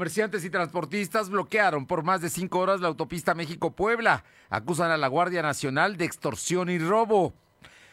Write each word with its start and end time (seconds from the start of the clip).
Comerciantes 0.00 0.46
y 0.46 0.48
transportistas 0.48 1.28
bloquearon 1.28 1.84
por 1.84 2.02
más 2.02 2.22
de 2.22 2.30
cinco 2.30 2.60
horas 2.60 2.80
la 2.80 2.88
autopista 2.88 3.34
México-Puebla. 3.34 4.24
Acusan 4.48 4.90
a 4.90 4.96
la 4.96 5.08
Guardia 5.08 5.42
Nacional 5.42 5.98
de 5.98 6.06
extorsión 6.06 6.70
y 6.70 6.78
robo. 6.78 7.34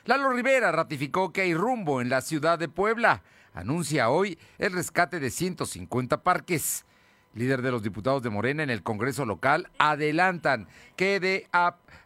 Lalo 0.06 0.30
Rivera 0.30 0.72
ratificó 0.72 1.34
que 1.34 1.42
hay 1.42 1.54
rumbo 1.54 2.00
en 2.00 2.08
la 2.08 2.22
ciudad 2.22 2.58
de 2.60 2.70
Puebla. 2.70 3.24
Anuncia 3.54 4.10
hoy 4.10 4.40
el 4.58 4.72
rescate 4.72 5.20
de 5.20 5.30
150 5.30 6.24
parques. 6.24 6.86
Líder 7.34 7.62
de 7.62 7.72
los 7.72 7.84
diputados 7.84 8.24
de 8.24 8.30
Morena 8.30 8.64
en 8.64 8.70
el 8.70 8.84
Congreso 8.84 9.26
local 9.26 9.70
adelantan 9.78 10.70
que 10.96 11.20
de 11.20 11.50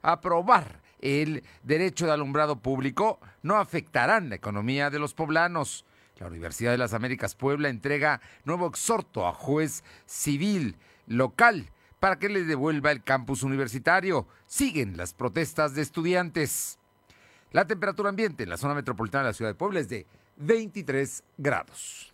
aprobar 0.01 0.81
el 0.99 1.43
derecho 1.61 2.07
de 2.07 2.13
alumbrado 2.13 2.55
público 2.55 3.19
no 3.43 3.57
afectarán 3.57 4.29
la 4.29 4.35
economía 4.35 4.89
de 4.89 4.97
los 4.97 5.13
poblanos. 5.13 5.85
La 6.21 6.27
Universidad 6.27 6.69
de 6.69 6.77
las 6.77 6.93
Américas 6.93 7.33
Puebla 7.33 7.69
entrega 7.69 8.21
nuevo 8.45 8.67
exhorto 8.67 9.27
a 9.27 9.33
juez 9.33 9.83
civil 10.05 10.75
local 11.07 11.71
para 11.99 12.19
que 12.19 12.29
le 12.29 12.43
devuelva 12.43 12.91
el 12.91 13.01
campus 13.01 13.41
universitario. 13.41 14.27
Siguen 14.45 14.97
las 14.97 15.15
protestas 15.15 15.73
de 15.73 15.81
estudiantes. 15.81 16.77
La 17.51 17.65
temperatura 17.65 18.09
ambiente 18.09 18.43
en 18.43 18.49
la 18.49 18.57
zona 18.57 18.75
metropolitana 18.75 19.23
de 19.23 19.29
la 19.29 19.33
ciudad 19.33 19.49
de 19.49 19.55
Puebla 19.55 19.79
es 19.79 19.89
de 19.89 20.05
23 20.37 21.23
grados. 21.39 22.13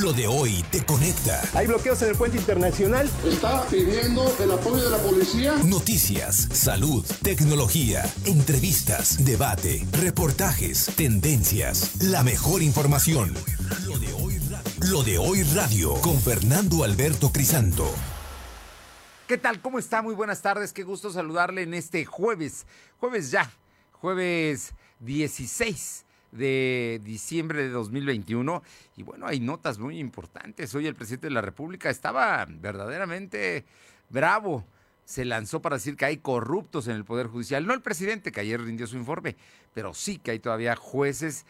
Lo 0.00 0.12
de 0.12 0.26
hoy 0.26 0.62
te 0.70 0.84
conecta. 0.84 1.40
Hay 1.54 1.66
bloqueos 1.66 2.02
en 2.02 2.10
el 2.10 2.16
puente 2.16 2.36
internacional. 2.36 3.10
Está 3.24 3.64
pidiendo 3.66 4.30
el 4.40 4.50
apoyo 4.50 4.84
de 4.84 4.90
la 4.90 4.98
policía. 4.98 5.54
Noticias, 5.64 6.48
salud, 6.52 7.06
tecnología, 7.22 8.04
entrevistas, 8.26 9.24
debate, 9.24 9.86
reportajes, 9.92 10.90
tendencias, 10.96 12.02
la 12.02 12.22
mejor 12.22 12.62
información. 12.62 13.32
Lo 13.86 13.98
de 13.98 14.12
hoy 14.12 14.38
radio, 14.50 14.72
Lo 14.90 15.02
de 15.02 15.18
hoy 15.18 15.42
radio 15.54 15.94
con 16.02 16.20
Fernando 16.20 16.84
Alberto 16.84 17.32
Crisanto. 17.32 17.88
¿Qué 19.26 19.38
tal? 19.38 19.62
¿Cómo 19.62 19.78
está? 19.78 20.02
Muy 20.02 20.14
buenas 20.14 20.42
tardes. 20.42 20.72
Qué 20.74 20.82
gusto 20.82 21.10
saludarle 21.10 21.62
en 21.62 21.72
este 21.72 22.04
jueves. 22.04 22.66
Jueves 22.98 23.30
ya. 23.30 23.50
Jueves 23.92 24.74
16 25.00 26.05
de 26.32 27.00
diciembre 27.04 27.62
de 27.62 27.70
2021. 27.70 28.62
Y 28.96 29.02
bueno, 29.02 29.26
hay 29.26 29.40
notas 29.40 29.78
muy 29.78 29.98
importantes. 29.98 30.74
Hoy 30.74 30.86
el 30.86 30.94
presidente 30.94 31.28
de 31.28 31.34
la 31.34 31.40
República 31.40 31.90
estaba 31.90 32.46
verdaderamente 32.48 33.64
bravo. 34.10 34.64
Se 35.06 35.24
lanzó 35.24 35.62
para 35.62 35.76
decir 35.76 35.96
que 35.96 36.04
hay 36.04 36.16
corruptos 36.16 36.88
en 36.88 36.96
el 36.96 37.04
Poder 37.04 37.28
Judicial. 37.28 37.64
No 37.64 37.72
el 37.72 37.80
presidente, 37.80 38.32
que 38.32 38.40
ayer 38.40 38.60
rindió 38.60 38.88
su 38.88 38.96
informe, 38.96 39.36
pero 39.72 39.94
sí 39.94 40.18
que 40.18 40.32
hay 40.32 40.40
todavía 40.40 40.74
jueces, 40.74 41.46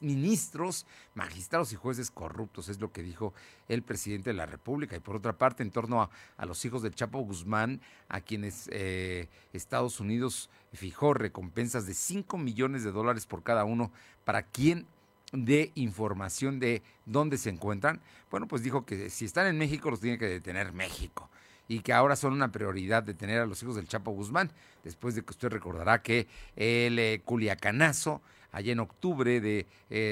ministros, 0.00 0.86
magistrados 1.14 1.72
y 1.72 1.76
jueces 1.76 2.10
corruptos, 2.10 2.68
es 2.68 2.80
lo 2.80 2.90
que 2.90 3.04
dijo 3.04 3.32
el 3.68 3.84
presidente 3.84 4.30
de 4.30 4.34
la 4.34 4.44
República. 4.44 4.96
Y 4.96 5.00
por 5.00 5.14
otra 5.14 5.38
parte, 5.38 5.62
en 5.62 5.70
torno 5.70 6.02
a, 6.02 6.46
los 6.46 6.64
hijos 6.64 6.82
del 6.82 6.96
Chapo 6.96 7.20
Guzmán, 7.20 7.80
a 8.08 8.22
quienes 8.22 8.68
eh, 8.72 9.28
Estados 9.52 10.00
Unidos 10.00 10.50
fijó 10.72 11.14
recompensas 11.14 11.86
de 11.86 11.94
5 11.94 12.38
millones 12.38 12.82
de 12.82 12.90
dólares 12.90 13.24
por 13.24 13.44
cada 13.44 13.62
uno 13.62 13.92
para 14.24 14.42
quien 14.42 14.84
dé 15.30 15.70
información 15.76 16.58
de 16.58 16.82
dónde 17.06 17.38
se 17.38 17.50
encuentran. 17.50 18.00
Bueno, 18.32 18.48
pues 18.48 18.64
dijo 18.64 18.84
que 18.84 19.10
si 19.10 19.26
están 19.26 19.46
en 19.46 19.58
México 19.58 19.92
los 19.92 20.00
tiene 20.00 20.18
que 20.18 20.26
detener 20.26 20.72
México 20.72 21.30
y 21.70 21.82
que 21.82 21.92
ahora 21.92 22.16
son 22.16 22.32
una 22.32 22.50
prioridad 22.50 23.04
detener 23.04 23.40
a 23.40 23.46
los 23.46 23.62
hijos 23.62 23.76
del 23.76 23.86
Chapo 23.86 24.10
Guzmán, 24.10 24.50
después 24.82 25.14
de 25.14 25.22
que 25.22 25.30
usted 25.30 25.50
recordará 25.50 26.02
que 26.02 26.26
el 26.56 26.98
eh, 26.98 27.22
Culiacanazo, 27.24 28.22
allá 28.50 28.72
en 28.72 28.80
octubre 28.80 29.40
de 29.40 29.68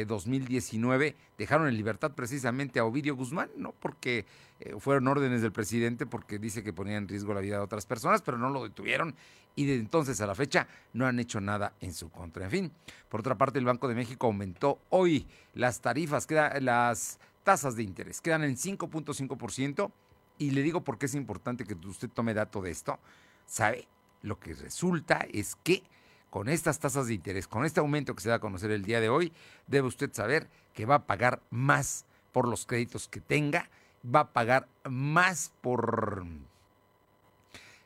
2019, 0.06 1.06
eh, 1.08 1.16
dejaron 1.36 1.66
en 1.66 1.76
libertad 1.76 2.12
precisamente 2.12 2.78
a 2.78 2.84
Ovidio 2.84 3.16
Guzmán, 3.16 3.50
¿no? 3.56 3.72
Porque 3.72 4.24
eh, 4.60 4.76
fueron 4.78 5.08
órdenes 5.08 5.42
del 5.42 5.50
presidente 5.50 6.06
porque 6.06 6.38
dice 6.38 6.62
que 6.62 6.72
ponía 6.72 6.96
en 6.96 7.08
riesgo 7.08 7.34
la 7.34 7.40
vida 7.40 7.56
de 7.56 7.64
otras 7.64 7.86
personas, 7.86 8.22
pero 8.22 8.38
no 8.38 8.50
lo 8.50 8.62
detuvieron 8.62 9.16
y 9.56 9.66
de 9.66 9.74
entonces 9.74 10.20
a 10.20 10.28
la 10.28 10.36
fecha 10.36 10.68
no 10.92 11.08
han 11.08 11.18
hecho 11.18 11.40
nada 11.40 11.74
en 11.80 11.92
su 11.92 12.08
contra. 12.08 12.44
En 12.44 12.52
fin, 12.52 12.72
por 13.08 13.18
otra 13.18 13.36
parte, 13.36 13.58
el 13.58 13.64
Banco 13.64 13.88
de 13.88 13.96
México 13.96 14.28
aumentó 14.28 14.78
hoy 14.90 15.26
las 15.54 15.80
tarifas, 15.80 16.28
las 16.60 17.18
tasas 17.42 17.74
de 17.74 17.82
interés, 17.82 18.20
quedan 18.20 18.44
en 18.44 18.56
5.5% 18.56 19.90
y 20.38 20.50
le 20.50 20.62
digo 20.62 20.82
por 20.82 20.98
qué 20.98 21.06
es 21.06 21.14
importante 21.14 21.64
que 21.64 21.74
usted 21.86 22.08
tome 22.08 22.34
dato 22.34 22.62
de 22.62 22.70
esto. 22.70 22.98
¿Sabe? 23.46 23.88
Lo 24.22 24.38
que 24.38 24.54
resulta 24.54 25.26
es 25.32 25.56
que 25.62 25.82
con 26.30 26.48
estas 26.48 26.78
tasas 26.78 27.06
de 27.06 27.14
interés, 27.14 27.48
con 27.48 27.64
este 27.64 27.80
aumento 27.80 28.14
que 28.14 28.22
se 28.22 28.28
da 28.28 28.36
a 28.36 28.40
conocer 28.40 28.70
el 28.70 28.84
día 28.84 29.00
de 29.00 29.08
hoy, 29.08 29.32
debe 29.66 29.88
usted 29.88 30.12
saber 30.12 30.48
que 30.74 30.86
va 30.86 30.96
a 30.96 31.06
pagar 31.06 31.40
más 31.50 32.04
por 32.32 32.46
los 32.46 32.66
créditos 32.66 33.08
que 33.08 33.20
tenga, 33.20 33.70
va 34.04 34.20
a 34.20 34.32
pagar 34.32 34.68
más 34.88 35.52
por 35.60 36.24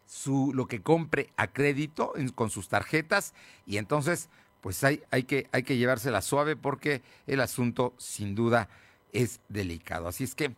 su, 0.06 0.52
lo 0.54 0.66
que 0.66 0.82
compre 0.82 1.30
a 1.36 1.46
crédito 1.46 2.12
con 2.34 2.50
sus 2.50 2.68
tarjetas 2.68 3.32
y 3.66 3.76
entonces 3.76 4.28
pues 4.60 4.82
hay, 4.84 5.02
hay, 5.10 5.24
que, 5.24 5.48
hay 5.52 5.62
que 5.62 5.76
llevársela 5.76 6.22
suave 6.22 6.54
porque 6.56 7.02
el 7.26 7.40
asunto 7.40 7.94
sin 7.98 8.34
duda 8.34 8.68
es 9.12 9.40
delicado. 9.48 10.08
Así 10.08 10.24
es 10.24 10.34
que 10.34 10.54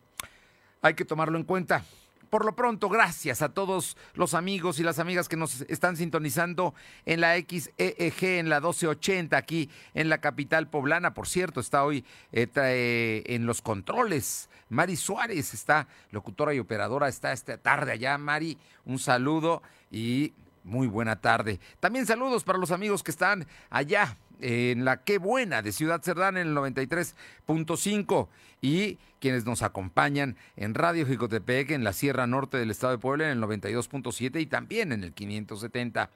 hay 0.85 0.93
que 0.93 1.03
tomarlo 1.03 1.39
en 1.39 1.43
cuenta. 1.43 1.83
Por 2.29 2.45
lo 2.45 2.55
pronto, 2.55 2.89
gracias 2.89 3.41
a 3.41 3.49
todos 3.49 3.97
los 4.13 4.35
amigos 4.35 4.79
y 4.79 4.83
las 4.83 4.99
amigas 4.99 5.27
que 5.27 5.35
nos 5.35 5.61
están 5.61 5.97
sintonizando 5.97 6.75
en 7.05 7.21
la 7.21 7.35
XEEG, 7.37 8.23
en 8.23 8.49
la 8.49 8.59
1280, 8.59 9.35
aquí 9.35 9.69
en 9.95 10.09
la 10.09 10.19
capital 10.19 10.67
poblana. 10.67 11.15
Por 11.15 11.27
cierto, 11.27 11.59
está 11.59 11.83
hoy 11.83 12.05
eh, 12.31 13.23
en 13.25 13.47
los 13.47 13.63
controles. 13.63 14.47
Mari 14.69 14.95
Suárez 14.95 15.55
está, 15.55 15.87
locutora 16.11 16.53
y 16.53 16.59
operadora, 16.59 17.07
está 17.07 17.31
esta 17.31 17.57
tarde 17.57 17.91
allá. 17.91 18.17
Mari, 18.19 18.55
un 18.85 18.99
saludo 18.99 19.63
y 19.89 20.33
muy 20.63 20.85
buena 20.85 21.15
tarde. 21.15 21.59
También 21.79 22.05
saludos 22.05 22.43
para 22.43 22.59
los 22.59 22.69
amigos 22.69 23.01
que 23.01 23.11
están 23.11 23.47
allá 23.71 24.17
en 24.41 24.85
la 24.85 25.03
Qué 25.03 25.17
Buena 25.17 25.61
de 25.61 25.71
Ciudad 25.71 26.01
Cerdán 26.01 26.37
en 26.37 26.47
el 26.47 26.55
93.5 26.55 28.27
y 28.61 28.97
quienes 29.19 29.45
nos 29.45 29.61
acompañan 29.61 30.37
en 30.55 30.73
Radio 30.73 31.05
Jicotepec 31.05 31.71
en 31.71 31.83
la 31.83 31.93
Sierra 31.93 32.27
Norte 32.27 32.57
del 32.57 32.71
Estado 32.71 32.93
de 32.93 32.99
Puebla 32.99 33.25
en 33.25 33.37
el 33.37 33.43
92.7 33.43 34.41
y 34.41 34.45
también 34.45 34.91
en 34.91 35.03
el 35.03 35.13
570. 35.13 36.09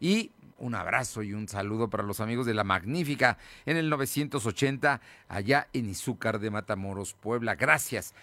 Y 0.00 0.32
un 0.58 0.74
abrazo 0.74 1.22
y 1.22 1.32
un 1.34 1.48
saludo 1.48 1.90
para 1.90 2.02
los 2.02 2.20
amigos 2.20 2.46
de 2.46 2.54
La 2.54 2.64
Magnífica 2.64 3.38
en 3.66 3.76
el 3.76 3.90
980 3.90 5.00
allá 5.28 5.68
en 5.72 5.88
Izúcar 5.88 6.38
de 6.38 6.50
Matamoros, 6.50 7.14
Puebla. 7.14 7.54
Gracias. 7.56 8.14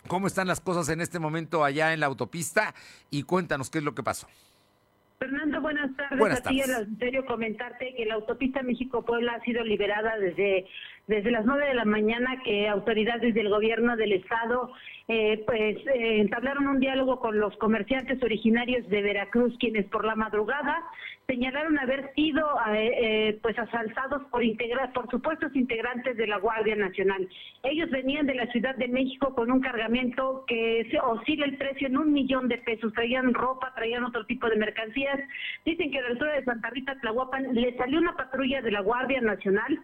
¿cómo 0.08 0.26
están 0.26 0.48
las 0.48 0.60
cosas 0.60 0.90
en 0.90 1.02
este 1.02 1.20
momento 1.20 1.64
allá 1.64 1.94
en 1.94 2.00
la 2.00 2.08
autopista? 2.08 2.74
Y 3.12 3.24
cuéntanos 3.24 3.70
qué 3.70 3.78
es 3.78 3.84
lo 3.84 3.94
que 3.94 4.02
pasó. 4.02 4.28
Fernando, 5.20 5.62
buenas 5.62 5.94
tardes. 5.98 6.18
Buenas 6.18 6.42
tardes. 6.42 6.70
A 6.70 6.86
ti, 6.86 7.18
comentarte 7.28 7.94
que 7.96 8.06
la 8.06 8.14
autopista 8.16 8.64
México-Puebla 8.64 9.34
ha 9.34 9.42
sido 9.42 9.64
liberada 9.66 10.18
desde 10.18 10.66
desde 11.10 11.32
las 11.32 11.44
nueve 11.44 11.66
de 11.66 11.74
la 11.74 11.86
mañana 11.86 12.40
que 12.44 12.70
autoridades 12.70 13.34
del 13.34 13.50
gobierno 13.50 13.98
del 13.98 14.14
estado 14.14 14.72
eh, 15.08 15.44
pues 15.44 15.78
eh, 15.88 16.22
entablaron 16.22 16.68
un 16.68 16.80
diálogo 16.80 17.20
con 17.20 17.40
los 17.40 17.58
comerciantes 17.58 18.22
originarios 18.22 18.88
de 18.90 19.02
Veracruz, 19.02 19.58
quienes 19.60 19.88
por 19.88 20.06
la 20.06 20.14
madrugada 20.14 20.84
señalaron 21.26 21.80
haber 21.80 22.14
sido 22.14 22.46
eh, 22.76 23.40
pues 23.42 23.58
asaltados 23.58 24.22
por 24.30 24.44
integrar, 24.44 24.94
por 24.94 25.10
supuestos 25.10 25.56
integrantes 25.56 26.16
de 26.16 26.28
la 26.28 26.38
Guardia 26.38 26.76
Nacional. 26.76 27.28
Ellos 27.64 27.90
venían 27.90 28.28
de 28.28 28.36
la 28.36 28.46
Ciudad 28.52 28.76
de 28.76 28.88
México 28.88 29.34
con 29.34 29.52
un 29.52 29.62
cargamento 29.62 30.46
que 30.48 30.88
se 30.92 31.00
oscila 31.00 31.46
el 31.46 31.58
precio 31.58 31.88
en 31.88 31.98
un 31.98 32.14
millón 32.14 32.48
de 32.48 32.60
pesos. 32.60 32.94
Traían 32.94 33.34
ropa, 33.34 33.74
traían 33.76 34.04
otro 34.04 34.28
tipo 34.28 34.48
de 34.48 34.58
mercancías. 34.58 35.20
Dicen 35.66 35.90
que 35.90 35.98
a 35.98 36.02
la 36.04 36.10
altura 36.10 36.34
de 36.34 36.44
Santa 36.44 36.70
Rita 36.70 37.00
Tlahuapan 37.00 37.56
le 37.56 37.76
salió 37.78 37.98
una 37.98 38.16
patrulla 38.16 38.62
de 38.62 38.72
la 38.72 38.82
Guardia 38.82 39.22
Nacional 39.22 39.80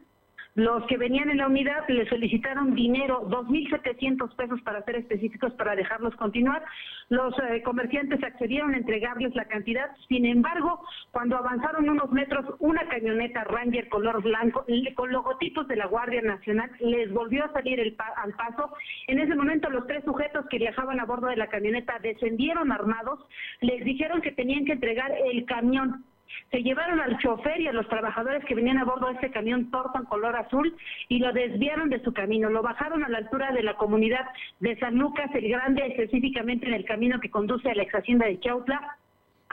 los 0.56 0.86
que 0.88 0.98
venían 0.98 1.30
en 1.30 1.38
la 1.38 1.48
unidad 1.48 1.84
le 1.90 2.07
solicitaron 2.07 2.75
dinero, 2.75 3.28
2.700 3.30 4.36
pesos 4.36 4.62
para 4.62 4.81
ser 4.84 4.96
específicos, 4.96 5.52
para 5.54 5.75
dejarlos 5.75 6.16
continuar. 6.16 6.63
Los 7.10 7.36
eh, 7.40 7.62
comerciantes 7.62 8.24
accedieron 8.24 8.74
a 8.74 8.78
entregarles 8.78 9.36
la 9.36 9.46
cantidad. 9.46 9.92
Sin 10.07 10.25
embargo, 10.25 10.81
cuando 11.12 11.36
avanzaron 11.36 11.90
unos 11.90 12.10
metros, 12.12 12.46
una 12.60 12.88
camioneta 12.88 13.44
Ranger 13.44 13.90
color 13.90 14.24
blanco 14.24 14.66
con 14.96 15.12
logotipos 15.12 15.68
de 15.68 15.75
la 15.75 15.88
Guardia 15.88 16.22
Nacional 16.22 16.72
les 16.80 17.12
volvió 17.12 17.44
a 17.44 17.51
salir 17.51 17.78
el 17.81 17.96
al 18.16 18.34
paso. 18.34 18.72
En 19.08 19.19
ese 19.19 19.36
momento, 19.36 19.69
los 19.69 19.86
tres 19.88 20.06
sujetos 20.06 20.46
que 20.50 20.58
viajaban 20.58 21.01
a 21.01 21.06
bordo 21.06 21.28
de 21.28 21.36
la 21.36 21.48
camioneta 21.48 22.00
descendieron 22.01 22.72
armados, 22.72 23.19
les 23.60 23.84
dijeron 23.84 24.22
que 24.22 24.31
tenían 24.31 24.63
que 24.63 24.72
entregar 24.72 25.12
el 25.12 25.44
camión 25.46 26.06
se 26.51 26.63
llevaron 26.63 27.00
al 27.00 27.18
chofer 27.19 27.60
y 27.62 27.68
a 27.68 27.74
los 27.74 27.88
trabajadores 27.88 28.44
que 28.45 28.56
venían 28.56 28.77
a 28.77 28.86
bordo 28.86 29.07
de 29.07 29.13
ese 29.13 29.31
camión 29.31 29.72
torto 29.72 30.00
en 30.00 30.06
color 30.06 30.36
azul 30.36 30.75
y 31.10 31.19
lo 31.19 31.33
desviaron 31.33 31.89
de 31.89 32.01
su 32.04 32.13
camino. 32.13 32.50
Lo 32.50 32.62
bajaron 32.62 33.04
a 33.04 33.10
la 33.10 33.19
altura 33.19 33.51
de 33.51 33.63
la 33.63 33.75
comunidad 33.75 34.25
de 34.60 34.77
San 34.80 34.95
Lucas 34.95 35.30
el 35.33 35.50
Grande, 35.50 35.86
específicamente 35.86 36.68
en 36.68 36.74
el 36.74 36.86
camino 36.86 37.19
que 37.19 37.30
conduce 37.30 37.69
a 37.69 37.75
la 37.75 37.83
ex 37.83 37.95
hacienda 37.95 38.25
de 38.25 38.39
Chautla 38.39 38.98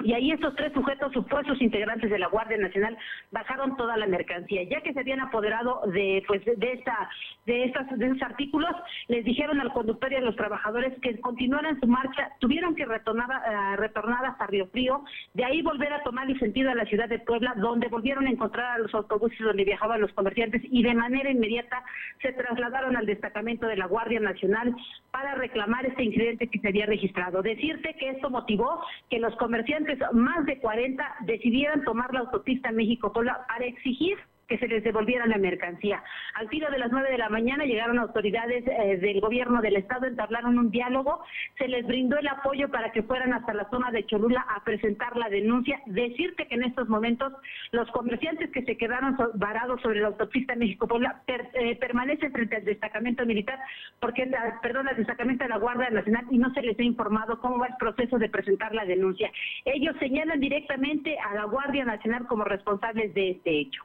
y 0.05 0.13
ahí 0.13 0.33
estos 0.33 0.55
tres 0.57 0.73
sujetos 0.73 1.13
supuestos 1.13 1.61
integrantes 1.61 2.11
de 2.11 2.19
la 2.19 2.29
Guardia 2.29 2.57
Nacional 2.59 2.97
bajaron 3.31 3.77
toda 3.77 3.97
la 3.97 4.07
mercancía. 4.07 4.63
Ya 4.65 4.81
que 4.81 4.93
se 4.93 5.01
habían 5.01 5.21
apoderado 5.21 5.83
de 5.87 6.23
pues 6.27 6.45
de 6.45 6.73
esta 6.73 7.09
de 7.47 7.65
estas 7.65 7.99
de 7.99 8.07
esos 8.07 8.23
artículos, 8.23 8.71
les 9.09 9.25
dijeron 9.25 9.61
al 9.61 9.73
conductor 9.73 10.13
y 10.13 10.17
a 10.17 10.21
los 10.21 10.37
trabajadores 10.37 10.99
que 11.01 11.21
continuaran 11.21 11.79
su 11.81 11.87
marcha, 11.87 12.31
tuvieron 12.39 12.75
que 12.75 12.85
retornar, 12.85 13.29
uh, 13.29 13.77
retornar 13.77 14.25
hasta 14.25 14.47
Río 14.47 14.67
Frío, 14.69 15.05
de 15.35 15.45
ahí 15.45 15.63
volver 15.63 15.93
a 15.93 16.03
tomar 16.03 16.31
el 16.31 16.39
sentido 16.39 16.71
a 16.71 16.75
la 16.75 16.85
ciudad 16.87 17.09
de 17.09 17.19
Puebla, 17.19 17.55
donde 17.57 17.89
volvieron 17.89 18.27
a 18.27 18.31
encontrar 18.31 18.73
a 18.73 18.79
los 18.79 18.95
autobuses 18.95 19.39
donde 19.41 19.65
viajaban 19.65 20.01
los 20.01 20.13
comerciantes 20.13 20.63
y 20.65 20.83
de 20.83 20.95
manera 20.95 21.31
inmediata 21.31 21.83
se 22.21 22.33
trasladaron 22.33 22.97
al 22.97 23.07
destacamento 23.07 23.67
de 23.67 23.77
la 23.77 23.87
Guardia 23.87 24.21
Nacional 24.21 24.75
para 25.11 25.35
reclamar 25.35 25.85
este 25.87 26.05
incidente 26.05 26.49
que 26.49 26.59
se 26.59 26.69
había 26.69 26.87
registrado. 26.87 27.43
Decirte 27.43 27.95
que 27.95 28.11
esto 28.11 28.31
motivó 28.31 28.83
que 29.11 29.19
los 29.19 29.35
comerciantes 29.37 29.92
más 30.13 30.45
de 30.47 30.59
40 30.59 31.17
decidieran 31.21 31.85
tomar 31.85 32.13
la 32.13 32.21
autopista 32.21 32.73
México-Puebla 32.73 33.47
para 33.49 33.65
exigir 33.65 34.17
que 34.53 34.59
se 34.59 34.69
les 34.69 34.85
devolviera 34.85 35.25
la 35.27 35.39
mercancía. 35.39 36.03
Al 36.35 36.51
tiro 36.51 36.71
de 36.71 36.79
las 36.79 36.93
nueve 36.93 37.11
de 37.11 37.17
la 37.17 37.31
mañana 37.31 37.65
llegaron 37.65 37.99
autoridades 37.99 38.63
eh, 38.67 38.99
del 38.99 39.19
gobierno 39.19 39.63
del 39.63 39.77
estado, 39.77 40.07
entablaron 40.07 40.59
un 40.59 40.71
diálogo, 40.71 41.25
se 41.57 41.69
les 41.69 41.87
brindó 41.87 42.19
el 42.19 42.29
apoyo 42.29 42.69
para 42.71 42.93
que 42.93 43.03
fueran 43.03 43.33
hasta 43.33 43.55
la 43.55 43.71
zona 43.71 43.91
de 43.91 44.05
Cholula 44.05 44.45
a 44.55 44.63
presentar 44.63 45.17
la 45.17 45.31
denuncia. 45.31 45.81
Decirte 45.87 46.47
que 46.49 46.57
en 46.57 46.65
estos 46.65 46.87
momentos 46.87 47.33
los 47.71 47.91
comerciantes 47.93 48.51
que 48.51 48.63
se 48.63 48.77
quedaron 48.77 49.17
varados 49.37 49.81
sobre 49.81 50.01
la 50.01 50.09
autopista 50.09 50.55
México-Puebla 50.55 51.23
eh, 51.27 51.77
permanecen 51.77 52.31
frente 52.31 52.57
al 52.57 52.65
destacamento 52.67 53.25
militar, 53.25 53.59
porque 54.01 54.31
perdón, 54.61 54.87
al 54.87 54.97
destacamento 54.97 55.45
de 55.45 55.49
la 55.49 55.57
Guardia 55.57 55.89
Nacional 55.89 56.27
y 56.31 56.37
no 56.37 56.53
se 56.53 56.61
les 56.61 56.79
ha 56.79 56.83
informado 56.83 57.41
cómo 57.41 57.59
va 57.59 57.69
el 57.69 57.77
proceso 57.79 58.19
de 58.19 58.29
presentar 58.29 58.75
la 58.75 58.85
denuncia. 58.85 59.33
Ellos 59.65 59.97
señalan 59.99 60.41
directamente 60.41 61.17
a 61.19 61.37
la 61.37 61.45
Guardia 61.45 61.87
Nacional 61.87 62.27
como 62.27 62.45
responsables 62.45 63.15
de 63.15 63.31
este 63.31 63.59
hecho. 63.59 63.83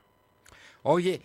Oye, 0.89 1.21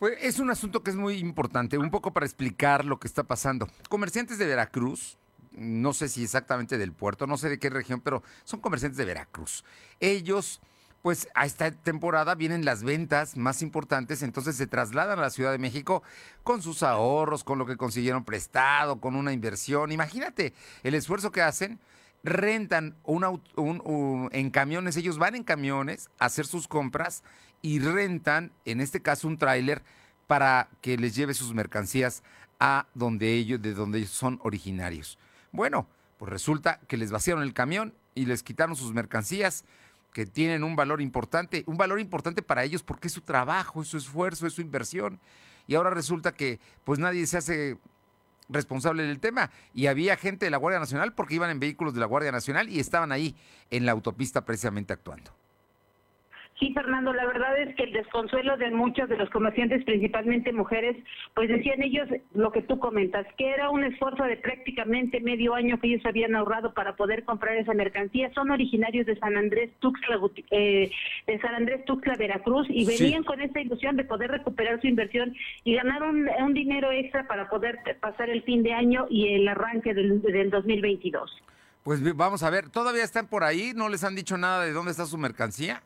pues 0.00 0.18
es 0.20 0.40
un 0.40 0.50
asunto 0.50 0.82
que 0.82 0.90
es 0.90 0.96
muy 0.96 1.18
importante, 1.18 1.78
un 1.78 1.88
poco 1.88 2.12
para 2.12 2.26
explicar 2.26 2.84
lo 2.84 2.98
que 2.98 3.06
está 3.06 3.22
pasando. 3.22 3.68
Comerciantes 3.88 4.38
de 4.38 4.46
Veracruz, 4.46 5.18
no 5.52 5.92
sé 5.92 6.08
si 6.08 6.24
exactamente 6.24 6.78
del 6.78 6.92
puerto, 6.92 7.28
no 7.28 7.38
sé 7.38 7.48
de 7.48 7.60
qué 7.60 7.70
región, 7.70 8.00
pero 8.00 8.24
son 8.42 8.58
comerciantes 8.58 8.96
de 8.96 9.04
Veracruz. 9.04 9.64
Ellos, 10.00 10.60
pues 11.00 11.28
a 11.36 11.46
esta 11.46 11.70
temporada 11.70 12.34
vienen 12.34 12.64
las 12.64 12.82
ventas 12.82 13.36
más 13.36 13.62
importantes, 13.62 14.24
entonces 14.24 14.56
se 14.56 14.66
trasladan 14.66 15.20
a 15.20 15.22
la 15.22 15.30
Ciudad 15.30 15.52
de 15.52 15.58
México 15.58 16.02
con 16.42 16.60
sus 16.60 16.82
ahorros, 16.82 17.44
con 17.44 17.60
lo 17.60 17.66
que 17.66 17.76
consiguieron 17.76 18.24
prestado, 18.24 19.00
con 19.00 19.14
una 19.14 19.32
inversión. 19.32 19.92
Imagínate 19.92 20.54
el 20.82 20.94
esfuerzo 20.96 21.30
que 21.30 21.42
hacen 21.42 21.78
rentan 22.22 22.96
un, 23.04 24.28
en 24.32 24.50
camiones, 24.50 24.96
ellos 24.96 25.18
van 25.18 25.34
en 25.34 25.44
camiones 25.44 26.10
a 26.18 26.26
hacer 26.26 26.46
sus 26.46 26.68
compras 26.68 27.22
y 27.62 27.78
rentan, 27.78 28.52
en 28.64 28.80
este 28.80 29.00
caso, 29.02 29.28
un 29.28 29.38
tráiler 29.38 29.82
para 30.26 30.68
que 30.80 30.96
les 30.96 31.14
lleve 31.14 31.34
sus 31.34 31.54
mercancías 31.54 32.22
a 32.60 32.86
donde 32.94 33.34
ellos, 33.34 33.62
de 33.62 33.74
donde 33.74 33.98
ellos 33.98 34.10
son 34.10 34.38
originarios. 34.42 35.18
Bueno, 35.52 35.88
pues 36.18 36.30
resulta 36.30 36.80
que 36.88 36.96
les 36.96 37.10
vaciaron 37.10 37.42
el 37.42 37.54
camión 37.54 37.94
y 38.14 38.26
les 38.26 38.42
quitaron 38.42 38.76
sus 38.76 38.92
mercancías 38.92 39.64
que 40.12 40.26
tienen 40.26 40.64
un 40.64 40.74
valor 40.74 41.00
importante, 41.00 41.62
un 41.66 41.76
valor 41.76 42.00
importante 42.00 42.42
para 42.42 42.64
ellos 42.64 42.82
porque 42.82 43.08
es 43.08 43.14
su 43.14 43.20
trabajo, 43.20 43.82
es 43.82 43.88
su 43.88 43.96
esfuerzo, 43.96 44.46
es 44.46 44.54
su 44.54 44.60
inversión. 44.60 45.20
Y 45.66 45.74
ahora 45.74 45.90
resulta 45.90 46.32
que 46.32 46.58
pues 46.84 46.98
nadie 46.98 47.26
se 47.26 47.36
hace 47.36 47.78
responsable 48.48 49.04
del 49.04 49.20
tema 49.20 49.50
y 49.74 49.86
había 49.86 50.16
gente 50.16 50.46
de 50.46 50.50
la 50.50 50.56
Guardia 50.56 50.80
Nacional 50.80 51.14
porque 51.14 51.34
iban 51.34 51.50
en 51.50 51.60
vehículos 51.60 51.94
de 51.94 52.00
la 52.00 52.06
Guardia 52.06 52.32
Nacional 52.32 52.68
y 52.68 52.80
estaban 52.80 53.12
ahí 53.12 53.36
en 53.70 53.86
la 53.86 53.92
autopista 53.92 54.44
precisamente 54.44 54.92
actuando. 54.92 55.37
Sí, 56.58 56.72
Fernando, 56.74 57.12
la 57.12 57.24
verdad 57.24 57.56
es 57.56 57.76
que 57.76 57.84
el 57.84 57.92
desconsuelo 57.92 58.56
de 58.56 58.72
muchos 58.72 59.08
de 59.08 59.16
los 59.16 59.30
comerciantes, 59.30 59.84
principalmente 59.84 60.52
mujeres, 60.52 60.96
pues 61.34 61.48
decían 61.48 61.80
ellos 61.82 62.08
lo 62.34 62.50
que 62.50 62.62
tú 62.62 62.80
comentas, 62.80 63.26
que 63.36 63.48
era 63.48 63.70
un 63.70 63.84
esfuerzo 63.84 64.24
de 64.24 64.36
prácticamente 64.36 65.20
medio 65.20 65.54
año 65.54 65.78
que 65.78 65.86
ellos 65.86 66.04
habían 66.04 66.34
ahorrado 66.34 66.74
para 66.74 66.96
poder 66.96 67.24
comprar 67.24 67.56
esa 67.56 67.74
mercancía. 67.74 68.32
Son 68.34 68.50
originarios 68.50 69.06
de 69.06 69.16
San 69.20 69.36
Andrés 69.36 69.70
Tuxtla, 69.78 70.18
eh, 70.50 70.90
de 71.28 71.40
San 71.40 71.54
Andrés 71.54 71.84
Tuxtla, 71.84 72.16
Veracruz, 72.16 72.66
y 72.70 72.84
venían 72.84 73.22
con 73.22 73.40
esa 73.40 73.60
ilusión 73.60 73.96
de 73.96 74.04
poder 74.04 74.32
recuperar 74.32 74.80
su 74.80 74.88
inversión 74.88 75.36
y 75.62 75.76
ganar 75.76 76.02
un, 76.02 76.28
dinero 76.54 76.90
extra 76.90 77.28
para 77.28 77.48
poder 77.48 77.78
pasar 78.00 78.30
el 78.30 78.42
fin 78.42 78.64
de 78.64 78.72
año 78.72 79.06
y 79.10 79.34
el 79.34 79.46
arranque 79.46 79.94
del, 79.94 80.20
del 80.22 80.50
2022. 80.50 81.30
Pues 81.84 82.16
vamos 82.16 82.42
a 82.42 82.50
ver, 82.50 82.68
¿todavía 82.68 83.04
están 83.04 83.28
por 83.28 83.44
ahí? 83.44 83.72
¿No 83.76 83.88
les 83.88 84.02
han 84.02 84.16
dicho 84.16 84.36
nada 84.36 84.64
de 84.64 84.72
dónde 84.72 84.90
está 84.90 85.06
su 85.06 85.18
mercancía? 85.18 85.82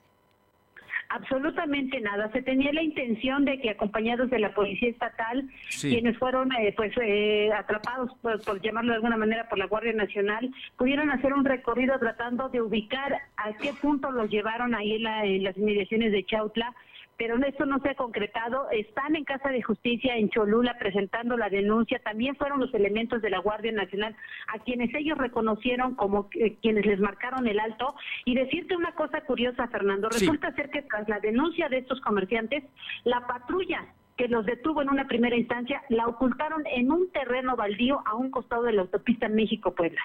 Absolutamente 1.12 2.00
nada. 2.00 2.30
Se 2.32 2.42
tenía 2.42 2.72
la 2.72 2.82
intención 2.82 3.44
de 3.44 3.60
que 3.60 3.70
acompañados 3.70 4.30
de 4.30 4.38
la 4.38 4.54
policía 4.54 4.88
estatal, 4.88 5.48
quienes 5.80 6.16
fueron 6.18 6.50
eh, 6.52 6.72
pues 6.76 6.92
eh, 7.00 7.50
atrapados, 7.52 8.10
por, 8.20 8.60
llamarlo 8.60 8.90
de 8.90 8.96
alguna 8.96 9.16
manera, 9.16 9.48
por 9.48 9.58
la 9.58 9.66
Guardia 9.66 9.92
Nacional, 9.92 10.50
pudieran 10.76 11.10
hacer 11.10 11.32
un 11.34 11.44
recorrido 11.44 11.98
tratando 11.98 12.48
de 12.48 12.62
ubicar 12.62 13.12
a 13.36 13.52
qué 13.54 13.72
punto 13.74 14.10
los 14.10 14.30
llevaron 14.30 14.74
ahí 14.74 14.94
en 14.94 15.44
las 15.44 15.56
inmediaciones 15.56 16.12
de 16.12 16.24
Chautla 16.24 16.74
pero 17.22 17.36
esto 17.46 17.66
no 17.66 17.78
se 17.78 17.90
ha 17.90 17.94
concretado. 17.94 18.68
Están 18.72 19.14
en 19.14 19.22
Casa 19.22 19.50
de 19.50 19.62
Justicia 19.62 20.16
en 20.16 20.28
Cholula 20.28 20.76
presentando 20.80 21.36
la 21.36 21.48
denuncia. 21.48 22.00
También 22.00 22.34
fueron 22.34 22.58
los 22.58 22.74
elementos 22.74 23.22
de 23.22 23.30
la 23.30 23.38
Guardia 23.38 23.70
Nacional 23.70 24.16
a 24.48 24.58
quienes 24.58 24.92
ellos 24.92 25.16
reconocieron 25.16 25.94
como 25.94 26.28
quienes 26.28 26.84
les 26.84 26.98
marcaron 26.98 27.46
el 27.46 27.60
alto. 27.60 27.94
Y 28.24 28.34
decirte 28.34 28.74
una 28.74 28.92
cosa 28.96 29.20
curiosa, 29.20 29.68
Fernando, 29.68 30.08
resulta 30.08 30.52
ser 30.56 30.70
que 30.70 30.82
tras 30.82 31.08
la 31.08 31.20
denuncia 31.20 31.68
de 31.68 31.78
estos 31.78 32.00
comerciantes, 32.00 32.64
la 33.04 33.24
patrulla 33.24 33.86
que 34.16 34.26
los 34.26 34.44
detuvo 34.44 34.82
en 34.82 34.90
una 34.90 35.06
primera 35.06 35.36
instancia 35.36 35.80
la 35.90 36.08
ocultaron 36.08 36.64
en 36.66 36.90
un 36.90 37.08
terreno 37.12 37.54
baldío 37.54 38.02
a 38.04 38.16
un 38.16 38.32
costado 38.32 38.64
de 38.64 38.72
la 38.72 38.82
autopista 38.82 39.28
México-Puebla. 39.28 40.02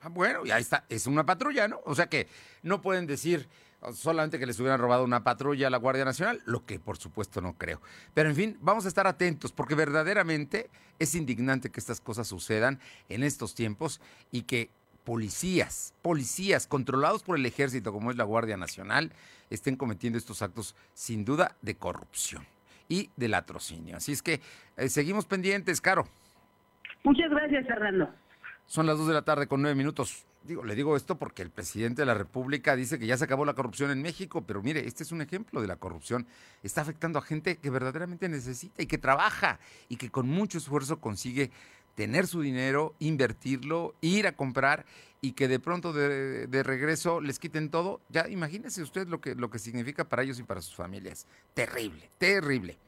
Ah, 0.00 0.08
bueno, 0.08 0.46
y 0.46 0.50
ahí 0.50 0.62
está, 0.62 0.86
es 0.88 1.06
una 1.06 1.26
patrulla, 1.26 1.68
¿no? 1.68 1.80
O 1.84 1.94
sea 1.94 2.06
que 2.06 2.26
no 2.62 2.80
pueden 2.80 3.06
decir 3.06 3.48
solamente 3.92 4.38
que 4.38 4.46
les 4.46 4.58
hubieran 4.60 4.80
robado 4.80 5.04
una 5.04 5.24
patrulla 5.24 5.66
a 5.66 5.70
la 5.70 5.78
Guardia 5.78 6.04
Nacional, 6.04 6.42
lo 6.46 6.64
que 6.64 6.78
por 6.78 6.96
supuesto 6.96 7.40
no 7.40 7.54
creo. 7.54 7.80
Pero 8.14 8.28
en 8.28 8.36
fin, 8.36 8.58
vamos 8.60 8.84
a 8.84 8.88
estar 8.88 9.06
atentos 9.06 9.52
porque 9.52 9.74
verdaderamente 9.74 10.70
es 10.98 11.14
indignante 11.14 11.70
que 11.70 11.80
estas 11.80 12.00
cosas 12.00 12.26
sucedan 12.28 12.80
en 13.08 13.22
estos 13.22 13.54
tiempos 13.54 14.00
y 14.30 14.42
que 14.42 14.70
policías, 15.04 15.94
policías 16.02 16.66
controlados 16.66 17.22
por 17.22 17.36
el 17.36 17.46
ejército 17.46 17.92
como 17.92 18.10
es 18.10 18.16
la 18.16 18.24
Guardia 18.24 18.56
Nacional, 18.56 19.12
estén 19.50 19.76
cometiendo 19.76 20.18
estos 20.18 20.42
actos 20.42 20.74
sin 20.94 21.24
duda 21.24 21.56
de 21.62 21.76
corrupción 21.76 22.46
y 22.88 23.10
de 23.16 23.28
latrocinio. 23.28 23.96
Así 23.96 24.12
es 24.12 24.22
que 24.22 24.40
eh, 24.76 24.88
seguimos 24.88 25.26
pendientes, 25.26 25.80
Caro. 25.80 26.06
Muchas 27.02 27.30
gracias, 27.30 27.66
Fernando. 27.66 28.08
Son 28.66 28.86
las 28.86 28.96
2 28.96 29.08
de 29.08 29.14
la 29.14 29.22
tarde 29.22 29.46
con 29.46 29.60
9 29.60 29.74
minutos. 29.74 30.24
Digo, 30.44 30.64
le 30.64 30.74
digo 30.74 30.96
esto 30.96 31.18
porque 31.18 31.42
el 31.42 31.50
presidente 31.50 32.02
de 32.02 32.06
la 32.06 32.14
República 32.14 32.76
dice 32.76 32.98
que 32.98 33.06
ya 33.06 33.16
se 33.16 33.24
acabó 33.24 33.44
la 33.44 33.54
corrupción 33.54 33.90
en 33.90 34.02
México, 34.02 34.42
pero 34.46 34.62
mire, 34.62 34.86
este 34.86 35.02
es 35.02 35.12
un 35.12 35.20
ejemplo 35.20 35.60
de 35.60 35.66
la 35.66 35.76
corrupción. 35.76 36.26
Está 36.62 36.82
afectando 36.82 37.18
a 37.18 37.22
gente 37.22 37.56
que 37.56 37.70
verdaderamente 37.70 38.28
necesita 38.28 38.82
y 38.82 38.86
que 38.86 38.98
trabaja 38.98 39.58
y 39.88 39.96
que 39.96 40.10
con 40.10 40.28
mucho 40.28 40.58
esfuerzo 40.58 41.00
consigue 41.00 41.50
tener 41.94 42.26
su 42.26 42.40
dinero, 42.40 42.94
invertirlo, 42.98 43.94
ir 44.00 44.26
a 44.26 44.32
comprar 44.32 44.84
y 45.20 45.32
que 45.32 45.48
de 45.48 45.58
pronto 45.58 45.92
de, 45.92 46.62
regreso 46.62 47.20
les 47.20 47.38
quiten 47.38 47.70
todo. 47.70 48.00
Ya 48.10 48.28
imagínese 48.28 48.82
usted 48.82 49.08
lo 49.08 49.20
que, 49.20 49.34
lo 49.34 49.50
que 49.50 49.58
significa 49.58 50.04
para 50.04 50.22
ellos 50.22 50.38
y 50.38 50.42
para 50.42 50.60
sus 50.60 50.74
familias. 50.74 51.26
Terrible, 51.54 52.10
terrible. 52.18 52.78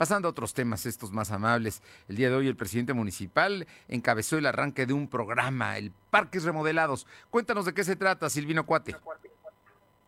Pasando 0.00 0.28
a 0.28 0.30
otros 0.30 0.54
temas, 0.54 0.86
estos 0.86 1.12
más 1.12 1.30
amables, 1.30 1.82
el 2.08 2.16
día 2.16 2.30
de 2.30 2.34
hoy 2.34 2.48
el 2.48 2.56
presidente 2.56 2.94
municipal 2.94 3.66
encabezó 3.86 4.38
el 4.38 4.46
arranque 4.46 4.86
de 4.86 4.94
un 4.94 5.08
programa, 5.08 5.76
el 5.76 5.92
Parques 6.08 6.44
Remodelados. 6.44 7.06
Cuéntanos 7.28 7.66
de 7.66 7.74
qué 7.74 7.84
se 7.84 7.96
trata, 7.96 8.30
Silvino 8.30 8.64
Cuate. 8.64 8.96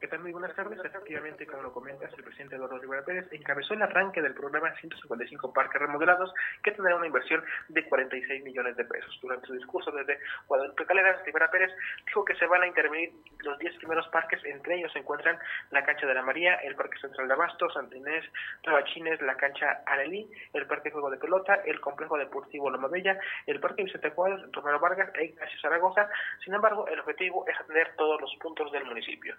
¿Qué 0.02 0.08
tal? 0.08 0.18
Buenas 0.18 0.52
tardes. 0.56 0.80
Efectivamente, 0.84 1.46
como 1.46 1.62
lo 1.62 1.72
comentas, 1.72 2.12
el 2.18 2.24
presidente 2.24 2.56
Eduardo 2.56 2.76
Rivera 2.76 3.04
Pérez 3.04 3.28
encabezó 3.30 3.74
el 3.74 3.82
arranque 3.82 4.20
del 4.20 4.34
programa 4.34 4.74
155 4.80 5.52
Parques 5.52 5.80
Remodelados, 5.80 6.34
que 6.60 6.72
tendrá 6.72 6.96
una 6.96 7.06
inversión 7.06 7.40
de 7.68 7.84
46 7.84 8.42
millones 8.42 8.76
de 8.76 8.84
pesos. 8.84 9.16
Durante 9.22 9.46
su 9.46 9.52
discurso 9.52 9.92
desde 9.92 10.18
Guadalupe 10.48 10.86
Caleras, 10.86 11.24
Rivera 11.24 11.48
Pérez 11.52 11.70
dijo 12.04 12.24
que 12.24 12.34
se 12.34 12.46
van 12.46 12.64
a 12.64 12.66
intervenir 12.66 13.12
los 13.44 13.56
10 13.60 13.76
primeros 13.76 14.08
parques, 14.08 14.44
entre 14.44 14.74
ellos 14.74 14.92
se 14.92 14.98
encuentran 14.98 15.38
la 15.70 15.84
cancha 15.84 16.04
de 16.04 16.14
la 16.14 16.22
María, 16.22 16.56
el 16.56 16.74
Parque 16.74 16.98
Central 16.98 17.28
de 17.28 17.34
Abasto, 17.34 17.70
Santa 17.70 17.96
Inés, 17.96 18.24
Tabachines, 18.64 19.22
la 19.22 19.36
cancha 19.36 19.84
Arelí, 19.86 20.28
el 20.52 20.66
Parque 20.66 20.90
Juego 20.90 21.10
de 21.10 21.18
Pelota, 21.18 21.62
el 21.64 21.80
Complejo 21.80 22.18
Deportivo 22.18 22.70
Loma 22.70 22.88
Bella, 22.88 23.20
el 23.46 23.60
Parque 23.60 23.84
Vicente 23.84 24.10
Juárez, 24.10 24.40
Romero 24.50 24.80
Vargas 24.80 25.12
e 25.14 25.26
Ignacio 25.26 25.60
Zaragoza. 25.60 26.08
Sin 26.44 26.52
embargo, 26.54 26.88
el 26.88 26.98
objetivo 26.98 27.46
es 27.46 27.56
atender 27.60 27.94
todos 27.96 28.20
los 28.20 28.34
puntos 28.40 28.72
del 28.72 28.84
municipio 28.84 29.36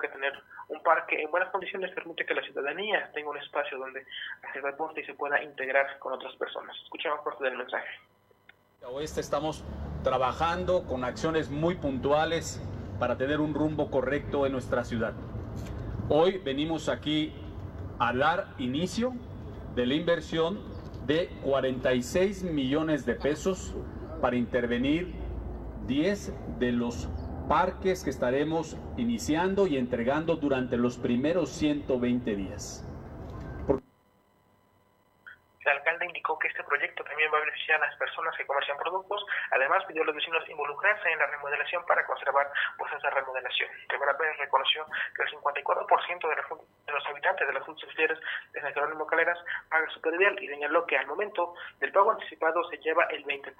que 0.00 0.08
tener 0.08 0.32
un 0.68 0.82
parque 0.82 1.22
en 1.22 1.30
buenas 1.30 1.50
condiciones 1.50 1.92
permite 1.94 2.24
que 2.24 2.34
la 2.34 2.42
ciudadanía 2.42 3.10
tenga 3.12 3.30
un 3.30 3.36
espacio 3.36 3.78
donde 3.78 4.04
hacer 4.48 4.62
deporte 4.62 5.02
y 5.02 5.04
se 5.04 5.14
pueda 5.14 5.42
integrar 5.42 5.98
con 5.98 6.14
otras 6.14 6.34
personas. 6.36 6.76
Escuchamos 6.84 7.20
parte 7.20 7.44
del 7.44 7.56
mensaje. 7.56 7.88
Oeste 8.86 9.20
estamos 9.20 9.64
trabajando 10.02 10.84
con 10.86 11.04
acciones 11.04 11.50
muy 11.50 11.76
puntuales 11.76 12.60
para 12.98 13.16
tener 13.16 13.40
un 13.40 13.54
rumbo 13.54 13.90
correcto 13.90 14.46
en 14.46 14.52
nuestra 14.52 14.84
ciudad. 14.84 15.12
Hoy 16.08 16.38
venimos 16.38 16.88
aquí 16.88 17.32
a 17.98 18.12
dar 18.12 18.48
inicio 18.58 19.12
de 19.74 19.86
la 19.86 19.94
inversión 19.94 20.60
de 21.06 21.28
46 21.44 22.42
millones 22.44 23.04
de 23.04 23.14
pesos 23.14 23.74
para 24.20 24.36
intervenir 24.36 25.14
10 25.86 26.58
de 26.58 26.72
los 26.72 27.08
parques 27.48 28.02
que 28.02 28.10
estaremos 28.10 28.76
iniciando 28.96 29.66
y 29.66 29.76
entregando 29.76 30.36
durante 30.36 30.76
los 30.76 30.96
primeros 30.96 31.50
120 31.50 32.36
días. 32.36 32.84
El 35.64 35.78
alcalde 35.78 36.04
indicó 36.04 36.38
que 36.38 36.48
este 36.48 36.62
proyecto 36.64 37.02
también 37.04 37.32
va 37.32 37.38
a 37.38 37.40
beneficiar 37.40 37.82
a 37.82 37.86
las 37.86 37.96
personas 37.96 38.36
que 38.36 38.46
comercian 38.46 38.76
productos. 38.76 39.24
Además, 39.50 39.82
pidió 39.86 40.02
a 40.02 40.06
los 40.06 40.14
vecinos 40.14 40.46
involucrarse 40.48 41.10
en 41.10 41.18
la 41.18 41.26
remodelación 41.26 41.84
para 41.86 42.04
conservar 42.04 42.50
pues, 42.76 42.92
esa 42.92 43.08
remodelación. 43.10 43.70
Rivera 43.88 44.16
Pérez 44.16 44.36
reconoció 44.38 44.84
que 45.16 45.22
el 45.22 45.30
54% 45.30 46.28
de, 46.28 46.36
de, 46.86 46.92
los 46.92 47.06
habitantes 47.06 47.46
de 47.46 47.52
las 47.54 47.66
auxiliares 47.66 48.18
de 48.52 48.60
San 48.60 48.74
Jerónimo 48.74 49.06
Caleras 49.06 49.38
paga 49.70 49.88
su 49.88 50.00
predial 50.02 50.42
y 50.42 50.48
señaló 50.48 50.84
que 50.84 50.98
al 50.98 51.06
momento 51.06 51.54
del 51.80 51.92
pago 51.92 52.10
anticipado 52.10 52.62
se 52.68 52.76
lleva 52.78 53.04
el 53.04 53.24
20%. 53.24 53.54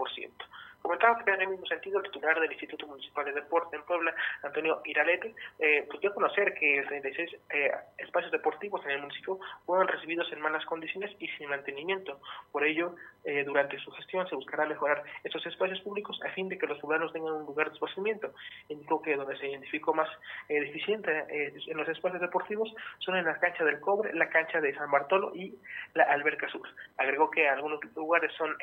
Comentaba 0.84 1.16
que 1.24 1.30
en 1.30 1.40
el 1.40 1.48
mismo 1.48 1.64
sentido 1.64 1.98
el 1.98 2.04
titular 2.04 2.38
del 2.38 2.52
Instituto 2.52 2.86
Municipal 2.86 3.24
de 3.24 3.32
Deporte 3.32 3.74
en 3.74 3.84
Puebla, 3.84 4.14
Antonio 4.42 4.82
Iralete, 4.84 5.34
eh, 5.58 5.86
pues 5.88 5.98
dio 6.02 6.10
a 6.10 6.14
conocer 6.14 6.52
que 6.52 6.84
36 6.86 7.36
eh, 7.54 7.72
espacios 7.96 8.30
deportivos 8.30 8.84
en 8.84 8.90
el 8.90 9.00
municipio 9.00 9.38
fueron 9.64 9.88
recibidos 9.88 10.30
en 10.30 10.42
malas 10.42 10.62
condiciones 10.66 11.10
y 11.20 11.28
sin 11.28 11.48
mantenimiento. 11.48 12.20
Por 12.52 12.64
ello, 12.64 12.96
eh, 13.24 13.42
durante 13.42 13.78
su 13.78 13.90
gestión 13.92 14.28
se 14.28 14.34
buscará 14.34 14.66
mejorar 14.66 15.02
estos 15.24 15.44
espacios 15.46 15.80
públicos 15.80 16.20
a 16.26 16.30
fin 16.32 16.46
de 16.50 16.58
que 16.58 16.66
los 16.66 16.78
poblanos 16.78 17.10
tengan 17.10 17.32
un 17.32 17.46
lugar 17.46 17.68
de 17.68 17.74
esparcimiento. 17.74 18.34
Indicó 18.68 19.00
que 19.00 19.16
donde 19.16 19.38
se 19.38 19.48
identificó 19.48 19.94
más 19.94 20.08
eh, 20.50 20.60
deficiente 20.60 21.10
eh, 21.30 21.54
en 21.66 21.76
los 21.78 21.88
espacios 21.88 22.20
deportivos 22.20 22.72
son 22.98 23.16
en 23.16 23.24
la 23.24 23.38
cancha 23.38 23.64
del 23.64 23.80
Cobre, 23.80 24.12
la 24.12 24.28
cancha 24.28 24.60
de 24.60 24.74
San 24.74 24.90
Bartolo 24.90 25.34
y 25.34 25.54
la 25.94 26.04
Alberca 26.04 26.48
Sur. 26.50 26.68
Agregó 26.98 27.30
que 27.30 27.48
algunos 27.48 27.80
lugares 27.96 28.30
son 28.36 28.54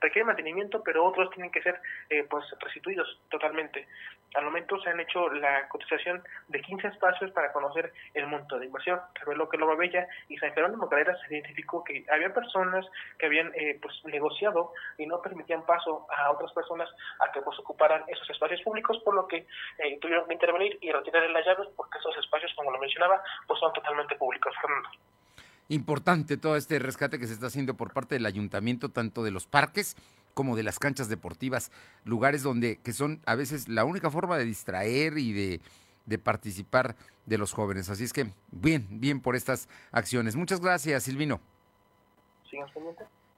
requieren 0.00 0.26
mantenimiento, 0.26 0.82
pero 0.82 1.04
otros 1.04 1.30
tienen 1.30 1.52
que 1.52 1.59
ser 1.62 1.80
eh, 2.08 2.24
pues 2.28 2.44
restituidos 2.60 3.20
totalmente. 3.28 3.86
Al 4.34 4.44
momento 4.44 4.80
se 4.80 4.90
han 4.90 5.00
hecho 5.00 5.28
la 5.28 5.66
cotización 5.68 6.22
de 6.48 6.60
15 6.60 6.86
espacios 6.88 7.32
para 7.32 7.52
conocer 7.52 7.92
el 8.14 8.28
monto 8.28 8.58
de 8.58 8.66
inversión. 8.66 9.00
Reveló 9.14 9.48
que 9.48 9.56
Loma 9.56 9.74
Bella 9.74 10.06
y 10.28 10.36
San 10.38 10.52
Jerónimo 10.52 10.88
Calera 10.88 11.16
se 11.16 11.34
identificó 11.34 11.82
que 11.82 12.04
había 12.10 12.32
personas 12.32 12.86
que 13.18 13.26
habían 13.26 13.52
eh, 13.54 13.78
pues 13.82 13.94
negociado 14.04 14.72
y 14.98 15.06
no 15.06 15.20
permitían 15.20 15.66
paso 15.66 16.06
a 16.16 16.30
otras 16.30 16.52
personas 16.52 16.88
a 17.18 17.32
que 17.32 17.42
pues 17.42 17.58
ocuparan 17.58 18.04
esos 18.06 18.28
espacios 18.30 18.62
públicos, 18.62 18.98
por 19.04 19.14
lo 19.14 19.26
que 19.26 19.46
eh, 19.78 19.98
tuvieron 20.00 20.28
que 20.28 20.34
intervenir 20.34 20.78
y 20.80 20.92
retirar 20.92 21.28
las 21.30 21.44
llaves 21.44 21.68
porque 21.76 21.98
esos 21.98 22.16
espacios, 22.18 22.52
como 22.54 22.70
lo 22.70 22.78
mencionaba, 22.78 23.20
pues 23.48 23.58
son 23.58 23.72
totalmente 23.72 24.14
públicos. 24.14 24.54
Fernando 24.60 24.90
importante 25.70 26.36
todo 26.36 26.56
este 26.56 26.80
rescate 26.80 27.20
que 27.20 27.28
se 27.28 27.32
está 27.32 27.46
haciendo 27.46 27.74
por 27.74 27.92
parte 27.92 28.16
del 28.16 28.26
ayuntamiento, 28.26 28.88
tanto 28.88 29.22
de 29.22 29.30
los 29.30 29.46
parques 29.46 29.96
como 30.34 30.56
de 30.56 30.62
las 30.62 30.78
canchas 30.78 31.08
deportivas, 31.08 31.70
lugares 32.04 32.42
donde 32.42 32.78
que 32.78 32.92
son 32.92 33.20
a 33.26 33.34
veces 33.34 33.68
la 33.68 33.84
única 33.84 34.10
forma 34.10 34.38
de 34.38 34.44
distraer 34.44 35.18
y 35.18 35.32
de, 35.32 35.60
de 36.06 36.18
participar 36.18 36.96
de 37.26 37.38
los 37.38 37.52
jóvenes. 37.52 37.88
Así 37.88 38.04
es 38.04 38.12
que 38.12 38.32
bien, 38.50 38.86
bien 38.90 39.20
por 39.20 39.36
estas 39.36 39.68
acciones. 39.92 40.36
Muchas 40.36 40.60
gracias, 40.60 41.04
Silvino. 41.04 41.40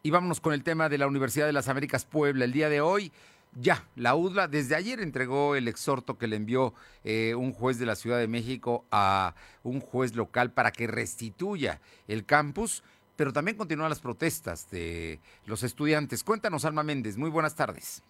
Y 0.03 0.11
vámonos 0.11 0.41
con 0.41 0.53
el 0.53 0.65
tema 0.65 0.89
de 0.89 0.99
la 0.99 1.07
Universidad 1.07 1.47
de 1.47 1.53
las 1.53 1.69
Américas 1.69 2.05
Puebla. 2.05 2.45
El 2.45 2.53
día 2.53 2.69
de 2.69 2.81
hoy, 2.81 3.13
ya, 3.55 3.85
la 3.95 4.15
UDLA 4.15 4.49
desde 4.49 4.75
ayer 4.75 5.01
entregó 5.01 5.55
el 5.55 5.69
exhorto 5.69 6.17
que 6.17 6.27
le 6.27 6.37
envió 6.37 6.75
eh, 7.05 7.35
un 7.37 7.53
juez 7.53 7.79
de 7.79 7.87
la 7.87 7.95
Ciudad 7.95 8.19
de 8.19 8.27
México 8.27 8.85
a 8.91 9.35
un 9.63 9.81
juez 9.81 10.17
local 10.17 10.53
para 10.53 10.73
que 10.73 10.87
restituya 10.87 11.81
el 12.09 12.25
campus 12.25 12.83
pero 13.17 13.33
también 13.33 13.57
continúan 13.57 13.91
las 13.91 14.01
protestas 14.01 14.71
de 14.71 15.21
los 15.47 15.63
estudiantes. 15.63 16.25
Cuéntanos, 16.25 16.65
Alma 16.65 16.83
Méndez, 16.83 17.17
muy 17.17 17.31
buenas 17.31 17.55
tardes. 17.55 18.03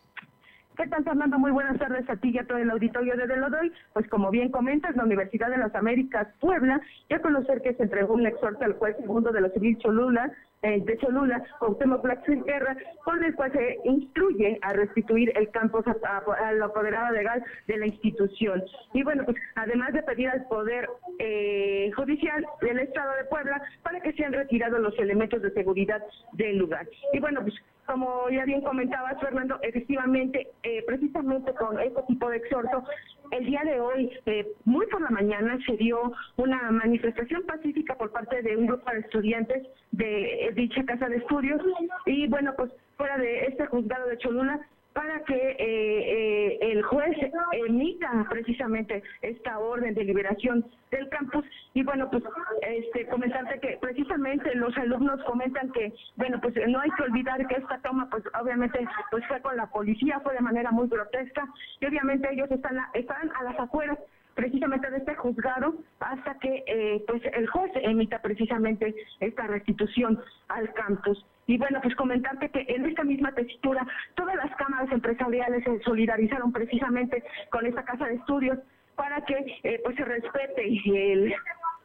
¿Qué 0.76 0.86
tal, 0.86 1.04
Fernando? 1.04 1.38
Muy 1.38 1.50
buenas 1.50 1.78
tardes 1.78 2.08
a 2.08 2.16
ti 2.16 2.30
y 2.30 2.38
a 2.38 2.46
todo 2.46 2.56
el 2.56 2.70
auditorio 2.70 3.14
de 3.14 3.26
Delodoy. 3.26 3.72
Pues 3.92 4.08
como 4.08 4.30
bien 4.30 4.50
comentas, 4.50 4.96
la 4.96 5.04
Universidad 5.04 5.50
de 5.50 5.58
las 5.58 5.74
Américas 5.74 6.28
Puebla, 6.40 6.80
ya 7.10 7.20
conocer 7.20 7.60
que 7.60 7.74
se 7.74 7.82
entregó 7.82 8.14
un 8.14 8.26
exhorto 8.26 8.64
al 8.64 8.74
juez 8.74 8.96
segundo 8.96 9.32
de 9.32 9.42
la 9.42 9.50
civil 9.50 9.76
Cholula, 9.78 10.32
de 10.62 10.96
Cholula, 10.98 11.42
Cuauhtémoc 11.58 12.02
Blanco 12.02 12.44
Guerra, 12.44 12.76
con 13.04 13.22
el 13.24 13.34
cual 13.34 13.52
se 13.52 13.78
instruye 13.84 14.58
a 14.62 14.72
restituir 14.72 15.32
el 15.36 15.50
campus 15.50 15.84
a, 15.86 16.52
la 16.52 16.64
apoderada 16.66 17.10
legal 17.10 17.42
de 17.66 17.78
la 17.78 17.86
institución. 17.86 18.62
Y 18.92 19.02
bueno, 19.02 19.24
pues 19.24 19.36
además 19.56 19.92
de 19.92 20.02
pedir 20.04 20.28
al 20.28 20.46
Poder 20.46 20.88
eh, 21.18 21.90
Judicial 21.96 22.46
del 22.60 22.78
Estado 22.78 23.12
de 23.16 23.24
Puebla 23.24 23.60
para 23.82 24.00
que 24.00 24.12
sean 24.12 24.32
retirados 24.32 24.80
los 24.80 24.96
elementos 24.98 25.42
de 25.42 25.50
seguridad 25.50 26.02
del 26.32 26.58
lugar. 26.58 26.86
Y 27.12 27.18
bueno, 27.18 27.40
pues 27.42 27.54
como 27.86 28.28
ya 28.30 28.44
bien 28.44 28.62
comentabas, 28.62 29.20
Fernando, 29.20 29.58
efectivamente, 29.62 30.48
eh, 30.62 30.82
precisamente 30.86 31.52
con 31.54 31.78
este 31.80 32.02
tipo 32.08 32.28
de 32.30 32.36
exhorto, 32.38 32.84
el 33.32 33.46
día 33.46 33.62
de 33.64 33.80
hoy, 33.80 34.10
eh, 34.26 34.46
muy 34.64 34.86
por 34.86 35.00
la 35.00 35.10
mañana, 35.10 35.58
se 35.66 35.76
dio 35.76 36.12
una 36.36 36.70
manifestación 36.70 37.42
pacífica 37.44 37.94
por 37.96 38.12
parte 38.12 38.42
de 38.42 38.56
un 38.56 38.66
grupo 38.66 38.90
de 38.90 39.00
estudiantes 39.00 39.66
de 39.90 40.52
dicha 40.54 40.84
casa 40.84 41.08
de 41.08 41.16
estudios. 41.16 41.60
Y 42.04 42.28
bueno, 42.28 42.52
pues 42.56 42.70
fuera 42.96 43.16
de 43.16 43.46
este 43.46 43.66
juzgado 43.66 44.06
de 44.06 44.18
Cholula 44.18 44.60
para 44.92 45.20
que 45.24 45.34
eh, 45.34 45.56
eh, 45.58 46.58
el 46.60 46.82
juez 46.82 47.16
emita 47.52 48.26
precisamente 48.28 49.02
esta 49.22 49.58
orden 49.58 49.94
de 49.94 50.04
liberación 50.04 50.64
del 50.90 51.08
campus 51.08 51.44
y 51.74 51.82
bueno 51.82 52.10
pues 52.10 52.22
este 52.62 53.06
comentarte 53.08 53.60
que 53.60 53.78
precisamente 53.80 54.54
los 54.54 54.76
alumnos 54.76 55.22
comentan 55.24 55.72
que 55.72 55.92
bueno 56.16 56.40
pues 56.40 56.54
no 56.68 56.80
hay 56.80 56.90
que 56.90 57.02
olvidar 57.04 57.46
que 57.46 57.54
esta 57.54 57.78
toma 57.78 58.08
pues 58.10 58.22
obviamente 58.40 58.86
pues 59.10 59.26
fue 59.26 59.40
con 59.40 59.56
la 59.56 59.66
policía 59.66 60.20
fue 60.20 60.34
de 60.34 60.40
manera 60.40 60.70
muy 60.70 60.88
grotesca 60.88 61.46
y 61.80 61.86
obviamente 61.86 62.28
ellos 62.30 62.50
están 62.50 62.78
están 62.94 63.30
a 63.38 63.44
las 63.44 63.58
afueras 63.58 63.98
precisamente 64.34 64.90
de 64.90 64.98
este 64.98 65.14
juzgado 65.14 65.74
hasta 66.00 66.38
que 66.38 66.64
eh, 66.66 67.04
pues 67.06 67.22
el 67.32 67.46
juez 67.48 67.70
emita 67.76 68.20
precisamente 68.20 68.94
esta 69.20 69.46
restitución 69.46 70.20
al 70.48 70.72
campus. 70.74 71.24
Y 71.46 71.58
bueno, 71.58 71.80
pues 71.82 71.94
comentarte 71.96 72.48
que 72.50 72.64
en 72.68 72.86
esta 72.86 73.02
misma 73.02 73.32
textura 73.32 73.86
todas 74.14 74.36
las 74.36 74.54
cámaras 74.56 74.90
empresariales 74.92 75.64
se 75.64 75.80
solidarizaron 75.80 76.52
precisamente 76.52 77.22
con 77.50 77.66
esta 77.66 77.84
casa 77.84 78.06
de 78.06 78.14
estudios 78.14 78.58
para 78.94 79.24
que 79.24 79.58
eh, 79.64 79.80
pues 79.82 79.96
se 79.96 80.04
respete 80.04 80.62
el, 80.66 81.34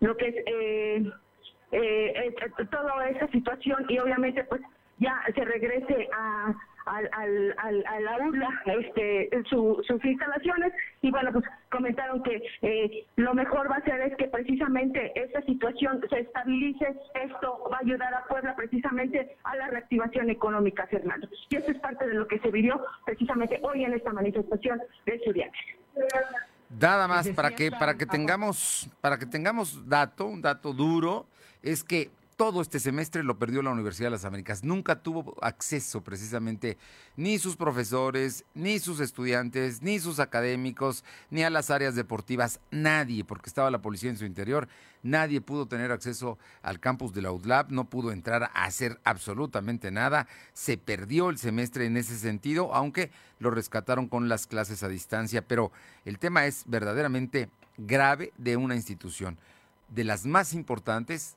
lo 0.02 0.16
que 0.16 0.28
es 0.28 0.36
eh, 0.46 1.12
eh, 1.72 2.36
toda 2.70 3.10
esa 3.10 3.28
situación 3.28 3.86
y 3.90 3.98
obviamente 4.00 4.44
pues 4.44 4.62
ya 5.00 5.20
se 5.34 5.44
regrese 5.44 6.08
a, 6.14 6.54
al, 6.88 7.10
al, 7.58 7.86
a 7.86 8.00
la 8.00 8.18
URLA 8.26 8.50
este, 8.66 9.30
sus 9.50 10.06
instalaciones 10.06 10.74
y 11.02 11.12
bueno, 11.12 11.32
pues 11.34 11.46
comentaron 11.70 12.24
que 12.24 12.42
eh, 12.62 13.06
lo 13.18 13.34
mejor 13.34 13.70
va 13.70 13.78
a 13.78 13.84
ser 13.84 14.02
es 14.02 14.16
que 14.18 14.28
precisamente 14.28 15.12
esta 15.16 15.42
situación 15.44 16.02
se 16.10 16.22
estabilice, 16.22 16.96
esto 17.14 17.70
va 17.72 17.78
a 17.78 17.82
ayudar 17.82 18.14
a 18.14 18.24
Puebla 18.26 18.56
precisamente 18.56 19.36
a 19.44 19.56
la 19.56 19.68
reactivación 19.68 20.30
económica, 20.30 20.88
Fernando. 20.88 21.28
Y 21.50 21.56
eso 21.56 21.72
es 21.72 21.80
parte 21.80 22.08
de 22.08 22.14
lo 22.14 22.28
que 22.28 22.40
se 22.40 22.52
vivió 22.52 22.82
precisamente 23.06 23.60
hoy 23.64 23.84
en 23.84 23.94
esta 23.94 24.14
manifestación 24.14 24.82
de 25.06 25.16
estudiantes. 25.16 25.62
Nada 26.80 27.08
más 27.08 27.28
para 27.30 27.52
que 27.52 27.72
para 27.72 27.96
que 27.96 28.06
tengamos 28.06 28.90
para 29.02 29.18
que 29.18 29.26
tengamos 29.26 29.88
dato, 29.88 30.26
un 30.26 30.42
dato 30.42 30.74
duro, 30.74 31.26
es 31.64 31.84
que 31.84 32.10
todo 32.38 32.62
este 32.62 32.80
semestre 32.80 33.24
lo 33.24 33.40
perdió 33.40 33.64
la 33.64 33.72
Universidad 33.72 34.08
de 34.08 34.12
las 34.12 34.24
Américas. 34.24 34.64
Nunca 34.64 35.02
tuvo 35.02 35.36
acceso 35.42 36.04
precisamente 36.04 36.78
ni 37.16 37.40
sus 37.40 37.56
profesores, 37.56 38.46
ni 38.54 38.78
sus 38.78 39.00
estudiantes, 39.00 39.82
ni 39.82 40.00
sus 40.00 40.20
académicos, 40.20 41.04
ni 41.32 41.44
a 41.44 41.50
las 41.50 41.72
áreas 41.72 41.96
deportivas. 41.96 42.60
Nadie, 42.70 43.26
porque 43.26 43.50
estaba 43.50 43.72
la 43.72 43.82
policía 43.82 44.12
en 44.12 44.18
su 44.18 44.26
interior, 44.26 44.68
nadie 45.02 45.42
pudo 45.42 45.66
tener 45.66 45.92
acceso 45.92 46.38
al 46.62 46.80
campus 46.80 47.12
de 47.12 47.24
la 47.24 47.32
UDLAB, 47.32 47.72
no 47.72 47.90
pudo 47.90 48.12
entrar 48.12 48.44
a 48.44 48.66
hacer 48.66 49.02
absolutamente 49.04 49.90
nada. 49.90 50.28
Se 50.54 50.78
perdió 50.78 51.32
el 51.32 51.40
semestre 51.40 51.88
en 51.88 51.98
ese 51.98 52.20
sentido, 52.20 52.72
aunque 52.76 53.10
lo 53.40 53.50
rescataron 53.50 54.08
con 54.08 54.30
las 54.30 54.46
clases 54.46 54.84
a 54.84 54.90
distancia. 54.90 55.42
Pero 55.42 55.72
el 56.06 56.20
tema 56.20 56.46
es 56.46 56.66
verdaderamente 56.68 57.50
grave 57.78 58.32
de 58.38 58.58
una 58.58 58.76
institución 58.76 59.40
de 59.90 60.04
las 60.04 60.28
más 60.28 60.54
importantes 60.54 61.36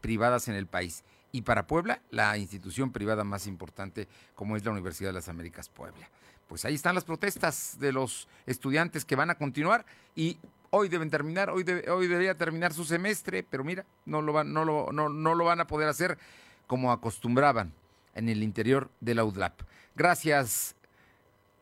privadas 0.00 0.48
en 0.48 0.54
el 0.54 0.66
país. 0.66 1.04
Y 1.32 1.42
para 1.42 1.66
Puebla, 1.66 2.00
la 2.10 2.36
institución 2.38 2.92
privada 2.92 3.24
más 3.24 3.46
importante 3.46 4.08
como 4.34 4.56
es 4.56 4.64
la 4.64 4.70
Universidad 4.70 5.10
de 5.10 5.14
las 5.14 5.28
Américas 5.28 5.68
Puebla. 5.68 6.08
Pues 6.48 6.64
ahí 6.64 6.74
están 6.74 6.94
las 6.94 7.04
protestas 7.04 7.76
de 7.78 7.92
los 7.92 8.26
estudiantes 8.46 9.04
que 9.04 9.16
van 9.16 9.28
a 9.28 9.34
continuar 9.34 9.84
y 10.16 10.38
hoy 10.70 10.88
deben 10.88 11.10
terminar, 11.10 11.50
hoy, 11.50 11.64
hoy 11.90 12.06
debería 12.06 12.34
terminar 12.34 12.72
su 12.72 12.84
semestre, 12.84 13.42
pero 13.42 13.64
mira, 13.64 13.84
no 14.06 14.22
lo, 14.22 14.32
van, 14.32 14.52
no, 14.52 14.64
lo, 14.64 14.90
no, 14.92 15.10
no 15.10 15.34
lo 15.34 15.44
van 15.44 15.60
a 15.60 15.66
poder 15.66 15.88
hacer 15.88 16.18
como 16.66 16.90
acostumbraban 16.92 17.72
en 18.14 18.28
el 18.28 18.42
interior 18.42 18.90
de 19.00 19.14
la 19.14 19.24
UDLAP. 19.24 19.60
Gracias, 19.94 20.74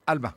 Alba. 0.05 0.37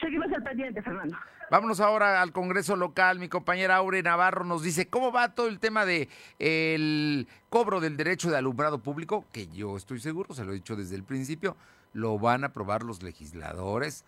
Seguimos 0.00 0.32
al 0.32 0.42
pendiente, 0.42 0.82
Fernando. 0.82 1.16
Vámonos 1.48 1.78
ahora 1.78 2.22
al 2.22 2.32
Congreso 2.32 2.74
local. 2.74 3.20
Mi 3.20 3.28
compañera 3.28 3.76
Aure 3.76 4.02
Navarro 4.02 4.44
nos 4.44 4.62
dice 4.62 4.88
cómo 4.88 5.12
va 5.12 5.32
todo 5.34 5.46
el 5.46 5.60
tema 5.60 5.86
de 5.86 6.08
el 6.40 7.28
cobro 7.50 7.78
del 7.78 7.96
derecho 7.96 8.30
de 8.30 8.36
alumbrado 8.36 8.80
público, 8.80 9.24
que 9.30 9.46
yo 9.46 9.76
estoy 9.76 10.00
seguro, 10.00 10.34
se 10.34 10.44
lo 10.44 10.50
he 10.50 10.56
dicho 10.56 10.74
desde 10.74 10.96
el 10.96 11.04
principio, 11.04 11.56
lo 11.92 12.18
van 12.18 12.42
a 12.42 12.48
aprobar 12.48 12.82
los 12.82 13.04
legisladores 13.04 14.04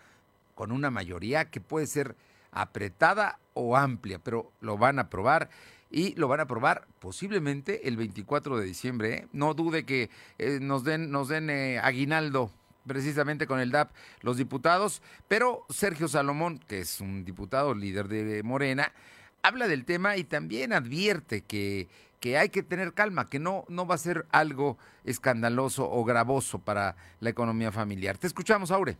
con 0.53 0.73
una 0.73 0.91
mayoría 0.91 1.45
que 1.45 1.61
puede 1.61 1.87
ser 1.87 2.17
apretada 2.51 3.39
o 3.53 3.77
amplia, 3.77 4.19
pero 4.19 4.51
lo 4.59 4.77
van 4.77 4.99
a 4.99 5.03
aprobar 5.03 5.49
y 5.89 6.15
lo 6.15 6.27
van 6.27 6.41
a 6.41 6.43
aprobar 6.43 6.87
posiblemente 6.99 7.87
el 7.87 7.95
24 7.95 8.57
de 8.57 8.65
diciembre. 8.65 9.13
¿eh? 9.13 9.27
No 9.31 9.53
dude 9.53 9.85
que 9.85 10.09
eh, 10.39 10.59
nos 10.61 10.83
den, 10.83 11.09
nos 11.09 11.29
den 11.29 11.49
eh, 11.49 11.79
aguinaldo 11.79 12.51
precisamente 12.87 13.47
con 13.47 13.59
el 13.59 13.71
DAP 13.71 13.91
los 14.21 14.37
diputados, 14.37 15.01
pero 15.27 15.65
Sergio 15.69 16.07
Salomón, 16.07 16.59
que 16.59 16.79
es 16.79 17.01
un 17.01 17.25
diputado 17.25 17.73
líder 17.73 18.07
de 18.07 18.43
Morena, 18.43 18.91
habla 19.41 19.67
del 19.67 19.85
tema 19.85 20.17
y 20.17 20.23
también 20.23 20.73
advierte 20.73 21.41
que, 21.41 21.87
que 22.19 22.37
hay 22.37 22.49
que 22.49 22.63
tener 22.63 22.93
calma, 22.93 23.29
que 23.29 23.39
no, 23.39 23.65
no 23.69 23.85
va 23.85 23.95
a 23.95 23.99
ser 23.99 24.25
algo 24.31 24.77
escandaloso 25.03 25.89
o 25.89 26.03
gravoso 26.03 26.59
para 26.59 26.95
la 27.19 27.29
economía 27.29 27.71
familiar. 27.71 28.17
Te 28.17 28.27
escuchamos, 28.27 28.71
Aure. 28.71 28.97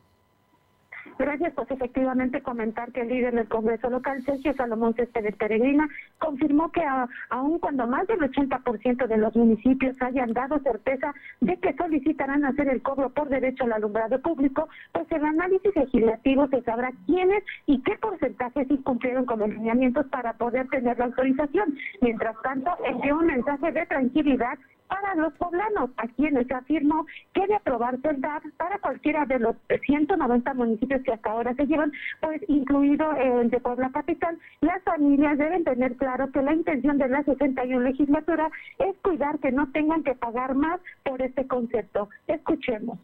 Gracias, 1.20 1.52
pues 1.54 1.70
efectivamente 1.70 2.42
comentar 2.42 2.94
que 2.94 3.02
el 3.02 3.10
líder 3.10 3.36
del 3.36 3.50
Congreso 3.50 3.90
local, 3.90 4.24
Sergio 4.24 4.54
Salomón 4.54 4.94
Céspedes 4.94 5.36
Peregrina, 5.36 5.86
confirmó 6.18 6.72
que 6.72 6.82
aun 7.30 7.60
cuando 7.60 7.86
más 7.88 8.08
del 8.08 8.20
80% 8.20 9.06
de 9.06 9.18
los 9.18 9.36
municipios 9.36 10.02
hayan 10.02 10.32
dado 10.32 10.60
certeza 10.60 11.14
de 11.42 11.58
que 11.58 11.74
solicitarán 11.74 12.46
hacer 12.46 12.70
el 12.70 12.82
cobro 12.82 13.10
por 13.10 13.28
derecho 13.28 13.66
al 13.66 13.74
alumbrado 13.74 14.22
público, 14.22 14.70
pues 14.94 15.12
el 15.12 15.26
análisis 15.26 15.76
legislativo 15.76 16.48
se 16.48 16.62
sabrá 16.62 16.94
quiénes 17.06 17.44
y 17.66 17.82
qué 17.82 17.98
porcentajes 17.98 18.72
incumplieron 18.72 19.26
con 19.26 19.40
los 19.40 19.50
lineamientos 19.50 20.08
para 20.08 20.32
poder 20.38 20.70
tener 20.70 20.98
la 20.98 21.06
autorización. 21.06 21.78
Mientras 22.00 22.42
tanto, 22.44 22.72
envió 22.86 23.18
un 23.18 23.26
mensaje 23.26 23.74
de 23.74 23.86
tranquilidad 23.88 24.58
para 24.90 25.16
los 25.16 25.32
poblanos, 25.34 25.92
a 25.98 26.08
quienes 26.08 26.52
afirmó 26.52 27.06
que 27.34 27.48
de 27.48 27.56
aprobarse 27.56 28.10
el 28.10 28.20
DAP 28.20 28.44
para 28.58 28.80
cualquiera 28.80 29.26
de 29.26 29.40
los 29.40 29.56
190 29.86 30.54
municipios 30.56 31.02
que 31.04 31.14
hasta 31.14 31.32
ahora 31.32 31.54
se 31.54 31.68
llevan, 31.68 31.92
pues 32.20 32.42
incluido 32.50 33.12
el 33.16 33.50
de 33.50 33.60
Puebla 33.60 33.92
Capital, 33.92 34.38
las 34.62 34.84
familias 34.84 35.38
deben 35.38 35.64
tener 35.64 35.96
claro 35.96 36.32
que 36.32 36.42
la 36.42 36.54
intención 36.54 36.98
de 36.98 37.08
la 37.08 37.24
61 37.24 37.82
legislatura 37.82 38.50
es 38.80 38.98
cuidar 39.04 39.40
que 39.40 39.52
no 39.52 39.72
tengan 39.72 40.04
que 40.04 40.16
pagar 40.16 40.56
más 40.56 40.82
por 41.04 41.22
este 41.22 41.48
concepto. 41.48 42.10
Escuchemos 42.28 42.98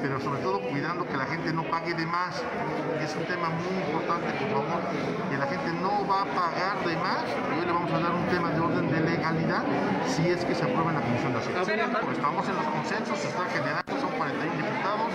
pero 0.00 0.20
sobre 0.20 0.40
todo 0.40 0.60
cuidando 0.60 1.06
que 1.06 1.16
la 1.16 1.26
gente 1.26 1.52
no 1.52 1.62
pague 1.64 1.94
de 1.94 2.06
más, 2.06 2.42
es 3.00 3.14
un 3.16 3.24
tema 3.24 3.50
muy 3.50 3.76
importante, 3.84 4.32
por 4.40 4.48
favor, 4.48 4.80
que 5.30 5.36
la 5.36 5.46
gente 5.46 5.70
no 5.80 6.06
va 6.08 6.22
a 6.22 6.28
pagar 6.32 6.80
de 6.84 6.96
más, 6.96 7.24
y 7.28 7.60
hoy 7.60 7.66
le 7.66 7.72
vamos 7.72 7.92
a 7.92 8.00
dar 8.00 8.12
un 8.12 8.26
tema 8.26 8.50
de 8.50 8.60
orden 8.60 8.90
de 8.90 9.00
legalidad 9.00 9.62
si 10.06 10.28
es 10.30 10.44
que 10.44 10.54
se 10.54 10.64
aprueba 10.64 10.90
en 10.90 10.96
la 10.96 11.04
Comisión 11.04 11.32
de 11.32 11.38
Hacienda. 11.38 12.00
Pues 12.00 12.16
estamos 12.16 12.48
en 12.48 12.56
los 12.56 12.64
consensos, 12.64 13.18
se 13.18 13.28
está 13.28 13.44
generando, 13.52 13.92
son 14.00 14.10
41 14.16 14.56
diputados 14.56 15.10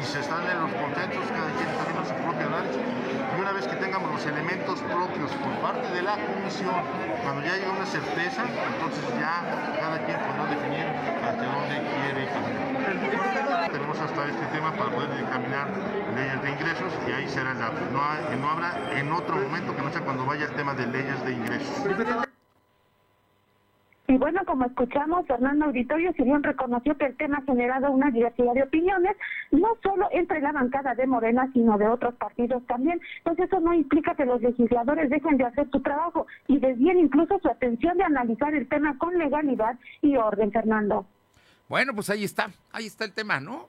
y 0.00 0.02
se 0.02 0.20
están 0.20 0.42
en 0.48 0.58
los 0.60 0.72
consensos, 0.72 1.24
cada 1.28 1.50
quien 1.52 1.68
está 1.68 1.82
haciendo 1.84 2.04
su 2.08 2.16
propio 2.24 2.46
análisis, 2.48 2.80
y 2.80 3.40
una 3.40 3.52
vez 3.52 3.68
que 3.68 3.76
tengamos 3.76 4.08
los 4.10 4.24
elementos 4.24 4.80
propios 4.88 5.30
por 5.36 5.52
parte 5.60 5.86
de 5.92 6.02
la 6.02 6.16
Comisión, 6.16 6.80
cuando 7.22 7.44
ya 7.44 7.52
haya 7.52 7.68
una 7.68 7.84
certeza, 7.84 8.42
entonces 8.48 9.04
ya 9.20 9.44
cada 9.76 10.00
quien 10.00 10.16
podrá 10.16 10.48
definir 10.48 10.88
hacia 10.88 11.44
dónde 11.44 11.76
quiere 11.84 12.24
caminar. 12.32 13.59
Tenemos 13.90 14.10
hasta 14.10 14.28
este 14.28 14.46
tema 14.56 14.72
para 14.72 14.90
poder 14.90 15.10
determinar 15.10 15.66
leyes 16.14 16.42
de 16.42 16.50
ingresos 16.50 16.92
y 17.08 17.10
ahí 17.10 17.26
será 17.26 17.54
la, 17.54 17.70
no, 17.70 18.36
no 18.36 18.48
habrá 18.48 18.96
en 18.96 19.10
otro 19.10 19.34
momento 19.34 19.74
que 19.74 19.82
no 19.82 19.90
sea 19.90 20.02
cuando 20.02 20.24
vaya 20.24 20.44
el 20.44 20.54
tema 20.54 20.74
de 20.74 20.86
leyes 20.86 21.24
de 21.24 21.32
ingresos. 21.32 21.86
Y 24.06 24.16
bueno, 24.16 24.42
como 24.46 24.66
escuchamos, 24.66 25.26
Fernando 25.26 25.64
Auditorio, 25.64 26.12
si 26.12 26.22
bien 26.22 26.40
reconoció 26.40 26.96
que 26.98 27.06
el 27.06 27.16
tema 27.16 27.38
ha 27.38 27.42
generado 27.42 27.90
una 27.90 28.12
diversidad 28.12 28.54
de 28.54 28.62
opiniones, 28.62 29.16
no 29.50 29.76
solo 29.82 30.06
entre 30.12 30.40
la 30.40 30.52
bancada 30.52 30.94
de 30.94 31.08
Morena, 31.08 31.50
sino 31.52 31.76
de 31.76 31.88
otros 31.88 32.14
partidos 32.14 32.64
también, 32.66 33.00
pues 33.24 33.40
eso 33.40 33.58
no 33.58 33.74
implica 33.74 34.14
que 34.14 34.24
los 34.24 34.40
legisladores 34.40 35.10
dejen 35.10 35.36
de 35.36 35.46
hacer 35.46 35.68
su 35.72 35.80
trabajo 35.80 36.28
y 36.46 36.60
desvíen 36.60 36.98
incluso 36.98 37.40
su 37.40 37.48
atención 37.48 37.98
de 37.98 38.04
analizar 38.04 38.54
el 38.54 38.68
tema 38.68 38.96
con 38.98 39.18
legalidad 39.18 39.76
y 40.00 40.16
orden, 40.16 40.52
Fernando. 40.52 41.06
Bueno, 41.68 41.92
pues 41.92 42.08
ahí 42.10 42.22
está, 42.22 42.50
ahí 42.72 42.86
está 42.86 43.04
el 43.04 43.12
tema, 43.12 43.40
¿no? 43.40 43.68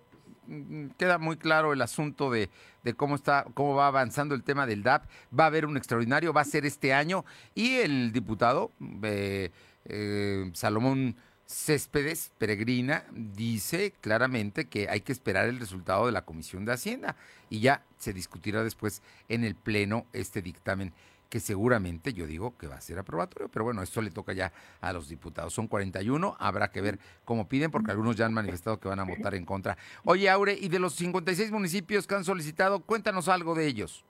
Mm, 0.52 0.90
queda 0.98 1.18
muy 1.18 1.38
claro 1.38 1.72
el 1.72 1.82
asunto 1.82 2.30
de, 2.30 2.50
cómo 2.98 3.16
está, 3.16 3.46
cómo 3.54 3.74
va 3.74 3.88
avanzando 3.88 4.36
el 4.36 4.44
tema 4.44 4.68
del 4.68 4.84
DAP. 4.84 5.06
Va 5.38 5.46
a 5.46 5.48
haber 5.48 5.66
un 5.66 5.78
extraordinario, 5.78 6.34
va 6.34 6.42
a 6.42 6.46
ser 6.46 6.66
este 6.66 6.94
año. 6.94 7.24
Y 7.56 7.76
el 7.78 8.12
diputado 8.12 8.72
eh, 9.04 9.52
eh, 9.86 10.52
Salomón 10.54 11.16
Céspedes 11.46 12.32
Peregrina 12.38 13.06
dice 13.12 13.94
claramente 14.02 14.66
que 14.66 14.90
hay 14.90 15.02
que 15.02 15.12
esperar 15.14 15.48
el 15.48 15.60
resultado 15.60 16.06
de 16.06 16.12
la 16.12 16.24
Comisión 16.24 16.66
de 16.66 16.74
Hacienda 16.74 17.16
y 17.50 17.60
ya 17.60 17.84
se 17.98 18.14
discutirá 18.14 18.64
después 18.64 19.02
en 19.28 19.44
el 19.44 19.56
Pleno 19.56 20.06
este 20.14 20.42
dictamen 20.42 20.94
que 21.32 21.40
seguramente 21.40 22.12
yo 22.12 22.28
digo 22.28 22.58
que 22.58 22.68
va 22.68 22.76
a 22.76 22.82
ser 22.82 23.00
aprobatorio, 23.00 23.48
pero 23.48 23.64
bueno, 23.64 23.82
esto 23.82 24.02
le 24.02 24.12
toca 24.12 24.34
ya 24.34 24.52
a 24.82 24.92
los 24.92 25.08
diputados. 25.08 25.54
Son 25.54 25.70
41, 25.70 26.36
habrá 26.38 26.72
que 26.72 26.82
ver 26.82 27.00
cómo 27.24 27.48
piden, 27.48 27.72
porque 27.72 27.90
algunos 27.90 28.18
ya 28.18 28.26
han 28.26 28.34
manifestado 28.34 28.82
que 28.82 28.90
van 28.90 29.00
a 29.00 29.06
votar 29.06 29.34
en 29.34 29.46
contra. 29.46 29.78
Oye, 30.04 30.30
Aure, 30.30 30.58
y 30.60 30.68
de 30.68 30.80
los 30.80 30.94
56 30.96 31.52
municipios 31.52 32.06
que 32.06 32.16
han 32.16 32.26
solicitado, 32.26 32.82
cuéntanos 32.82 33.30
algo 33.30 33.56
de 33.56 33.66
ellos. 33.66 34.04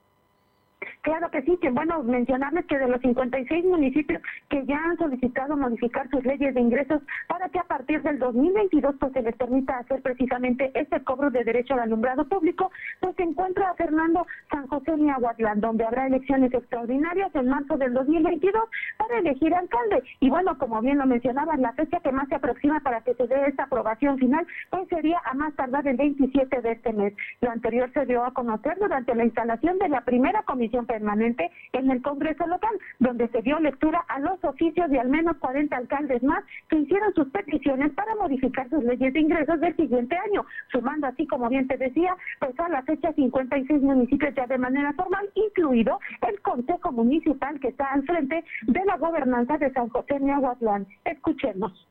Claro 1.02 1.30
que 1.32 1.42
sí, 1.44 1.58
que 1.62 1.70
bueno, 1.70 2.02
mencionarles 2.04 2.66
que 2.66 2.78
de 2.78 2.88
los 2.88 3.02
56 3.02 3.66
municipios 3.66 4.22
que 4.50 4.66
ya 4.66 4.78
han 4.78 4.98
solicitado 4.98 5.58
modificar 5.58 6.10
sus 6.10 6.24
leyes 6.24 6.54
de 6.54 6.62
ingresos 6.62 7.02
para 7.28 7.50
que 7.50 7.60
a 7.60 7.64
partir 7.64 8.02
del 8.02 8.20
2022 8.20 8.96
pues 9.00 9.14
se 9.14 9.22
les 9.22 9.36
permita 9.36 9.78
hacer 9.78 10.02
precisamente 10.02 10.72
este 10.74 11.04
cobro 11.04 11.30
de 11.30 11.44
derecho 11.44 11.74
al 11.74 11.82
alumbrado 11.82 12.28
público, 12.28 12.72
pues 13.00 13.16
se 13.16 13.24
encuentra 13.24 13.74
Fernando 13.76 14.26
San 14.50 14.68
José 14.68 14.96
Niahuatlán, 14.98 15.62
donde 15.62 15.86
habrá 15.86 16.08
elecciones 16.08 16.54
extraordinarias 16.54 17.34
en 17.36 17.48
marzo 17.48 17.78
del 17.78 17.94
2022 17.94 18.64
para 18.98 19.20
elegir 19.20 19.54
alcalde. 19.54 20.04
Y 20.20 20.30
bueno, 20.30 20.58
como 20.58 20.82
bien 20.82 20.98
lo 20.98 21.06
mencionaba, 21.06 21.58
la 21.58 21.74
fecha 21.74 22.00
que 22.00 22.12
más 22.12 22.28
se 22.28 22.36
aproxima 22.36 22.80
para 22.80 23.02
que 23.02 23.14
se 23.16 23.28
dé 23.28 23.46
esta 23.48 23.64
aprobación 23.64 24.18
final, 24.18 24.46
pues 24.70 24.88
sería 24.90 25.20
a 25.26 25.34
más 25.34 25.54
tardar 25.56 25.88
el 25.88 25.98
27 25.98 26.62
de 26.62 26.72
este 26.72 26.94
mes. 26.94 27.14
Lo 27.42 27.52
anterior 27.52 27.92
se 27.94 28.06
dio 28.06 28.24
a 28.24 28.34
conocer 28.34 28.78
durante 28.80 29.16
la 29.16 29.26
instalación 29.26 29.78
de 29.78 29.90
la 29.90 30.02
primera 30.02 30.44
comisión 30.44 30.71
permanente 30.86 31.52
en 31.74 31.92
el 31.92 32.02
Congreso 32.02 32.48
local, 32.48 32.72
donde 33.00 33.28
se 33.30 33.42
dio 33.42 33.60
lectura 33.60 34.04
a 34.08 34.20
los 34.20 34.44
oficio 34.44 34.88
de 34.88 35.00
al 35.00 35.10
menos 35.10 35.38
40 35.38 35.76
alcaldes 35.76 36.24
más 36.24 36.44
que 36.70 36.78
hicieron 36.78 37.14
sus 37.14 37.28
peticiones 37.30 37.92
para 37.94 38.16
modificar 38.16 38.70
sus 38.70 38.84
leyes 38.84 39.14
de 39.14 39.20
ingresos 39.20 39.60
del 39.60 39.76
siguiente 39.76 40.16
año, 40.16 40.46
sumando 40.72 41.08
así, 41.08 41.28
como 41.28 41.50
bien 41.50 41.68
te 41.68 41.78
decía, 41.78 42.16
pues 42.40 42.58
a 42.60 42.70
la 42.70 42.82
fecha 42.84 43.14
56 43.14 43.82
municipios 43.82 44.34
ya 44.36 44.48
de 44.48 44.58
manera 44.58 44.94
formal, 44.94 45.30
incluido 45.36 46.00
el 46.28 46.40
Consejo 46.42 46.92
Municipal 46.92 47.60
que 47.60 47.70
está 47.70 47.92
al 47.92 48.04
frente 48.04 48.44
de 48.64 48.86
la 48.86 48.98
gobernanza 48.98 49.58
de 49.58 49.72
San 49.74 49.90
José 49.90 50.20
Neahuatlán. 50.20 50.88
Escuchemos. 51.06 51.88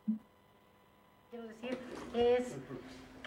Quiero 1.30 1.46
decir, 1.46 1.78
es 2.14 2.56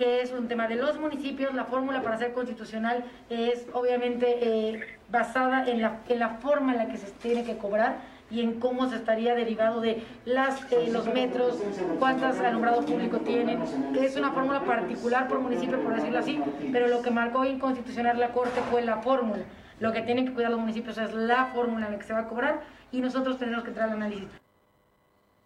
es 0.04 0.32
un 0.32 0.48
tema 0.48 0.68
de 0.68 0.76
los 0.76 1.00
municipios, 1.00 1.54
la 1.54 1.66
fórmula 1.66 2.02
para 2.02 2.18
ser 2.18 2.34
constitucional 2.34 3.06
es 3.30 3.66
obviamente 3.74 4.38
eh, 4.42 4.82
basada 5.10 5.66
en 5.66 5.82
la, 5.82 6.00
en 6.10 6.20
la 6.20 6.30
forma 6.30 6.74
en 6.74 6.78
la 6.80 6.88
que 6.88 6.98
se 6.98 7.12
tiene 7.12 7.44
que 7.44 7.58
cobrar 7.58 7.98
y 8.30 8.42
en 8.42 8.60
cómo 8.60 8.89
se 8.89 8.96
estaría 8.96 9.36
derivado 9.36 9.80
de 9.80 10.04
las, 10.26 10.72
eh, 10.72 10.89
los 10.92 11.06
metros, 11.13 11.62
cuántas 12.00 12.39
alumbrado 12.39 12.82
público 12.82 13.20
tienen. 13.20 13.60
Es 13.96 14.16
una 14.16 14.32
fórmula 14.32 14.62
particular 14.62 15.28
por 15.28 15.39
municipio, 15.39 15.80
por 15.82 15.96
decirlo 15.96 16.20
así, 16.20 16.42
pero 16.72 16.88
lo 16.88 17.02
que 17.02 17.12
marcó 17.12 17.46
inconstitucional 17.46 18.20
la 18.20 18.30
Corte 18.32 18.60
fue 18.72 18.82
la 18.82 18.98
fórmula. 18.98 19.44
Lo 19.80 19.92
que 19.92 20.02
tienen 20.02 20.26
que 20.26 20.34
cuidar 20.34 20.52
los 20.52 20.60
municipios 20.60 20.98
es 20.98 21.13
la 21.13 21.46
fórmula 21.48 21.86
en 21.86 21.92
la 21.94 22.00
que 22.00 22.06
se 22.06 22.13
va 22.13 22.20
a 22.20 22.28
cobrar 22.28 22.62
y 22.92 23.02
nosotros 23.02 23.38
tenemos 23.38 23.63
que 23.63 23.70
entrar 23.70 23.89
al 23.89 23.96
análisis. 23.98 24.43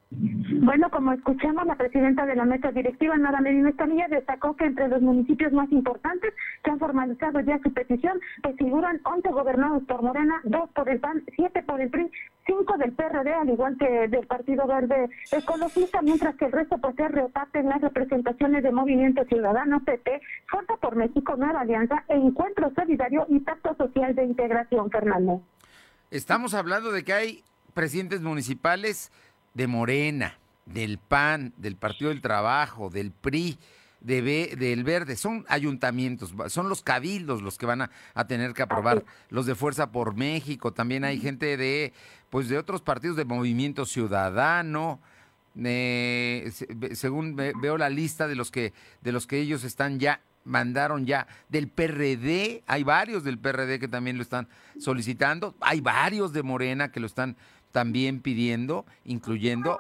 Bueno, 0.10 0.90
como 0.90 1.12
escuchamos, 1.12 1.68
la 1.68 1.76
presidenta 1.76 2.26
de 2.26 2.36
la 2.36 2.46
mesa 2.46 2.72
directiva, 2.72 3.18
Nora 3.18 3.42
Medina 3.42 3.70
Estamilla, 3.70 4.08
destacó 4.08 4.56
que 4.56 4.64
entre 4.64 4.88
los 4.88 5.02
municipios 5.02 5.52
más 5.52 5.70
importantes 5.72 6.34
que 6.64 6.72
han 6.72 6.80
formalizado 6.80 7.42
ya 7.42 7.60
su 7.62 7.74
petición, 7.74 8.18
pues 8.42 8.56
figuran 8.58 9.02
11 9.04 9.30
gobernados 9.30 9.84
por 9.84 10.02
Morena, 10.02 10.40
2 10.46 10.70
por 10.74 10.88
el 10.88 11.02
PAN, 11.02 11.24
7 11.36 11.62
por 11.64 11.82
el 11.82 11.90
PRI, 11.90 12.10
5 12.46 12.78
del 12.78 12.94
PRD, 12.94 13.34
al 13.34 13.50
igual 13.50 13.78
que 13.78 14.08
del 14.08 14.26
Partido 14.28 14.66
Verde 14.66 15.10
Ecologista, 15.30 16.02
mientras 16.02 16.36
que 16.38 16.46
el 16.46 16.54
resto 16.54 16.78
pues 16.78 16.96
se 16.96 17.08
reparten 17.10 17.68
las 17.68 17.82
representaciones 17.82 18.64
de 18.64 18.72
Movimiento 18.72 19.26
Ciudadano, 19.26 19.84
PP, 19.84 20.22
Fuerza 20.48 20.78
por 20.78 20.96
México, 20.96 21.36
Nueva 21.36 21.62
Alianza, 21.62 22.06
Encuentro 22.08 22.72
Solidario 22.74 23.26
y 23.28 23.42
Pacto 23.42 23.76
Social 23.76 24.16
de 24.16 24.24
Integración, 24.24 24.90
Fernando. 24.90 25.42
Estamos 26.12 26.54
hablando 26.54 26.94
de 26.94 27.04
que 27.04 27.12
hay 27.12 27.44
presidentes 27.74 28.22
municipales 28.22 29.12
de 29.58 29.66
Morena, 29.66 30.38
del 30.68 31.00
PAN, 31.00 31.52
del 31.58 31.76
Partido 31.78 32.10
del 32.12 32.22
Trabajo, 32.22 32.92
del 32.92 33.12
PRI, 33.12 33.58
de 34.02 34.56
del 34.56 34.84
Verde, 34.84 35.16
son 35.16 35.46
ayuntamientos, 35.50 36.32
son 36.50 36.70
los 36.70 36.84
cabildos 36.84 37.42
los 37.42 37.58
que 37.58 37.66
van 37.66 37.82
a, 37.82 38.28
tener 38.28 38.54
que 38.54 38.62
aprobar, 38.62 39.04
los 39.30 39.48
de 39.48 39.56
Fuerza 39.56 39.92
por 39.92 40.16
México, 40.16 40.74
también 40.74 41.04
hay 41.04 41.20
gente 41.20 41.58
de, 41.58 41.92
pues 42.30 42.50
de 42.50 42.60
otros 42.60 42.84
partidos 42.84 43.18
de 43.18 43.26
Movimiento 43.26 43.88
Ciudadano, 43.88 45.00
según 46.94 47.36
veo 47.36 47.80
la 47.80 47.90
lista 47.90 48.28
de 48.28 48.36
los 48.36 48.52
que, 48.52 48.74
de 49.02 49.12
los 49.12 49.26
que 49.26 49.40
ellos 49.40 49.64
están 49.64 50.00
ya 50.00 50.22
mandaron 50.48 51.06
ya 51.06 51.28
del 51.50 51.68
PRD, 51.68 52.64
hay 52.68 52.84
varios 52.84 53.24
del 53.24 53.38
PRD 53.38 53.80
que 53.80 53.88
también 53.88 54.18
lo 54.18 54.24
están 54.24 54.48
solicitando, 54.80 55.56
hay 55.60 55.82
varios 55.82 56.32
de 56.32 56.44
Morena 56.44 56.92
que 56.92 57.00
lo 57.00 57.08
están 57.08 57.36
también 57.78 58.22
pidiendo, 58.22 58.88
incluyendo 59.06 59.80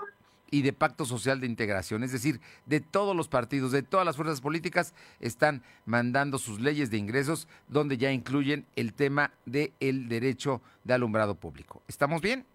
y 0.51 0.61
de 0.61 0.71
pacto 0.71 1.03
social 1.03 1.41
de 1.41 1.47
integración, 1.47 2.03
es 2.03 2.11
decir, 2.11 2.39
de 2.67 2.79
todos 2.79 3.15
los 3.15 3.27
partidos, 3.27 3.71
de 3.71 3.81
todas 3.81 4.05
las 4.05 4.15
fuerzas 4.15 4.39
políticas, 4.39 4.93
están 5.19 5.63
mandando 5.87 6.37
sus 6.37 6.59
leyes 6.59 6.91
de 6.91 6.99
ingresos 6.99 7.47
donde 7.67 7.97
ya 7.97 8.11
incluyen 8.11 8.67
el 8.75 8.93
tema 8.93 9.31
del 9.47 9.73
el 9.79 10.09
derecho 10.09 10.61
de 10.83 10.93
alumbrado 10.93 11.33
público. 11.33 11.81
¿Estamos 11.87 12.21
bien? 12.21 12.45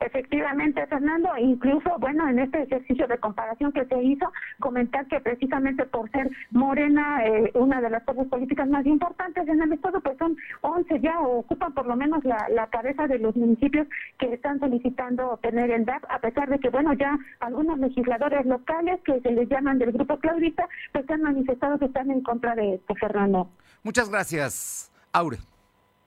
Efectivamente, 0.00 0.86
Fernando, 0.86 1.30
incluso, 1.36 1.98
bueno, 1.98 2.28
en 2.28 2.38
este 2.38 2.62
ejercicio 2.62 3.08
de 3.08 3.18
comparación 3.18 3.72
que 3.72 3.84
se 3.86 4.00
hizo, 4.00 4.32
comentar 4.60 5.06
que 5.08 5.20
precisamente 5.20 5.84
por 5.86 6.08
ser 6.12 6.30
Morena 6.52 7.24
eh, 7.26 7.50
una 7.54 7.80
de 7.80 7.90
las 7.90 8.04
fuerzas 8.04 8.28
políticas 8.28 8.68
más 8.68 8.86
importantes 8.86 9.48
en 9.48 9.60
el 9.60 9.72
Estado, 9.72 10.00
pues 10.00 10.16
son 10.18 10.36
11 10.60 11.00
ya, 11.00 11.20
ocupan 11.20 11.74
por 11.74 11.86
lo 11.86 11.96
menos 11.96 12.24
la, 12.24 12.46
la 12.50 12.68
cabeza 12.68 13.08
de 13.08 13.18
los 13.18 13.34
municipios 13.34 13.88
que 14.18 14.32
están 14.32 14.60
solicitando 14.60 15.38
tener 15.42 15.70
el 15.72 15.84
DAP, 15.84 16.04
a 16.08 16.20
pesar 16.20 16.48
de 16.48 16.60
que, 16.60 16.70
bueno, 16.70 16.92
ya 16.92 17.18
algunos 17.40 17.78
legisladores 17.80 18.46
locales 18.46 19.00
que 19.04 19.20
se 19.20 19.32
les 19.32 19.48
llaman 19.48 19.78
del 19.78 19.90
Grupo 19.90 20.18
Claudita, 20.18 20.68
pues 20.92 21.10
han 21.10 21.22
manifestado 21.22 21.76
que 21.78 21.86
están 21.86 22.10
en 22.12 22.22
contra 22.22 22.54
de 22.54 22.74
esto, 22.74 22.94
Fernando. 22.94 23.50
Muchas 23.82 24.08
gracias, 24.08 24.92
Aure. 25.12 25.38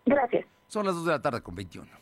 Gracias. 0.06 0.46
Son 0.68 0.86
las 0.86 0.96
2 0.96 1.06
de 1.06 1.12
la 1.12 1.22
tarde 1.22 1.42
con 1.42 1.56
21. 1.56 2.02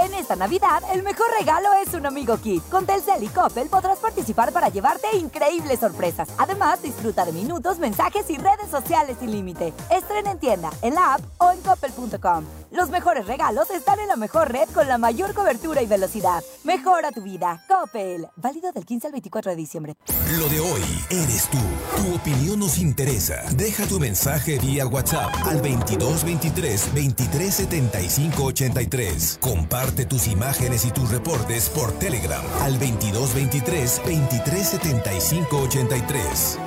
En 0.00 0.14
esta 0.14 0.36
Navidad, 0.36 0.80
el 0.92 1.02
mejor 1.02 1.26
regalo 1.36 1.70
es 1.84 1.92
un 1.92 2.06
amigo 2.06 2.36
Kit. 2.36 2.62
Con 2.68 2.86
Telcel 2.86 3.20
y 3.24 3.26
Coppel 3.26 3.68
podrás 3.68 3.98
participar 3.98 4.52
para 4.52 4.68
llevarte 4.68 5.08
increíbles 5.16 5.80
sorpresas. 5.80 6.28
Además, 6.38 6.80
disfruta 6.80 7.24
de 7.24 7.32
minutos, 7.32 7.80
mensajes 7.80 8.30
y 8.30 8.36
redes 8.36 8.70
sociales 8.70 9.16
sin 9.18 9.32
límite. 9.32 9.72
Estrena 9.90 10.30
en 10.30 10.38
tienda, 10.38 10.70
en 10.82 10.94
la 10.94 11.14
app 11.14 11.20
o 11.38 11.50
en 11.50 11.60
coppel.com. 11.62 12.44
Los 12.70 12.90
mejores 12.90 13.26
regalos 13.26 13.70
están 13.70 13.98
en 13.98 14.06
la 14.06 14.14
mejor 14.14 14.52
red 14.52 14.68
con 14.72 14.86
la 14.86 14.98
mayor 14.98 15.34
cobertura 15.34 15.82
y 15.82 15.86
velocidad. 15.86 16.44
Mejora 16.62 17.10
tu 17.10 17.22
vida. 17.22 17.64
Coppel. 17.66 18.28
Válido 18.36 18.70
del 18.70 18.86
15 18.86 19.08
al 19.08 19.12
24 19.14 19.50
de 19.50 19.56
diciembre. 19.56 19.96
Lo 20.38 20.48
de 20.48 20.60
hoy 20.60 20.82
eres 21.10 21.48
tú. 21.48 21.58
Tu 21.96 22.14
opinión 22.14 22.60
nos 22.60 22.78
interesa. 22.78 23.42
Deja 23.56 23.84
tu 23.86 23.98
mensaje 23.98 24.60
vía 24.60 24.86
WhatsApp 24.86 25.34
al 25.44 25.56
2223 25.56 26.94
2375 26.94 28.44
83. 28.44 29.38
Comparte 29.40 29.87
tus 29.92 30.28
imágenes 30.28 30.84
y 30.84 30.90
tus 30.90 31.10
reportes 31.10 31.68
por 31.70 31.92
Telegram 31.92 32.44
al 32.60 32.78
2223 32.78 34.02
2375 34.04 35.58
83. 35.62 36.58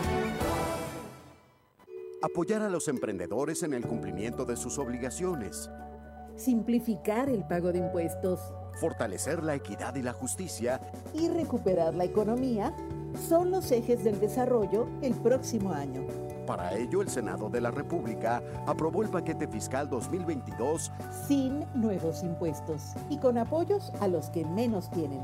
Apoyar 2.23 2.61
a 2.61 2.69
los 2.69 2.87
emprendedores 2.87 3.63
en 3.63 3.73
el 3.73 3.85
cumplimiento 3.85 4.45
de 4.45 4.57
sus 4.57 4.77
obligaciones 4.77 5.69
simplificar 6.35 7.29
el 7.29 7.43
pago 7.43 7.71
de 7.71 7.79
impuestos, 7.79 8.39
fortalecer 8.79 9.43
la 9.43 9.55
equidad 9.55 9.95
y 9.95 10.01
la 10.01 10.13
justicia 10.13 10.81
y 11.13 11.29
recuperar 11.29 11.93
la 11.93 12.05
economía 12.05 12.75
son 13.29 13.51
los 13.51 13.71
ejes 13.71 14.03
del 14.03 14.19
desarrollo 14.19 14.87
el 15.01 15.13
próximo 15.13 15.71
año. 15.71 16.30
Para 16.45 16.75
ello, 16.75 17.01
el 17.01 17.09
Senado 17.09 17.49
de 17.49 17.61
la 17.61 17.71
República 17.71 18.41
aprobó 18.65 19.03
el 19.03 19.09
paquete 19.09 19.47
fiscal 19.47 19.89
2022 19.89 20.91
sin 21.27 21.65
nuevos 21.73 22.23
impuestos 22.23 22.93
y 23.09 23.17
con 23.17 23.37
apoyos 23.37 23.91
a 24.01 24.07
los 24.07 24.29
que 24.29 24.45
menos 24.45 24.89
tienen. 24.91 25.21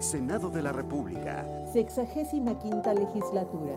Senado 0.00 0.50
de 0.50 0.62
la 0.62 0.72
República. 0.72 1.46
Sexagésima 1.72 2.58
quinta 2.58 2.94
legislatura. 2.94 3.74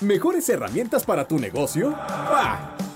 ¿Mejores 0.00 0.48
herramientas 0.48 1.04
para 1.04 1.26
tu 1.26 1.38
negocio? 1.38 1.90
¡Bah! 1.90 2.73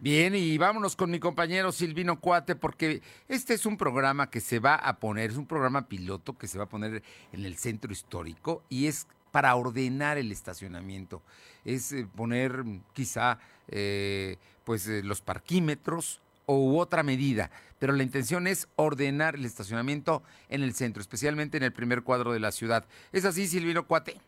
Bien, 0.00 0.32
y 0.36 0.56
vámonos 0.58 0.94
con 0.94 1.10
mi 1.10 1.18
compañero 1.18 1.72
Silvino 1.72 2.20
Cuate, 2.20 2.54
porque 2.54 3.02
este 3.26 3.54
es 3.54 3.66
un 3.66 3.76
programa 3.76 4.30
que 4.30 4.40
se 4.40 4.60
va 4.60 4.76
a 4.76 5.00
poner, 5.00 5.30
es 5.30 5.36
un 5.36 5.46
programa 5.46 5.88
piloto 5.88 6.38
que 6.38 6.46
se 6.46 6.56
va 6.56 6.64
a 6.64 6.68
poner 6.68 7.02
en 7.32 7.44
el 7.44 7.56
centro 7.56 7.90
histórico 7.90 8.62
y 8.68 8.86
es 8.86 9.08
para 9.32 9.56
ordenar 9.56 10.16
el 10.16 10.30
estacionamiento. 10.30 11.20
Es 11.64 11.90
eh, 11.90 12.06
poner 12.14 12.64
quizá 12.92 13.40
eh, 13.66 14.36
pues 14.62 14.86
eh, 14.86 15.02
los 15.02 15.20
parquímetros 15.20 16.20
u 16.46 16.78
otra 16.78 17.02
medida, 17.02 17.50
pero 17.80 17.92
la 17.92 18.04
intención 18.04 18.46
es 18.46 18.68
ordenar 18.76 19.34
el 19.34 19.44
estacionamiento 19.46 20.22
en 20.48 20.62
el 20.62 20.74
centro, 20.74 21.02
especialmente 21.02 21.56
en 21.56 21.64
el 21.64 21.72
primer 21.72 22.04
cuadro 22.04 22.32
de 22.32 22.38
la 22.38 22.52
ciudad. 22.52 22.86
¿Es 23.10 23.24
así, 23.24 23.48
Silvino 23.48 23.88
Cuate? 23.88 24.20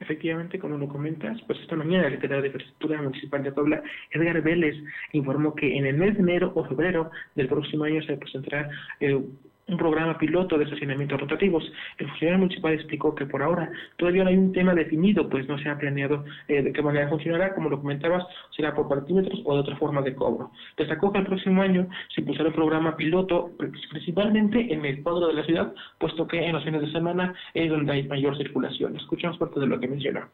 Efectivamente, 0.00 0.58
como 0.58 0.78
lo 0.78 0.88
comentas, 0.88 1.40
pues 1.46 1.58
esta 1.60 1.74
mañana 1.74 2.06
el 2.06 2.14
secretario 2.14 2.42
de 2.42 2.48
Infraestructura 2.48 3.02
Municipal 3.02 3.42
de 3.42 3.52
Puebla, 3.52 3.82
Edgar 4.12 4.40
Vélez, 4.42 4.76
informó 5.12 5.54
que 5.54 5.76
en 5.76 5.86
el 5.86 5.96
mes 5.96 6.14
de 6.14 6.20
enero 6.20 6.52
o 6.54 6.64
febrero 6.64 7.10
del 7.34 7.48
próximo 7.48 7.84
año 7.84 8.00
se 8.02 8.16
presentará 8.16 8.70
eh, 9.00 9.20
un 9.68 9.76
programa 9.76 10.16
piloto 10.18 10.56
de 10.58 10.64
estacionamientos 10.64 11.20
rotativos. 11.20 11.64
El 11.98 12.08
funcionario 12.08 12.38
municipal 12.38 12.72
explicó 12.72 13.14
que 13.14 13.26
por 13.26 13.42
ahora 13.42 13.70
todavía 13.96 14.24
no 14.24 14.30
hay 14.30 14.36
un 14.36 14.52
tema 14.52 14.74
definido, 14.74 15.28
pues 15.28 15.46
no 15.48 15.58
se 15.58 15.68
ha 15.68 15.78
planeado 15.78 16.24
eh, 16.48 16.62
de 16.62 16.72
qué 16.72 16.82
manera 16.82 17.08
funcionará, 17.08 17.54
como 17.54 17.68
lo 17.68 17.80
comentabas, 17.80 18.24
será 18.56 18.74
por 18.74 18.88
partímetros 18.88 19.40
o 19.44 19.54
de 19.54 19.60
otra 19.60 19.76
forma 19.76 20.02
de 20.02 20.14
cobro. 20.14 20.50
Destacó 20.76 21.12
que 21.12 21.18
el 21.18 21.26
próximo 21.26 21.62
año 21.62 21.88
se 22.14 22.22
impulsará 22.22 22.48
un 22.48 22.54
programa 22.54 22.96
piloto, 22.96 23.50
principalmente 23.90 24.72
en 24.72 24.84
el 24.84 25.02
cuadro 25.02 25.28
de 25.28 25.34
la 25.34 25.44
ciudad, 25.44 25.74
puesto 25.98 26.26
que 26.26 26.44
en 26.44 26.52
los 26.52 26.64
fines 26.64 26.80
de 26.80 26.90
semana 26.92 27.34
es 27.54 27.70
donde 27.70 27.92
hay 27.92 28.08
mayor 28.08 28.36
circulación. 28.36 28.96
Escuchamos 28.96 29.38
parte 29.38 29.60
de 29.60 29.66
lo 29.66 29.78
que 29.78 29.88
menciona. 29.88 30.28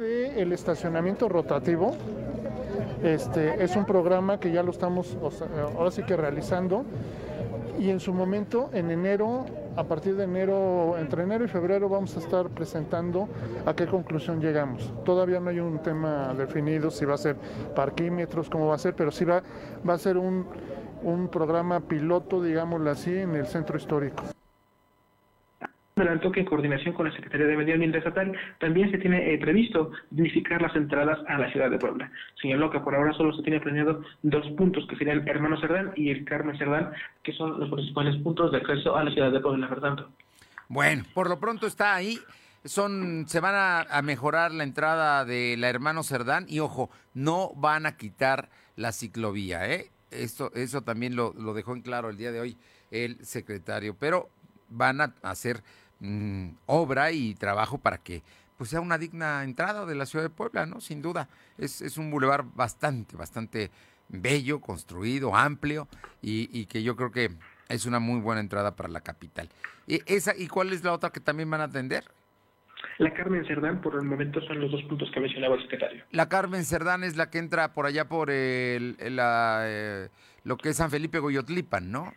el 0.00 0.52
estacionamiento 0.52 1.28
rotativo 1.28 1.96
este, 3.02 3.62
es 3.62 3.76
un 3.76 3.86
programa 3.86 4.38
que 4.38 4.52
ya 4.52 4.62
lo 4.62 4.70
estamos 4.70 5.16
ahora 5.76 5.90
sí 5.90 6.02
que 6.02 6.16
realizando 6.16 6.84
y 7.78 7.90
en 7.90 8.00
su 8.00 8.12
momento, 8.12 8.70
en 8.72 8.90
enero, 8.90 9.46
a 9.76 9.84
partir 9.84 10.16
de 10.16 10.24
enero, 10.24 10.96
entre 10.98 11.22
enero 11.22 11.44
y 11.44 11.48
febrero 11.48 11.88
vamos 11.88 12.16
a 12.16 12.20
estar 12.20 12.48
presentando 12.48 13.28
a 13.66 13.74
qué 13.74 13.86
conclusión 13.86 14.40
llegamos. 14.40 14.92
Todavía 15.04 15.40
no 15.40 15.50
hay 15.50 15.60
un 15.60 15.78
tema 15.78 16.34
definido 16.34 16.90
si 16.90 17.04
va 17.04 17.14
a 17.14 17.18
ser 17.18 17.36
parquímetros, 17.74 18.50
cómo 18.50 18.66
va 18.66 18.74
a 18.74 18.78
ser, 18.78 18.94
pero 18.94 19.10
sí 19.10 19.24
va, 19.24 19.42
va 19.88 19.94
a 19.94 19.98
ser 19.98 20.16
un, 20.16 20.46
un 21.02 21.28
programa 21.28 21.80
piloto, 21.80 22.42
digámoslo 22.42 22.90
así, 22.90 23.14
en 23.16 23.36
el 23.36 23.46
centro 23.46 23.76
histórico 23.76 24.22
adelantó 26.00 26.32
que 26.32 26.40
en 26.40 26.46
coordinación 26.46 26.94
con 26.94 27.06
la 27.06 27.14
Secretaría 27.14 27.46
de 27.46 27.56
Medio 27.56 27.74
Ambiente 27.74 27.98
Estatal 27.98 28.36
también 28.58 28.90
se 28.90 28.98
tiene 28.98 29.32
eh, 29.32 29.38
previsto 29.38 29.90
dignificar 30.10 30.60
las 30.62 30.74
entradas 30.74 31.18
a 31.28 31.38
la 31.38 31.50
ciudad 31.52 31.70
de 31.70 31.78
Puebla. 31.78 32.10
Señaló 32.40 32.70
que 32.70 32.80
por 32.80 32.94
ahora 32.94 33.12
solo 33.12 33.34
se 33.34 33.42
tiene 33.42 33.60
planeado 33.60 34.02
dos 34.22 34.46
puntos, 34.56 34.86
que 34.88 34.96
serían 34.96 35.26
Hermano 35.28 35.60
Cerdán 35.60 35.92
y 35.96 36.10
el 36.10 36.24
Carmen 36.24 36.56
Cerdán, 36.58 36.92
que 37.22 37.32
son 37.32 37.58
los 37.58 37.70
principales 37.70 38.16
puntos 38.22 38.52
de 38.52 38.58
acceso 38.58 38.96
a 38.96 39.04
la 39.04 39.10
ciudad 39.10 39.32
de 39.32 39.40
Puebla, 39.40 39.66
¿verdad? 39.68 40.06
Bueno, 40.68 41.04
por 41.14 41.28
lo 41.28 41.38
pronto 41.38 41.66
está 41.66 41.94
ahí. 41.94 42.18
Son, 42.64 43.24
se 43.26 43.40
van 43.40 43.54
a, 43.88 44.02
mejorar 44.02 44.52
la 44.52 44.64
entrada 44.64 45.24
de 45.24 45.56
la 45.58 45.70
Hermano 45.70 46.02
Cerdán 46.02 46.44
y 46.46 46.60
ojo, 46.60 46.90
no 47.14 47.52
van 47.56 47.86
a 47.86 47.96
quitar 47.96 48.50
la 48.76 48.92
ciclovía, 48.92 49.66
¿eh? 49.72 49.90
Esto, 50.10 50.50
eso 50.54 50.82
también 50.82 51.16
lo, 51.16 51.32
lo 51.38 51.54
dejó 51.54 51.74
en 51.74 51.82
claro 51.82 52.10
el 52.10 52.16
día 52.16 52.32
de 52.32 52.40
hoy 52.40 52.56
el 52.90 53.24
secretario, 53.24 53.96
pero 53.98 54.28
van 54.68 55.00
a 55.00 55.14
hacer 55.22 55.62
Mm, 56.00 56.52
obra 56.66 57.12
y 57.12 57.34
trabajo 57.34 57.76
para 57.78 57.98
que 57.98 58.22
pues 58.56 58.70
sea 58.70 58.80
una 58.80 58.98
digna 58.98 59.42
entrada 59.44 59.86
de 59.86 59.94
la 59.94 60.04
ciudad 60.04 60.24
de 60.24 60.30
Puebla, 60.30 60.66
¿no? 60.66 60.80
Sin 60.80 61.00
duda. 61.00 61.28
Es, 61.56 61.80
es 61.80 61.96
un 61.96 62.10
bulevar 62.10 62.44
bastante, 62.54 63.16
bastante 63.16 63.70
bello, 64.10 64.60
construido, 64.60 65.34
amplio 65.34 65.88
y, 66.20 66.66
que 66.66 66.82
yo 66.82 66.96
creo 66.96 67.10
que 67.10 67.30
es 67.68 67.86
una 67.86 68.00
muy 68.00 68.20
buena 68.20 68.40
entrada 68.40 68.76
para 68.76 68.88
la 68.88 69.00
capital. 69.00 69.48
¿Y, 69.86 70.00
esa, 70.12 70.36
¿Y 70.36 70.48
cuál 70.48 70.72
es 70.72 70.84
la 70.84 70.92
otra 70.92 71.10
que 71.10 71.20
también 71.20 71.50
van 71.50 71.60
a 71.60 71.64
atender? 71.64 72.04
La 72.98 73.12
Carmen 73.14 73.46
Cerdán, 73.46 73.80
por 73.80 73.94
el 73.94 74.02
momento, 74.02 74.40
son 74.42 74.60
los 74.60 74.70
dos 74.70 74.82
puntos 74.84 75.10
que 75.12 75.20
mencionaba 75.20 75.54
el 75.54 75.62
secretario. 75.62 76.04
La 76.10 76.28
Carmen 76.28 76.64
Cerdán 76.64 77.04
es 77.04 77.16
la 77.16 77.30
que 77.30 77.38
entra 77.38 77.72
por 77.72 77.86
allá 77.86 78.08
por 78.08 78.30
el, 78.30 78.96
la, 79.00 79.62
eh, 79.64 80.08
lo 80.44 80.56
que 80.58 80.70
es 80.70 80.76
San 80.76 80.90
Felipe 80.90 81.18
Goyotlipan, 81.18 81.90
¿no? 81.90 82.12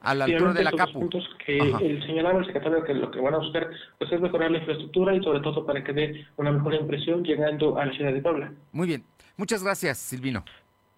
A 0.00 0.14
la 0.14 0.24
altura 0.24 0.52
de 0.52 0.64
la 0.64 0.72
Capu. 0.72 1.08
que 1.44 1.58
el 1.58 2.02
señalaba 2.06 2.38
el 2.38 2.46
secretario 2.46 2.84
que 2.84 2.94
lo 2.94 3.10
que 3.10 3.20
van 3.20 3.34
a 3.34 3.38
buscar 3.38 3.70
pues 3.98 4.12
es 4.12 4.20
mejorar 4.20 4.50
la 4.50 4.58
infraestructura 4.58 5.14
y 5.14 5.22
sobre 5.22 5.40
todo 5.40 5.64
para 5.66 5.82
que 5.82 5.92
dé 5.92 6.26
una 6.36 6.52
mejor 6.52 6.74
impresión 6.74 7.24
llegando 7.24 7.78
a 7.78 7.86
la 7.86 7.92
ciudad 7.92 8.12
de 8.12 8.20
Puebla. 8.20 8.52
Muy 8.72 8.86
bien. 8.86 9.04
Muchas 9.36 9.62
gracias, 9.62 9.98
Silvino. 9.98 10.44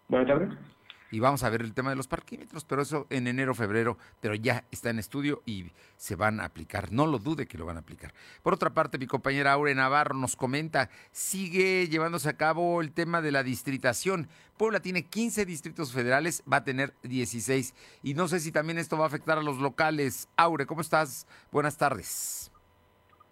Buenas 0.09 0.29
tardes 0.29 0.78
y 1.11 1.21
vamos 1.21 1.43
a 1.43 1.51
ver 1.51 1.63
el 1.63 1.75
tema 1.75 1.91
de 1.91 1.97
los 1.97 2.09
parquímetros, 2.09 2.65
pero 2.65 2.83
eso 2.83 3.07
en 3.11 3.27
enero, 3.27 3.55
febrero, 3.55 3.99
pero 4.21 4.35
ya 4.35 4.65
está 4.71 4.91
en 4.91 4.99
estudio 4.99 5.43
y 5.47 5.73
se 5.97 6.17
van 6.17 6.41
a 6.41 6.45
aplicar. 6.45 6.93
No 6.93 7.07
lo 7.07 7.19
dude 7.19 7.47
que 7.47 7.59
lo 7.59 7.67
van 7.67 7.77
a 7.77 7.81
aplicar. 7.81 8.15
Por 8.43 8.55
otra 8.55 8.71
parte, 8.71 8.99
mi 8.99 9.07
compañera 9.07 9.53
Aure 9.53 9.75
Navarro 9.75 10.15
nos 10.15 10.37
comenta, 10.37 10.91
sigue 11.13 11.89
llevándose 11.89 12.29
a 12.29 12.37
cabo 12.37 12.81
el 12.81 12.93
tema 12.93 13.21
de 13.21 13.33
la 13.33 13.43
distritación. 13.43 14.29
Puebla 14.57 14.81
tiene 14.81 15.07
15 15.07 15.47
distritos 15.47 15.93
federales, 15.93 16.43
va 16.51 16.59
a 16.59 16.65
tener 16.65 16.95
16. 17.03 17.75
Y 18.03 18.15
no 18.15 18.29
sé 18.29 18.41
si 18.41 18.53
también 18.53 18.79
esto 18.79 18.99
va 18.99 19.05
a 19.05 19.09
afectar 19.09 19.39
a 19.39 19.43
los 19.43 19.59
locales. 19.59 20.29
Aure, 20.37 20.67
¿cómo 20.67 20.81
estás? 20.81 21.27
Buenas 21.53 21.77
tardes. 21.77 22.51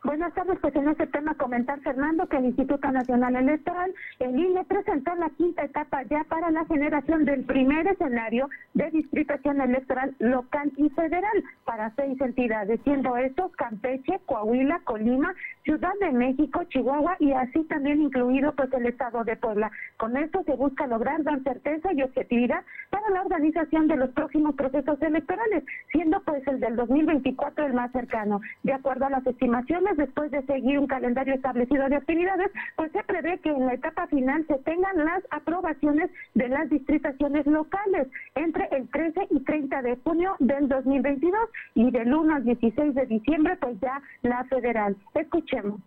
Buenas 0.05 0.35
tardes, 0.35 0.59
pues 0.61 0.77
en 0.77 0.89
este 0.89 1.07
tema 1.09 1.35
comentar, 1.35 1.81
Fernando, 1.81 2.29
que 2.29 2.37
el 2.37 2.45
Instituto 2.47 2.91
Nacional 2.93 3.35
Electoral, 3.35 3.93
el 4.21 4.39
INE, 4.39 4.65
presentó 4.65 5.15
la 5.17 5.31
quinta 5.31 5.65
etapa 5.65 6.03
ya 6.05 6.23
para 6.25 6.51
la 6.51 6.65
generación 6.67 7.25
del 7.25 7.45
primer 7.45 7.87
escenario 7.89 8.49
de 8.75 8.91
distritación 8.91 9.61
electoral 9.61 10.15
local 10.19 10.71
y 10.77 10.91
federal 10.91 11.45
para 11.65 11.91
seis 11.97 12.21
entidades, 12.21 12.79
siendo 12.85 13.17
estos 13.17 13.51
Campeche, 13.57 14.21
Coahuila, 14.27 14.81
Colima, 14.85 15.35
Ciudad 15.65 15.93
de 16.01 16.13
México, 16.13 16.63
Chihuahua 16.65 17.17
y 17.19 17.33
así 17.33 17.65
también 17.65 18.01
incluido 18.01 18.55
pues 18.55 18.73
el 18.75 18.87
estado 18.87 19.25
de 19.25 19.37
Puebla. 19.37 19.73
Con 19.97 20.17
esto 20.17 20.45
se 20.45 20.55
busca 20.55 20.87
lograr 20.87 21.25
dar 21.25 21.43
certeza 21.43 21.93
y 21.93 22.03
objetividad 22.03 22.63
la 23.11 23.23
organización 23.23 23.89
de 23.89 23.97
los 23.97 24.11
próximos 24.11 24.55
procesos 24.55 25.01
electorales, 25.03 25.65
siendo 25.93 26.21
pues 26.23 26.47
el 26.47 26.61
del 26.61 26.77
2024 26.77 27.67
el 27.67 27.75
más 27.75 27.93
cercano. 27.93 28.41
De 28.63 28.73
acuerdo 28.73 29.07
a 29.07 29.11
las 29.11 29.27
estimaciones, 29.27 29.97
después 29.97 30.31
de 30.31 30.43
seguir 30.43 30.79
un 30.79 30.87
calendario 30.87 31.35
establecido 31.35 31.89
de 31.89 31.97
actividades, 31.97 32.51
pues 32.77 32.93
se 32.93 33.03
prevé 33.05 33.39
que 33.39 33.51
en 33.51 33.67
la 33.67 33.75
etapa 33.75 34.07
final 34.09 34.47
se 34.47 34.59
tengan 34.59 35.05
las 35.05 35.23
aprobaciones 35.31 36.11
de 36.35 36.49
las 36.49 36.69
distritaciones 36.71 37.47
locales 37.47 38.09
entre 38.35 38.69
el 38.73 38.89
13 38.89 39.29
y 39.31 39.41
30 39.41 39.83
de 39.83 39.97
junio 39.97 40.37
del 40.39 40.69
2022 40.69 41.41
y 41.75 41.91
del 41.91 42.15
1 42.15 42.35
al 42.35 42.45
16 42.45 42.95
de 42.95 43.07
diciembre, 43.07 43.57
pues 43.61 43.79
ya 43.81 44.01
la 44.23 44.45
federal. 44.45 44.97
Escuchemos 45.15 45.81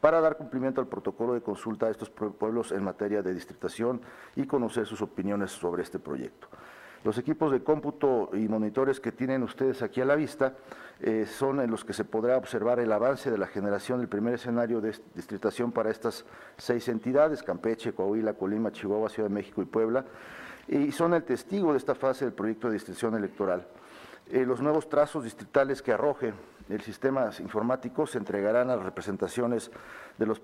para 0.00 0.20
dar 0.20 0.36
cumplimiento 0.36 0.80
al 0.80 0.86
protocolo 0.86 1.34
de 1.34 1.40
consulta 1.40 1.86
a 1.86 1.90
estos 1.90 2.10
pueblos 2.10 2.72
en 2.72 2.84
materia 2.84 3.22
de 3.22 3.34
distritación 3.34 4.00
y 4.34 4.46
conocer 4.46 4.86
sus 4.86 5.02
opiniones 5.02 5.50
sobre 5.50 5.82
este 5.82 5.98
proyecto. 5.98 6.48
Los 7.04 7.18
equipos 7.18 7.52
de 7.52 7.62
cómputo 7.62 8.30
y 8.32 8.48
monitores 8.48 8.98
que 8.98 9.12
tienen 9.12 9.44
ustedes 9.44 9.80
aquí 9.82 10.00
a 10.00 10.04
la 10.04 10.16
vista 10.16 10.54
eh, 11.00 11.24
son 11.24 11.60
en 11.60 11.70
los 11.70 11.84
que 11.84 11.92
se 11.92 12.04
podrá 12.04 12.36
observar 12.36 12.80
el 12.80 12.90
avance 12.90 13.30
de 13.30 13.38
la 13.38 13.46
generación 13.46 14.00
del 14.00 14.08
primer 14.08 14.34
escenario 14.34 14.80
de 14.80 14.92
distritación 15.14 15.70
para 15.70 15.90
estas 15.90 16.24
seis 16.56 16.88
entidades, 16.88 17.44
Campeche, 17.44 17.92
Coahuila, 17.92 18.34
Colima, 18.34 18.72
Chihuahua, 18.72 19.08
Ciudad 19.08 19.28
de 19.28 19.34
México 19.34 19.62
y 19.62 19.66
Puebla, 19.66 20.04
y 20.66 20.90
son 20.90 21.14
el 21.14 21.22
testigo 21.22 21.72
de 21.72 21.78
esta 21.78 21.94
fase 21.94 22.24
del 22.24 22.34
proyecto 22.34 22.66
de 22.66 22.74
distritación 22.74 23.14
electoral. 23.14 23.66
Eh, 24.28 24.44
los 24.44 24.60
nuevos 24.60 24.88
trazos 24.88 25.22
distritales 25.22 25.82
que 25.82 25.92
arroje 25.92 26.34
el 26.68 26.80
sistema 26.82 27.30
informático 27.38 28.06
se 28.06 28.18
entregarán 28.18 28.70
a 28.70 28.76
las 28.76 28.84
representaciones 28.84 29.70
de 30.18 30.26
los 30.26 30.40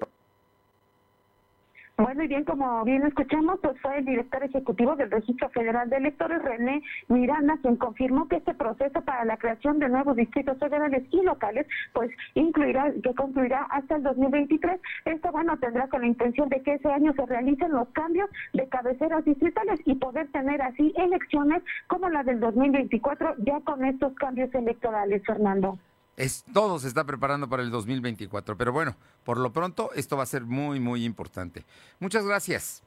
bueno, 2.02 2.24
y 2.24 2.28
bien, 2.28 2.44
como 2.44 2.84
bien 2.84 3.06
escuchamos, 3.06 3.60
pues 3.62 3.80
fue 3.80 3.98
el 3.98 4.04
director 4.04 4.42
ejecutivo 4.42 4.96
del 4.96 5.10
Registro 5.10 5.48
Federal 5.50 5.88
de 5.88 5.96
Electores, 5.96 6.42
René 6.42 6.82
Miranda, 7.08 7.58
quien 7.62 7.76
confirmó 7.76 8.28
que 8.28 8.36
este 8.36 8.54
proceso 8.54 9.00
para 9.02 9.24
la 9.24 9.36
creación 9.36 9.78
de 9.78 9.88
nuevos 9.88 10.16
distritos 10.16 10.58
federales 10.58 11.04
y 11.10 11.22
locales, 11.22 11.66
pues 11.92 12.10
incluirá, 12.34 12.92
que 13.02 13.14
concluirá 13.14 13.62
hasta 13.70 13.96
el 13.96 14.02
2023. 14.02 14.80
Esto, 15.04 15.32
bueno, 15.32 15.56
tendrá 15.58 15.88
con 15.88 16.00
la 16.00 16.08
intención 16.08 16.48
de 16.48 16.60
que 16.62 16.74
ese 16.74 16.88
año 16.88 17.12
se 17.14 17.26
realicen 17.26 17.72
los 17.72 17.88
cambios 17.90 18.28
de 18.52 18.68
cabeceras 18.68 19.24
distritales 19.24 19.80
y 19.84 19.94
poder 19.94 20.28
tener 20.32 20.60
así 20.62 20.92
elecciones 20.96 21.62
como 21.86 22.08
la 22.08 22.22
del 22.22 22.40
2024, 22.40 23.36
ya 23.38 23.60
con 23.60 23.84
estos 23.84 24.12
cambios 24.14 24.52
electorales, 24.54 25.22
Fernando. 25.24 25.78
Es, 26.16 26.44
todo 26.52 26.78
se 26.78 26.88
está 26.88 27.04
preparando 27.04 27.48
para 27.48 27.62
el 27.62 27.70
2024, 27.70 28.56
pero 28.56 28.72
bueno, 28.72 28.96
por 29.24 29.38
lo 29.38 29.52
pronto 29.52 29.90
esto 29.94 30.16
va 30.16 30.24
a 30.24 30.26
ser 30.26 30.42
muy, 30.42 30.78
muy 30.78 31.04
importante. 31.04 31.64
Muchas 32.00 32.24
gracias. 32.26 32.82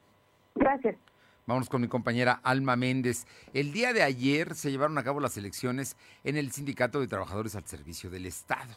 Gracias. 0.54 0.96
Vamos 1.46 1.68
con 1.68 1.80
mi 1.80 1.88
compañera 1.88 2.40
Alma 2.42 2.76
Méndez. 2.76 3.26
El 3.52 3.72
día 3.72 3.92
de 3.92 4.02
ayer 4.02 4.54
se 4.54 4.70
llevaron 4.70 4.98
a 4.98 5.04
cabo 5.04 5.20
las 5.20 5.36
elecciones 5.36 5.96
en 6.24 6.36
el 6.36 6.50
Sindicato 6.50 7.00
de 7.00 7.08
Trabajadores 7.08 7.54
al 7.54 7.66
Servicio 7.66 8.10
del 8.10 8.26
Estado, 8.26 8.74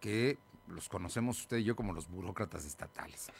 que 0.00 0.38
los 0.68 0.88
conocemos 0.88 1.40
usted 1.40 1.58
y 1.58 1.64
yo 1.64 1.76
como 1.76 1.92
los 1.92 2.08
burócratas 2.08 2.64
estatales 2.66 3.30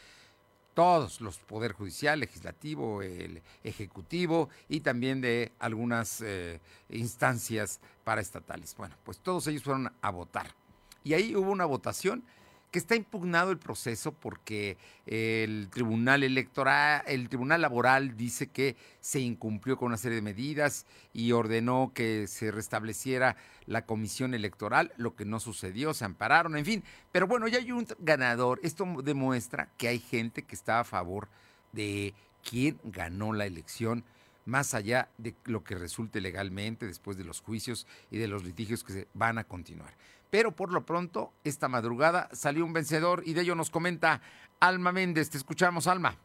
todos 0.79 1.21
los 1.21 1.39
poder 1.39 1.73
judicial, 1.73 2.21
legislativo, 2.21 3.03
el 3.03 3.43
ejecutivo 3.65 4.49
y 4.69 4.79
también 4.79 5.21
de 5.21 5.51
algunas 5.59 6.21
eh, 6.21 6.61
instancias 6.89 7.81
paraestatales. 8.05 8.77
Bueno, 8.77 8.95
pues 9.03 9.19
todos 9.19 9.49
ellos 9.49 9.65
fueron 9.65 9.93
a 10.01 10.11
votar. 10.11 10.55
Y 11.03 11.15
ahí 11.15 11.35
hubo 11.35 11.51
una 11.51 11.65
votación 11.65 12.23
que 12.71 12.79
está 12.79 12.97
impugnado 12.97 13.51
el 13.51 13.59
proceso 13.59 14.13
porque 14.13 14.77
el 15.07 15.69
Tribunal 15.71 16.23
Electoral, 16.23 17.03
el 17.07 17.29
Tribunal 17.29 17.63
Laboral 17.63 18.17
dice 18.17 18.49
que 18.49 18.77
se 19.01 19.21
incumplió 19.21 19.77
con 19.77 19.89
una 19.89 19.97
serie 19.97 20.17
de 20.17 20.23
medidas 20.23 20.87
y 21.13 21.33
ordenó 21.33 21.93
que 21.95 22.27
se 22.27 22.51
restableciera 22.51 23.37
la 23.67 23.87
comisión 23.87 24.35
electoral, 24.35 24.93
lo 24.97 25.17
que 25.17 25.25
no 25.25 25.41
sucedió, 25.41 25.95
se 25.95 26.05
ampararon, 26.05 26.57
en 26.57 26.65
fin. 26.65 26.85
Pero 27.13 27.27
bueno, 27.27 27.49
ya 27.49 27.59
hay 27.59 27.73
un 27.73 27.87
ganador. 27.99 28.61
Esto 28.63 28.87
demuestra 29.03 29.71
que 29.79 29.89
hay 29.89 29.99
gente 29.99 30.43
que 30.43 30.55
está 30.55 30.81
a 30.81 30.85
favor 30.85 31.29
de 31.73 32.15
quién 32.43 32.79
ganó 32.85 33.33
la 33.33 33.47
elección 33.47 34.05
más 34.49 34.73
allá 34.73 35.11
de 35.19 35.35
lo 35.45 35.63
que 35.63 35.75
resulte 35.75 36.23
legalmente 36.23 36.87
después 36.87 37.19
de 37.19 37.25
los 37.25 37.41
juicios 37.41 37.87
y 38.11 38.17
de 38.17 38.29
los 38.29 38.45
litigios 38.45 38.83
que 38.83 38.93
se 38.95 39.09
van 39.13 39.37
a 39.37 39.45
continuar. 39.45 39.95
Pero 40.31 40.53
por 40.53 40.73
lo 40.73 40.85
pronto, 40.85 41.33
esta 41.45 41.69
madrugada 41.69 42.29
salió 42.33 42.65
un 42.65 42.73
vencedor 42.73 43.23
y 43.25 43.35
de 43.35 43.43
ello 43.43 43.55
nos 43.55 43.71
comenta 43.71 44.21
Alma 44.61 44.93
Méndez. 44.93 45.31
Te 45.31 45.39
escuchamos, 45.39 45.87
Alma 45.87 46.17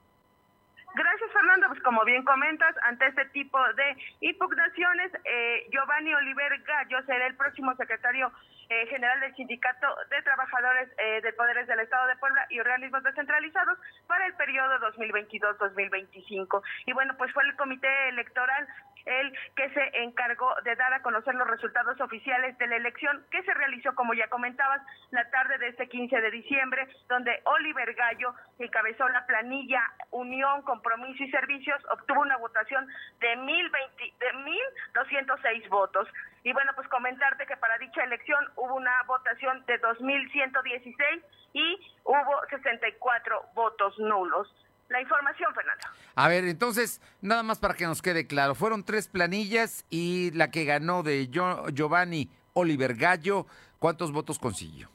como 1.83 2.03
bien 2.05 2.23
comentas, 2.23 2.75
ante 2.83 3.07
este 3.07 3.25
tipo 3.25 3.59
de 3.73 3.97
impugnaciones, 4.21 5.11
eh, 5.25 5.67
Giovanni 5.71 6.13
Oliver 6.13 6.59
Gallo 6.63 7.03
será 7.05 7.27
el 7.27 7.35
próximo 7.35 7.75
secretario 7.75 8.31
eh, 8.73 8.87
general 8.87 9.19
del 9.19 9.35
Sindicato 9.35 9.87
de 10.09 10.21
Trabajadores 10.23 10.89
eh, 10.97 11.21
de 11.21 11.31
Poderes 11.33 11.67
del 11.67 11.79
Estado 11.79 12.07
de 12.07 12.15
Puebla 12.15 12.43
y 12.49 12.59
organismos 12.59 13.03
descentralizados 13.03 13.77
para 14.07 14.25
el 14.25 14.33
periodo 14.33 14.79
2022-2025. 14.97 16.63
Y 16.87 16.93
bueno, 16.93 17.15
pues 17.17 17.31
fue 17.33 17.43
el 17.43 17.55
comité 17.55 18.09
electoral 18.09 18.67
el 19.05 19.31
que 19.55 19.69
se 19.69 20.03
encargó 20.03 20.53
de 20.63 20.75
dar 20.75 20.91
a 20.93 21.01
conocer 21.01 21.33
los 21.35 21.47
resultados 21.47 22.01
oficiales 22.01 22.57
de 22.57 22.67
la 22.67 22.77
elección 22.77 23.23
que 23.29 23.43
se 23.43 23.53
realizó, 23.53 23.93
como 23.95 24.13
ya 24.13 24.29
comentabas, 24.29 24.81
la 25.11 25.29
tarde 25.29 25.57
de 25.57 25.67
este 25.67 25.89
15 25.89 26.21
de 26.21 26.31
diciembre, 26.31 26.87
donde 27.09 27.41
Oliver 27.43 27.93
Gallo 27.93 28.33
encabezó 28.59 29.09
la 29.09 29.25
planilla 29.25 29.83
Unión, 30.11 30.61
Compromiso 30.63 31.21
y 31.23 31.31
Servicios, 31.31 31.83
obtuvo 31.91 32.21
una 32.21 32.37
votación 32.37 32.87
de 33.19 33.37
1.206 33.37 35.63
de 35.63 35.69
votos. 35.69 36.07
Y 36.43 36.51
bueno, 36.51 36.71
pues 36.75 36.87
comentarte 36.89 37.45
que 37.45 37.55
para 37.55 37.77
dicha 37.77 38.03
elección 38.03 38.45
hubo 38.57 38.75
una 38.75 38.91
votación 39.07 39.65
de 39.65 39.81
2.116 39.81 41.23
y 41.53 41.95
hubo 42.03 42.41
64 42.49 43.49
votos 43.55 43.97
nulos. 43.99 44.53
La 44.89 45.01
información, 45.01 45.53
Fernando. 45.55 45.87
A 46.15 46.27
ver, 46.27 46.43
entonces, 46.43 47.01
nada 47.21 47.43
más 47.43 47.59
para 47.59 47.73
que 47.75 47.85
nos 47.85 48.01
quede 48.01 48.27
claro, 48.27 48.55
fueron 48.55 48.83
tres 48.83 49.07
planillas 49.07 49.85
y 49.89 50.31
la 50.31 50.51
que 50.51 50.65
ganó 50.65 51.01
de 51.01 51.29
Giovanni 51.29 52.29
Oliver 52.53 52.95
Gallo, 52.95 53.47
¿cuántos 53.79 54.11
votos 54.11 54.37
consiguió? 54.37 54.89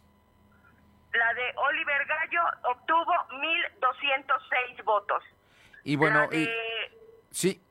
La 1.12 1.32
de 1.32 1.52
Oliver 1.56 2.06
Gallo 2.06 2.42
obtuvo 2.64 3.12
1.206 3.30 4.84
votos. 4.84 5.24
Y 5.82 5.96
bueno, 5.96 6.28
sí 7.30 7.62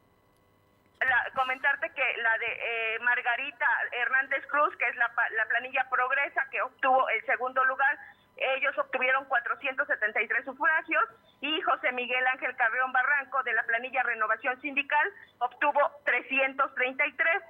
comentarte 1.36 1.91
que 1.91 2.21
la 2.21 2.38
de 2.38 2.47
eh, 2.47 2.99
Margarita 3.01 3.65
Hernández 3.91 4.45
Cruz, 4.47 4.75
que 4.77 4.86
es 4.86 4.95
la, 4.95 5.12
la 5.36 5.45
planilla 5.45 5.88
Progresa, 5.89 6.45
que 6.51 6.62
obtuvo 6.62 7.07
el 7.10 7.25
segundo 7.25 7.63
lugar, 7.65 7.97
ellos 8.38 8.77
obtuvieron 8.77 9.25
473 9.25 10.45
sufragios 10.45 11.03
y 11.41 11.60
José 11.62 11.91
Miguel 11.91 12.25
Ángel 12.27 12.55
Carreón 12.55 12.91
Barranco 12.91 13.41
de 13.43 13.53
la 13.53 13.63
planilla 13.63 14.03
Renovación 14.03 14.60
Sindical 14.62 15.12
obtuvo 15.39 15.79
333. 16.05 17.43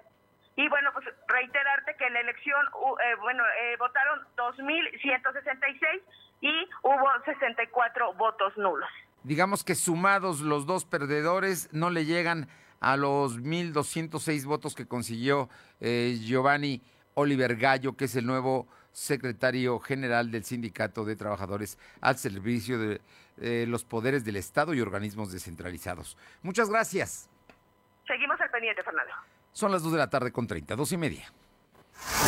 Y 0.55 0.67
bueno, 0.69 0.91
pues 0.93 1.05
reiterarte 1.27 1.95
que 1.97 2.07
en 2.07 2.13
la 2.13 2.21
elección, 2.21 2.65
eh, 2.65 3.15
bueno, 3.21 3.43
eh, 3.61 3.75
votaron 3.77 4.25
2.166 4.37 6.01
y 6.41 6.69
hubo 6.81 7.23
64 7.25 8.13
votos 8.13 8.57
nulos. 8.57 8.89
Digamos 9.23 9.63
que 9.63 9.75
sumados 9.75 10.39
los 10.39 10.65
dos 10.65 10.85
perdedores 10.85 11.71
no 11.73 11.89
le 11.89 12.05
llegan 12.05 12.47
a 12.79 12.97
los 12.97 13.39
1.206 13.39 14.45
votos 14.45 14.75
que 14.75 14.85
consiguió 14.85 15.49
eh, 15.79 16.17
Giovanni 16.21 16.81
Oliver 17.15 17.55
Gallo, 17.55 17.95
que 17.95 18.05
es 18.05 18.15
el 18.15 18.25
nuevo 18.25 18.67
secretario 18.91 19.79
general 19.79 20.31
del 20.31 20.43
Sindicato 20.43 21.05
de 21.05 21.15
Trabajadores 21.15 21.77
al 22.01 22.17
servicio 22.17 22.79
de 22.79 22.99
los 23.67 23.85
poderes 23.85 24.25
del 24.25 24.35
Estado 24.35 24.73
y 24.73 24.81
organismos 24.81 25.31
descentralizados. 25.31 26.17
Muchas 26.41 26.71
gracias. 26.71 27.29
Seguimos 28.07 28.39
al 28.39 28.49
pendiente, 28.49 28.81
Fernando. 28.83 29.13
Son 29.51 29.71
las 29.71 29.83
2 29.83 29.91
de 29.91 29.97
la 29.97 30.09
tarde 30.09 30.31
con 30.31 30.47
30, 30.47 30.75
dos 30.75 30.91
y 30.91 30.97
media. 30.97 31.31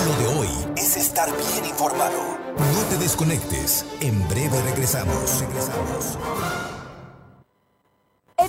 Lo 0.06 0.16
de 0.18 0.40
hoy 0.40 0.48
es 0.76 0.98
estar 0.98 1.30
bien 1.30 1.66
informado. 1.66 2.38
No 2.58 2.90
te 2.90 2.98
desconectes. 2.98 3.86
En 4.02 4.28
breve 4.28 4.62
regresamos. 4.64 5.42
Regresamos. 5.42 6.69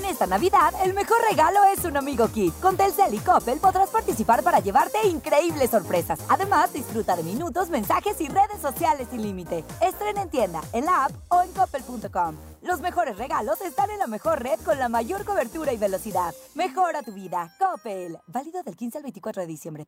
En 0.01 0.07
esta 0.07 0.27
Navidad, 0.27 0.73
el 0.83 0.95
mejor 0.95 1.19
regalo 1.29 1.61
es 1.77 1.85
un 1.85 1.95
amigo 1.95 2.27
Kit. 2.29 2.55
Con 2.61 2.75
Telcel 2.75 3.13
y 3.13 3.19
Coppel 3.19 3.59
podrás 3.59 3.91
participar 3.91 4.43
para 4.43 4.61
llevarte 4.61 5.07
increíbles 5.07 5.69
sorpresas. 5.69 6.19
Además, 6.31 6.73
disfruta 6.73 7.15
de 7.17 7.23
minutos, 7.23 7.69
mensajes 7.69 8.19
y 8.23 8.29
redes 8.29 8.63
sociales 8.63 9.09
sin 9.11 9.21
límite. 9.21 9.63
Estrena 9.83 10.23
en 10.23 10.31
tienda, 10.31 10.63
en 10.73 10.87
la 10.87 11.05
app 11.05 11.13
o 11.29 11.43
en 11.43 11.53
coppel.com. 11.53 12.35
Los 12.63 12.81
mejores 12.81 13.19
regalos 13.19 13.61
están 13.61 13.91
en 13.91 13.99
la 13.99 14.07
mejor 14.07 14.43
red 14.43 14.59
con 14.65 14.79
la 14.79 14.89
mayor 14.89 15.27
cobertura 15.27 15.75
y 15.75 15.77
velocidad. 15.77 16.35
Mejora 16.55 17.03
tu 17.03 17.13
vida. 17.13 17.55
Coppel. 17.59 18.17
Válido 18.27 18.63
del 18.63 18.79
15 18.79 18.97
al 18.97 19.03
24 19.03 19.43
de 19.43 19.49
diciembre. 19.49 19.87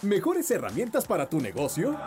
¿Mejores 0.00 0.50
herramientas 0.50 1.06
para 1.06 1.28
tu 1.28 1.38
negocio? 1.38 1.98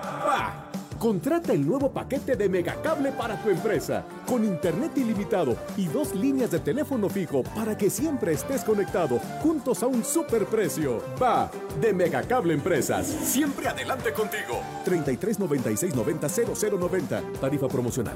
Contrata 1.03 1.51
el 1.51 1.67
nuevo 1.67 1.91
paquete 1.91 2.37
de 2.37 2.47
Megacable 2.47 3.11
para 3.11 3.35
tu 3.43 3.49
empresa, 3.49 4.05
con 4.25 4.45
internet 4.45 4.93
ilimitado 4.95 5.57
y 5.75 5.87
dos 5.87 6.15
líneas 6.15 6.49
de 6.51 6.59
teléfono 6.59 7.09
fijo 7.09 7.43
para 7.43 7.77
que 7.77 7.89
siempre 7.89 8.31
estés 8.31 8.63
conectado, 8.63 9.19
juntos 9.41 9.83
a 9.83 9.87
un 9.87 10.01
superprecio. 10.01 11.03
Va, 11.21 11.51
de 11.81 11.91
Megacable 11.91 12.53
Empresas. 12.53 13.05
Siempre 13.05 13.67
adelante 13.67 14.13
contigo. 14.13 14.61
33 14.85 15.39
96 15.39 15.93
90 15.93 16.27
0090. 16.29 17.21
Tarifa 17.41 17.67
promocional. 17.67 18.15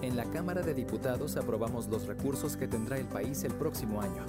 En 0.00 0.16
la 0.16 0.24
Cámara 0.30 0.62
de 0.62 0.72
Diputados 0.72 1.36
aprobamos 1.36 1.88
los 1.88 2.06
recursos 2.06 2.56
que 2.56 2.66
tendrá 2.66 2.96
el 2.96 3.04
país 3.04 3.44
el 3.44 3.52
próximo 3.52 4.00
año 4.00 4.24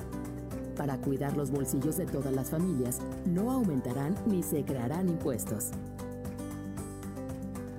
para 0.78 0.98
cuidar 0.98 1.36
los 1.36 1.52
bolsillos 1.52 1.98
de 1.98 2.06
todas 2.06 2.34
las 2.34 2.50
familias, 2.50 3.00
no 3.26 3.52
aumentarán 3.52 4.16
ni 4.28 4.44
se 4.44 4.64
crearán 4.64 5.10
impuestos. 5.10 5.72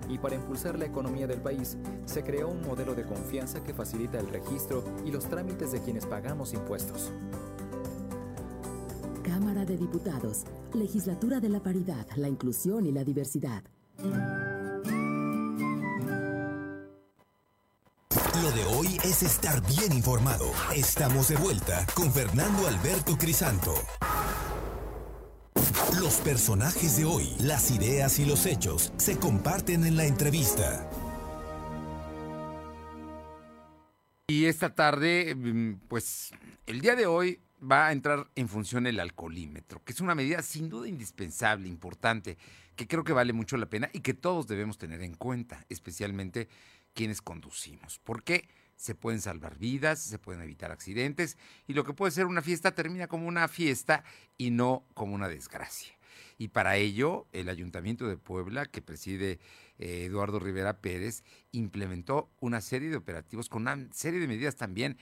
Y 0.09 0.19
para 0.19 0.35
impulsar 0.35 0.79
la 0.79 0.87
economía 0.87 1.27
del 1.27 1.41
país, 1.41 1.77
se 2.07 2.23
creó 2.23 2.49
un 2.49 2.63
modelo 2.63 2.95
de 2.95 3.05
confianza 3.05 3.63
que 3.63 3.75
facilita 3.75 4.19
el 4.19 4.29
registro 4.29 4.83
y 5.05 5.11
los 5.11 5.27
trámites 5.27 5.73
de 5.73 5.81
quienes 5.81 6.07
pagamos 6.07 6.55
impuestos. 6.55 7.13
Cámara 9.23 9.65
de 9.65 9.77
Diputados, 9.77 10.45
Legislatura 10.73 11.41
de 11.41 11.51
la 11.51 11.61
Paridad, 11.61 12.07
la 12.17 12.29
Inclusión 12.29 12.87
y 12.87 12.93
la 12.93 13.05
Diversidad. 13.05 13.63
Lo 18.42 18.53
de 18.53 18.64
hoy 18.66 18.98
es 19.03 19.24
estar 19.24 19.61
bien 19.66 19.92
informado. 19.92 20.53
Estamos 20.72 21.29
de 21.29 21.37
vuelta 21.37 21.85
con 21.94 22.12
Fernando 22.12 22.68
Alberto 22.68 23.16
Crisanto. 23.18 23.74
Los 26.01 26.18
personajes 26.18 26.98
de 26.98 27.05
hoy, 27.05 27.35
las 27.40 27.72
ideas 27.72 28.20
y 28.20 28.27
los 28.27 28.46
hechos 28.46 28.92
se 28.96 29.18
comparten 29.18 29.85
en 29.85 29.96
la 29.96 30.05
entrevista. 30.05 30.88
Y 34.29 34.44
esta 34.44 34.72
tarde, 34.72 35.35
mm, 35.35 35.88
pues 35.88 36.31
el 36.66 36.81
día 36.81 36.94
de 36.94 37.07
hoy 37.07 37.40
va 37.61 37.88
a 37.88 37.92
entrar 37.92 38.29
en 38.37 38.48
función 38.48 38.87
el 38.87 39.01
alcoholímetro, 39.01 39.83
que 39.85 39.92
es 39.92 40.01
una 40.01 40.14
medida 40.14 40.42
sin 40.42 40.68
duda 40.68 40.87
indispensable, 40.87 41.66
importante, 41.66 42.38
que 42.77 42.87
creo 42.87 43.03
que 43.03 43.12
vale 43.12 43.33
mucho 43.33 43.57
la 43.57 43.66
pena 43.66 43.90
y 43.92 44.01
que 44.01 44.14
todos 44.14 44.46
debemos 44.46 44.79
tener 44.79 45.03
en 45.03 45.14
cuenta, 45.14 45.64
especialmente 45.68 46.48
quienes 46.94 47.22
conducimos. 47.22 48.01
Porque 48.05 48.48
se 48.77 48.94
pueden 48.94 49.20
salvar 49.20 49.59
vidas, 49.59 50.01
se 50.01 50.18
pueden 50.18 50.40
evitar 50.42 50.70
accidentes 50.70 51.37
y 51.66 51.74
lo 51.74 51.85
que 51.85 51.92
puede 51.92 52.12
ser 52.12 52.27
una 52.27 52.42
fiesta 52.42 52.74
termina 52.74 53.09
como 53.09 53.27
una 53.27 53.48
fiesta 53.48 54.05
y 54.37 54.51
no 54.51 54.85
como 54.94 55.14
una 55.14 55.29
desgracia. 55.29 55.98
Y 56.38 56.48
para 56.48 56.77
ello, 56.77 57.27
el 57.33 57.48
Ayuntamiento 57.48 58.07
de 58.07 58.16
Puebla, 58.16 58.66
que 58.66 58.81
preside 58.81 59.40
eh, 59.79 60.05
Eduardo 60.05 60.38
Rivera 60.38 60.81
Pérez, 60.81 61.24
implementó 61.51 62.31
una 62.40 62.61
serie 62.61 62.90
de 62.90 62.96
operativos 62.96 63.48
con 63.48 63.62
una 63.62 63.88
serie 63.92 64.20
de 64.20 64.29
medidas 64.29 64.55
también 64.55 64.96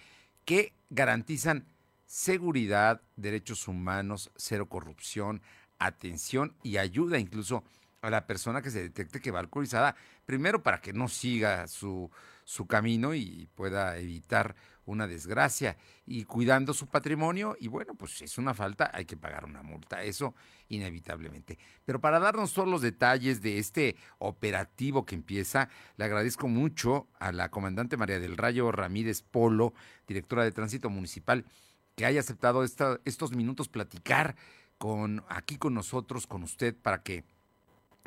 que 0.46 0.72
garantizan 0.88 1.66
seguridad, 2.06 3.02
derechos 3.16 3.68
humanos, 3.68 4.30
cero 4.36 4.68
corrupción, 4.68 5.42
atención 5.78 6.56
y 6.62 6.78
ayuda 6.78 7.18
incluso 7.18 7.64
a 8.06 8.10
la 8.10 8.26
persona 8.26 8.62
que 8.62 8.70
se 8.70 8.82
detecte 8.82 9.20
que 9.20 9.30
va 9.30 9.40
alcoholizada, 9.40 9.96
primero 10.24 10.62
para 10.62 10.80
que 10.80 10.92
no 10.92 11.08
siga 11.08 11.66
su, 11.66 12.10
su 12.44 12.66
camino 12.66 13.14
y 13.14 13.48
pueda 13.54 13.98
evitar 13.98 14.54
una 14.84 15.08
desgracia 15.08 15.76
y 16.06 16.24
cuidando 16.24 16.72
su 16.72 16.86
patrimonio 16.86 17.56
y 17.58 17.66
bueno, 17.66 17.94
pues 17.94 18.12
si 18.12 18.24
es 18.24 18.38
una 18.38 18.54
falta, 18.54 18.90
hay 18.94 19.04
que 19.04 19.16
pagar 19.16 19.44
una 19.44 19.62
multa, 19.62 20.04
eso 20.04 20.34
inevitablemente. 20.68 21.58
Pero 21.84 22.00
para 22.00 22.20
darnos 22.20 22.52
todos 22.52 22.68
los 22.68 22.82
detalles 22.82 23.42
de 23.42 23.58
este 23.58 23.96
operativo 24.18 25.04
que 25.04 25.16
empieza, 25.16 25.68
le 25.96 26.04
agradezco 26.04 26.46
mucho 26.46 27.08
a 27.18 27.32
la 27.32 27.50
comandante 27.50 27.96
María 27.96 28.20
del 28.20 28.36
Rayo 28.36 28.70
Ramírez 28.70 29.22
Polo, 29.22 29.74
directora 30.06 30.44
de 30.44 30.52
Tránsito 30.52 30.88
Municipal, 30.88 31.44
que 31.96 32.06
haya 32.06 32.20
aceptado 32.20 32.62
estos 32.62 33.32
minutos 33.32 33.68
platicar 33.68 34.36
con 34.78 35.24
aquí 35.28 35.56
con 35.56 35.74
nosotros, 35.74 36.26
con 36.26 36.42
usted, 36.42 36.76
para 36.76 37.02
que 37.02 37.24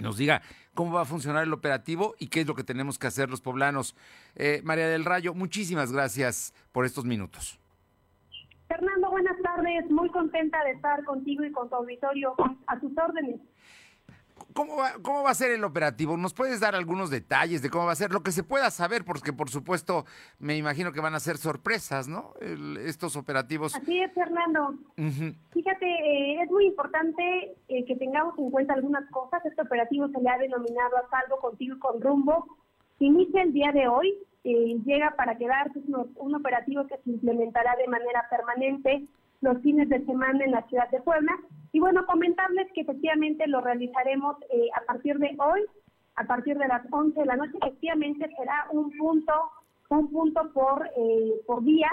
nos 0.01 0.17
diga 0.17 0.41
cómo 0.73 0.93
va 0.93 1.01
a 1.01 1.05
funcionar 1.05 1.43
el 1.43 1.53
operativo 1.53 2.15
y 2.19 2.27
qué 2.27 2.41
es 2.41 2.47
lo 2.47 2.55
que 2.55 2.63
tenemos 2.63 2.97
que 2.97 3.07
hacer 3.07 3.29
los 3.29 3.41
poblanos. 3.41 3.95
Eh, 4.35 4.61
María 4.63 4.87
del 4.87 5.05
Rayo, 5.05 5.33
muchísimas 5.33 5.91
gracias 5.91 6.53
por 6.71 6.85
estos 6.85 7.05
minutos. 7.05 7.59
tardes, 9.41 9.89
muy 9.89 10.09
contenta 10.09 10.63
de 10.63 10.71
estar 10.71 11.03
contigo 11.03 11.43
y 11.43 11.51
con 11.51 11.69
tu 11.69 11.75
auditorio 11.75 12.35
a 12.67 12.79
tus 12.79 12.91
órdenes. 12.97 13.39
¿Cómo 14.53 14.77
va, 14.77 14.93
¿Cómo 15.03 15.21
va 15.23 15.29
a 15.29 15.35
ser 15.35 15.51
el 15.51 15.63
operativo? 15.63 16.17
¿Nos 16.17 16.33
puedes 16.33 16.59
dar 16.59 16.73
algunos 16.75 17.09
detalles 17.09 17.61
de 17.61 17.69
cómo 17.69 17.85
va 17.85 17.91
a 17.91 17.95
ser? 17.95 18.11
Lo 18.11 18.23
que 18.23 18.31
se 18.31 18.43
pueda 18.43 18.71
saber, 18.71 19.05
porque 19.05 19.31
por 19.31 19.49
supuesto 19.49 20.05
me 20.39 20.57
imagino 20.57 20.91
que 20.91 21.01
van 21.01 21.13
a 21.13 21.19
ser 21.19 21.37
sorpresas, 21.37 22.07
¿no? 22.07 22.33
El- 22.41 22.77
estos 22.77 23.15
operativos. 23.15 23.75
Así 23.75 24.01
es, 24.01 24.11
Fernando. 24.13 24.73
Fíjate, 25.51 25.85
eh, 25.85 26.41
es 26.41 26.49
muy 26.51 26.65
importante 26.65 27.55
eh, 27.67 27.85
que 27.85 27.95
tengamos 27.95 28.37
en 28.39 28.49
cuenta 28.49 28.73
algunas 28.73 29.09
cosas. 29.11 29.45
Este 29.45 29.61
operativo 29.61 30.07
se 30.07 30.19
le 30.21 30.29
ha 30.29 30.37
denominado 30.37 30.97
a 30.97 31.09
salvo 31.09 31.37
contigo 31.39 31.75
y 31.75 31.79
con 31.79 32.01
rumbo. 32.01 32.45
Inicia 32.99 33.43
el 33.43 33.53
día 33.53 33.71
de 33.71 33.87
hoy, 33.87 34.13
eh, 34.43 34.77
llega 34.85 35.11
para 35.15 35.37
quedarse, 35.37 35.79
es 35.79 35.85
un, 35.87 36.11
un 36.15 36.35
operativo 36.35 36.85
que 36.87 36.97
se 36.97 37.09
implementará 37.11 37.75
de 37.75 37.87
manera 37.87 38.25
permanente 38.29 39.05
los 39.41 39.61
fines 39.61 39.89
de 39.89 40.05
semana 40.05 40.43
en 40.43 40.51
la 40.51 40.67
ciudad 40.67 40.89
de 40.89 41.01
Puebla. 41.01 41.33
Y 41.71 41.79
bueno, 41.79 42.05
comentarles 42.05 42.71
que 42.73 42.81
efectivamente 42.81 43.47
lo 43.47 43.61
realizaremos 43.61 44.37
eh, 44.51 44.69
a 44.75 44.85
partir 44.85 45.17
de 45.19 45.35
hoy, 45.37 45.61
a 46.15 46.23
partir 46.25 46.57
de 46.57 46.67
las 46.67 46.81
11 46.91 47.19
de 47.19 47.25
la 47.25 47.35
noche. 47.35 47.57
Efectivamente 47.61 48.29
será 48.37 48.67
un 48.71 48.91
punto, 48.97 49.33
un 49.89 50.11
punto 50.11 50.51
por, 50.53 50.89
eh, 50.97 51.33
por 51.45 51.63
día. 51.63 51.89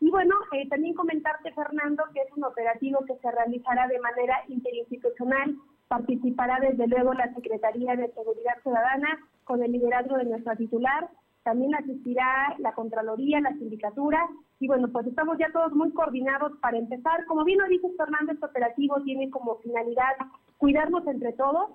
Y 0.00 0.10
bueno, 0.10 0.36
eh, 0.52 0.68
también 0.68 0.94
comentarte, 0.94 1.52
Fernando, 1.52 2.04
que 2.14 2.20
es 2.20 2.28
un 2.36 2.44
operativo 2.44 3.00
que 3.06 3.16
se 3.16 3.30
realizará 3.30 3.88
de 3.88 3.98
manera 3.98 4.44
interinstitucional. 4.48 5.56
Participará 5.88 6.60
desde 6.60 6.86
luego 6.86 7.14
la 7.14 7.32
Secretaría 7.34 7.96
de 7.96 8.12
Seguridad 8.12 8.62
Ciudadana 8.62 9.18
con 9.44 9.62
el 9.62 9.72
liderazgo 9.72 10.16
de 10.16 10.26
nuestra 10.26 10.54
titular. 10.54 11.08
También 11.42 11.74
asistirá 11.74 12.54
la 12.58 12.72
Contraloría, 12.72 13.40
la 13.40 13.54
Sindicatura. 13.54 14.28
Y 14.60 14.66
bueno, 14.66 14.88
pues 14.88 15.06
estamos 15.06 15.38
ya 15.38 15.50
todos 15.52 15.72
muy 15.72 15.92
coordinados 15.92 16.52
para 16.60 16.78
empezar. 16.78 17.24
Como 17.26 17.44
bien 17.44 17.58
lo 17.58 17.68
dices, 17.68 17.92
Fernando, 17.96 18.32
este 18.32 18.46
operativo 18.46 19.00
tiene 19.02 19.30
como 19.30 19.56
finalidad 19.58 20.16
cuidarnos 20.56 21.06
entre 21.06 21.32
todos, 21.32 21.70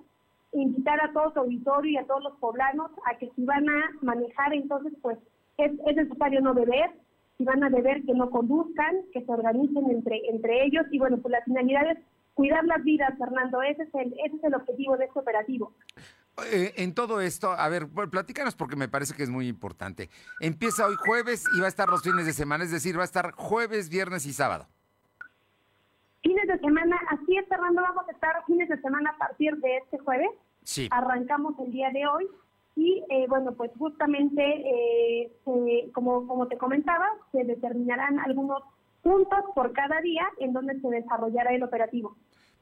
invitar 0.52 1.02
a 1.02 1.12
todo 1.12 1.32
su 1.32 1.40
auditorio 1.40 1.92
y 1.92 1.96
a 1.96 2.06
todos 2.06 2.22
los 2.22 2.36
poblanos 2.38 2.90
a 3.06 3.16
que 3.18 3.30
si 3.34 3.44
van 3.44 3.68
a 3.68 3.90
manejar, 4.02 4.52
entonces 4.52 4.92
pues 5.02 5.18
es, 5.56 5.72
es 5.86 5.96
necesario 5.96 6.40
no 6.40 6.54
beber, 6.54 6.90
si 7.38 7.44
van 7.44 7.64
a 7.64 7.70
beber 7.70 8.04
que 8.04 8.12
no 8.12 8.30
conduzcan, 8.30 8.96
que 9.12 9.24
se 9.24 9.32
organicen 9.32 9.90
entre, 9.90 10.20
entre 10.28 10.64
ellos 10.64 10.86
y 10.90 10.98
bueno, 10.98 11.18
pues 11.18 11.32
la 11.32 11.42
finalidad 11.42 11.90
es 11.90 11.98
cuidar 12.34 12.64
las 12.64 12.82
vidas, 12.84 13.16
Fernando, 13.18 13.62
ese 13.62 13.84
es 13.84 13.94
el, 13.94 14.14
ese 14.24 14.36
es 14.36 14.44
el 14.44 14.54
objetivo 14.54 14.96
de 14.96 15.06
este 15.06 15.18
operativo. 15.18 15.72
Eh, 16.50 16.72
en 16.78 16.94
todo 16.94 17.20
esto, 17.20 17.52
a 17.52 17.68
ver, 17.68 17.84
bueno, 17.86 18.10
platícanos 18.10 18.54
porque 18.56 18.74
me 18.76 18.88
parece 18.88 19.14
que 19.14 19.22
es 19.22 19.30
muy 19.30 19.46
importante. 19.46 20.10
Empieza 20.40 20.86
hoy 20.86 20.96
jueves 20.96 21.44
y 21.56 21.60
va 21.60 21.66
a 21.66 21.68
estar 21.68 21.88
los 21.88 22.02
fines 22.02 22.26
de 22.26 22.32
semana, 22.32 22.64
es 22.64 22.72
decir, 22.72 22.96
va 22.98 23.02
a 23.02 23.04
estar 23.04 23.32
jueves, 23.32 23.88
viernes 23.88 24.26
y 24.26 24.32
sábado. 24.32 24.66
Fines 26.22 26.48
de 26.48 26.58
semana, 26.58 26.98
así 27.10 27.36
es, 27.36 27.46
Fernando, 27.48 27.82
vamos 27.82 28.08
a 28.08 28.12
estar 28.12 28.44
fines 28.46 28.68
de 28.68 28.80
semana 28.80 29.10
a 29.10 29.18
partir 29.18 29.54
de 29.58 29.76
este 29.76 29.98
jueves. 29.98 30.30
Sí. 30.64 30.88
Arrancamos 30.90 31.54
el 31.60 31.70
día 31.70 31.90
de 31.90 32.06
hoy 32.06 32.26
y 32.76 33.04
eh, 33.10 33.26
bueno, 33.28 33.52
pues 33.52 33.70
justamente, 33.78 34.42
eh, 34.42 35.32
se- 35.44 35.92
como, 35.92 36.26
como 36.26 36.48
te 36.48 36.56
comentaba, 36.56 37.06
se 37.30 37.44
determinarán 37.44 38.18
algunos 38.20 38.62
puntos 39.02 39.38
por 39.54 39.72
cada 39.74 40.00
día 40.00 40.26
en 40.38 40.54
donde 40.54 40.80
se 40.80 40.88
desarrollará 40.88 41.52
el 41.54 41.62
operativo. 41.62 42.16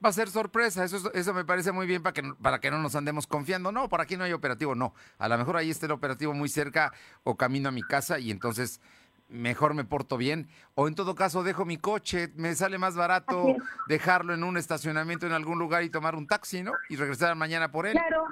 Va 0.05 0.09
a 0.09 0.13
ser 0.13 0.29
sorpresa, 0.31 0.85
eso, 0.85 0.97
es- 0.97 1.11
eso 1.15 1.33
me 1.35 1.45
parece 1.45 1.71
muy 1.73 1.87
bien 1.87 2.03
para 2.03 2.13
que, 2.13 2.23
no- 2.23 2.35
para 2.37 2.59
que 2.61 2.71
no 2.71 2.79
nos 2.79 2.95
andemos 2.97 3.27
confiando. 3.27 3.71
No, 3.73 3.89
por 3.89 4.01
aquí 4.01 4.17
no 4.17 4.25
hay 4.25 4.33
operativo, 4.33 4.75
no. 4.75 4.95
A 5.19 5.29
lo 5.29 5.39
mejor 5.39 5.57
ahí 5.57 5.71
está 5.71 5.87
el 5.87 5.93
operativo 5.93 6.33
muy 6.35 6.49
cerca 6.49 6.93
o 7.25 7.37
camino 7.37 7.69
a 7.69 7.73
mi 7.73 7.83
casa 7.83 8.19
y 8.19 8.31
entonces 8.31 8.81
mejor 9.29 9.75
me 9.75 9.85
porto 9.85 10.17
bien. 10.17 10.49
O 10.75 10.89
en 10.89 10.95
todo 10.95 11.15
caso 11.15 11.43
dejo 11.43 11.65
mi 11.65 11.77
coche, 11.79 12.31
me 12.37 12.55
sale 12.55 12.79
más 12.79 12.97
barato 12.97 13.55
dejarlo 13.89 14.35
en 14.35 14.45
un 14.45 14.57
estacionamiento 14.57 15.27
en 15.27 15.33
algún 15.33 15.59
lugar 15.59 15.83
y 15.85 15.91
tomar 15.91 16.17
un 16.17 16.27
taxi, 16.27 16.63
¿no? 16.63 16.73
Y 16.91 16.97
regresar 16.97 17.35
mañana 17.37 17.71
por 17.71 17.87
él. 17.87 17.93
Claro, 17.93 18.25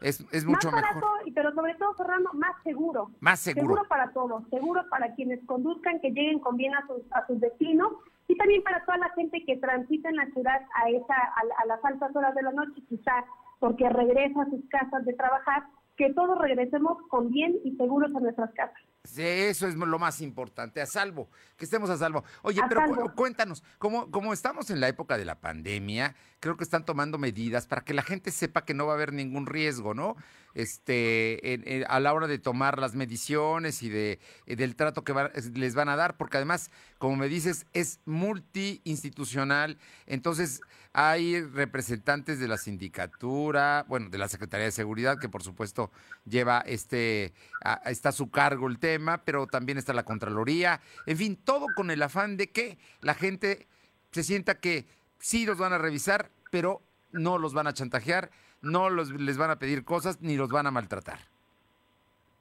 Es, 0.00 0.24
es 0.30 0.44
mucho 0.44 0.70
más 0.70 0.82
mejor. 0.82 1.02
barato, 1.02 1.26
y 1.26 1.32
pero 1.32 1.52
sobre 1.54 1.74
todo, 1.74 1.94
Fernando, 1.94 2.30
más 2.34 2.54
seguro. 2.62 3.10
Más 3.20 3.40
seguro. 3.40 3.82
para 3.88 4.10
todos, 4.12 4.44
seguro 4.50 4.82
para 4.90 5.14
quienes 5.14 5.40
conduzcan, 5.46 6.00
que 6.00 6.08
lleguen 6.10 6.38
con 6.38 6.56
bien 6.56 6.74
a 6.74 6.86
sus, 6.86 7.00
a 7.12 7.26
sus 7.26 7.40
destinos 7.40 7.92
también 8.36 8.62
para 8.62 8.84
toda 8.84 8.98
la 8.98 9.10
gente 9.10 9.44
que 9.44 9.56
transita 9.56 10.08
en 10.08 10.16
la 10.16 10.26
ciudad 10.26 10.60
a, 10.74 10.90
esa, 10.90 11.14
a, 11.14 11.62
a 11.62 11.66
las 11.66 11.84
altas 11.84 12.14
horas 12.14 12.34
de 12.34 12.42
la 12.42 12.52
noche, 12.52 12.82
quizás 12.88 13.24
porque 13.58 13.88
regresa 13.88 14.42
a 14.42 14.50
sus 14.50 14.68
casas 14.68 15.04
de 15.04 15.14
trabajar, 15.14 15.64
que 15.96 16.12
todos 16.14 16.38
regresemos 16.38 16.98
con 17.08 17.30
bien 17.30 17.56
y 17.64 17.74
seguros 17.76 18.14
a 18.14 18.20
nuestras 18.20 18.52
casas. 18.54 18.76
Sí, 19.04 19.22
eso 19.22 19.68
es 19.68 19.76
lo 19.76 19.98
más 20.00 20.20
importante, 20.20 20.80
a 20.80 20.86
salvo, 20.86 21.30
que 21.56 21.64
estemos 21.64 21.88
a 21.90 21.96
salvo. 21.96 22.24
Oye, 22.42 22.60
A 22.60 22.68
pero 22.68 22.80
salvo. 22.80 23.14
cuéntanos, 23.14 23.62
como, 23.78 24.10
como 24.10 24.32
estamos 24.32 24.68
en 24.70 24.80
la 24.80 24.88
época 24.88 25.16
de 25.16 25.24
la 25.24 25.40
pandemia, 25.40 26.16
creo 26.40 26.56
que 26.56 26.64
están 26.64 26.84
tomando 26.84 27.16
medidas 27.16 27.68
para 27.68 27.82
que 27.84 27.94
la 27.94 28.02
gente 28.02 28.32
sepa 28.32 28.64
que 28.64 28.74
no 28.74 28.84
va 28.86 28.92
a 28.92 28.96
haber 28.96 29.12
ningún 29.12 29.46
riesgo, 29.46 29.94
¿no? 29.94 30.16
Este, 30.54 31.52
en- 31.54 31.62
en- 31.66 31.84
a 31.88 32.00
la 32.00 32.12
hora 32.14 32.26
de 32.26 32.38
tomar 32.40 32.80
las 32.80 32.96
mediciones 32.96 33.82
y 33.84 33.90
de, 33.90 34.18
eh, 34.46 34.56
del 34.56 34.74
trato 34.74 35.04
que 35.04 35.12
va- 35.12 35.30
es- 35.34 35.56
les 35.56 35.76
van 35.76 35.88
a 35.88 35.94
dar, 35.94 36.16
porque 36.16 36.38
además, 36.38 36.70
como 36.98 37.14
me 37.14 37.28
dices, 37.28 37.66
es 37.74 38.00
multiinstitucional, 38.06 39.78
entonces 40.06 40.60
hay 40.98 41.42
representantes 41.42 42.40
de 42.40 42.48
la 42.48 42.56
sindicatura, 42.56 43.84
bueno, 43.86 44.08
de 44.08 44.16
la 44.16 44.28
Secretaría 44.28 44.64
de 44.64 44.72
Seguridad, 44.72 45.18
que 45.20 45.28
por 45.28 45.42
supuesto 45.42 45.90
lleva 46.24 46.60
este, 46.60 47.34
a- 47.62 47.82
está 47.90 48.08
a 48.08 48.12
su 48.12 48.30
cargo 48.30 48.66
el 48.66 48.78
tema, 48.78 49.18
pero 49.18 49.46
también 49.46 49.76
está 49.76 49.92
la 49.92 50.04
Contraloría, 50.04 50.80
en 51.04 51.18
fin, 51.18 51.36
todo 51.36 51.66
con 51.76 51.90
el 51.90 52.02
afán 52.02 52.38
de 52.38 52.50
que 52.50 52.78
la 53.02 53.12
gente 53.12 53.66
se 54.10 54.22
sienta 54.22 54.58
que 54.58 54.86
sí 55.18 55.44
los 55.44 55.58
van 55.58 55.74
a 55.74 55.78
revisar, 55.78 56.30
pero 56.50 56.80
no 57.12 57.36
los 57.36 57.52
van 57.52 57.66
a 57.66 57.74
chantajear, 57.74 58.30
no 58.62 58.88
les 58.88 59.36
van 59.36 59.50
a 59.50 59.58
pedir 59.58 59.84
cosas 59.84 60.22
ni 60.22 60.36
los 60.36 60.48
van 60.48 60.66
a 60.66 60.70
maltratar. 60.70 61.18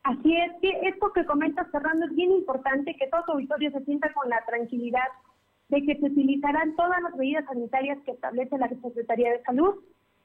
Así 0.03 0.33
es, 0.37 0.51
que 0.61 0.87
esto 0.87 1.11
que 1.13 1.25
comentas, 1.25 1.67
Fernando, 1.71 2.05
es 2.05 2.15
bien 2.15 2.31
importante 2.31 2.95
que 2.97 3.07
todo 3.07 3.23
tu 3.25 3.31
auditorio 3.33 3.69
se 3.71 3.83
sienta 3.83 4.13
con 4.13 4.29
la 4.29 4.45
tranquilidad 4.45 5.07
de 5.69 5.81
que 5.83 5.95
se 5.95 6.05
utilizarán 6.05 6.75
todas 6.75 7.01
las 7.01 7.15
medidas 7.15 7.45
sanitarias 7.45 7.97
que 8.05 8.11
establece 8.11 8.57
la 8.57 8.69
Secretaría 8.69 9.31
de 9.31 9.43
Salud. 9.43 9.75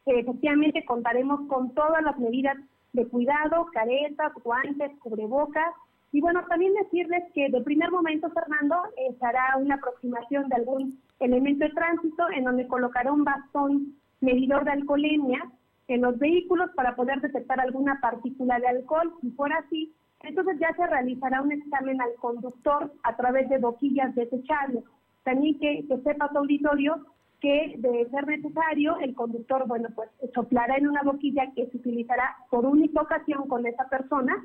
que 0.06 0.18
efectivamente 0.18 0.82
contaremos 0.86 1.46
con 1.46 1.74
todas 1.74 2.02
las 2.02 2.18
medidas 2.18 2.56
de 2.94 3.06
cuidado, 3.06 3.66
caretas, 3.72 4.32
guantes, 4.42 4.90
cubrebocas. 5.00 5.74
Y 6.10 6.22
bueno, 6.22 6.42
también 6.48 6.72
decirles 6.72 7.22
que 7.34 7.50
de 7.50 7.60
primer 7.60 7.90
momento, 7.90 8.30
Fernando, 8.30 8.76
eh, 8.96 9.14
hará 9.20 9.58
una 9.58 9.74
aproximación 9.74 10.48
de 10.48 10.56
algún 10.56 10.98
elemento 11.20 11.64
de 11.64 11.70
tránsito 11.72 12.30
en 12.34 12.44
donde 12.44 12.66
colocará 12.66 13.12
un 13.12 13.24
bastón 13.24 13.94
medidor 14.20 14.64
de 14.64 14.72
alcoholemia 14.72 15.50
en 15.88 16.02
los 16.02 16.18
vehículos 16.18 16.70
para 16.74 16.96
poder 16.96 17.20
detectar 17.20 17.60
alguna 17.60 18.00
partícula 18.00 18.58
de 18.58 18.68
alcohol. 18.68 19.12
Si 19.20 19.30
fuera 19.32 19.58
así, 19.58 19.92
entonces 20.22 20.58
ya 20.58 20.74
se 20.74 20.86
realizará 20.86 21.42
un 21.42 21.52
examen 21.52 22.00
al 22.00 22.14
conductor 22.20 22.92
a 23.02 23.16
través 23.16 23.48
de 23.48 23.58
boquillas 23.58 24.14
desechables. 24.14 24.84
También 25.24 25.58
que, 25.58 25.84
que 25.86 25.98
sepa 25.98 26.28
su 26.30 26.38
auditorio 26.38 27.06
que 27.40 27.74
de 27.78 28.08
ser 28.10 28.26
necesario, 28.26 28.98
el 28.98 29.14
conductor, 29.14 29.66
bueno, 29.66 29.88
pues 29.94 30.10
soplará 30.34 30.76
en 30.76 30.88
una 30.88 31.02
boquilla 31.02 31.50
que 31.54 31.66
se 31.68 31.78
utilizará 31.78 32.36
por 32.50 32.66
única 32.66 33.00
ocasión 33.00 33.48
con 33.48 33.66
esa 33.66 33.88
persona 33.88 34.36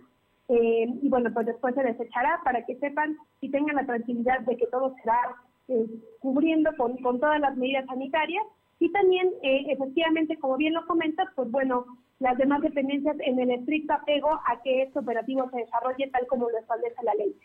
eh, 0.48 0.88
y 1.02 1.10
bueno, 1.10 1.32
pues 1.34 1.48
después 1.48 1.76
se 1.76 1.84
desechará 1.84 2.40
para 2.44 2.66
que 2.66 2.76
sepan 2.78 3.18
y 3.42 3.50
tengan 3.50 3.76
la 3.76 3.86
tranquilidad 3.86 4.42
de 4.42 4.56
que 4.56 4.68
todo 4.68 4.96
será 5.02 5.20
eh, 5.68 5.88
cubriendo 6.20 6.72
con, 6.78 6.98
con 6.98 7.20
todas 7.20 7.40
las 7.40 7.58
medidas 7.58 7.86
sanitarias 7.88 8.44
y 8.80 8.92
también, 8.92 9.30
eh, 9.42 9.66
efectivamente, 9.70 10.38
como 10.38 10.58
bien 10.58 10.74
lo 10.74 10.86
comentas, 10.86 11.28
pues 11.36 11.50
bueno, 11.50 11.86
las 12.20 12.38
demás 12.38 12.62
dependencias 12.62 13.16
en 13.20 13.40
el 13.40 13.52
estricto 13.52 13.94
apego 13.94 14.30
a 14.30 14.62
que 14.64 14.84
este 14.84 15.00
operativo 15.00 15.50
se 15.50 15.58
desarrolle 15.58 16.10
tal 16.12 16.28
como 16.28 16.50
lo 16.50 16.58
establece 16.58 17.04
la 17.04 17.16
ley. 17.16 17.36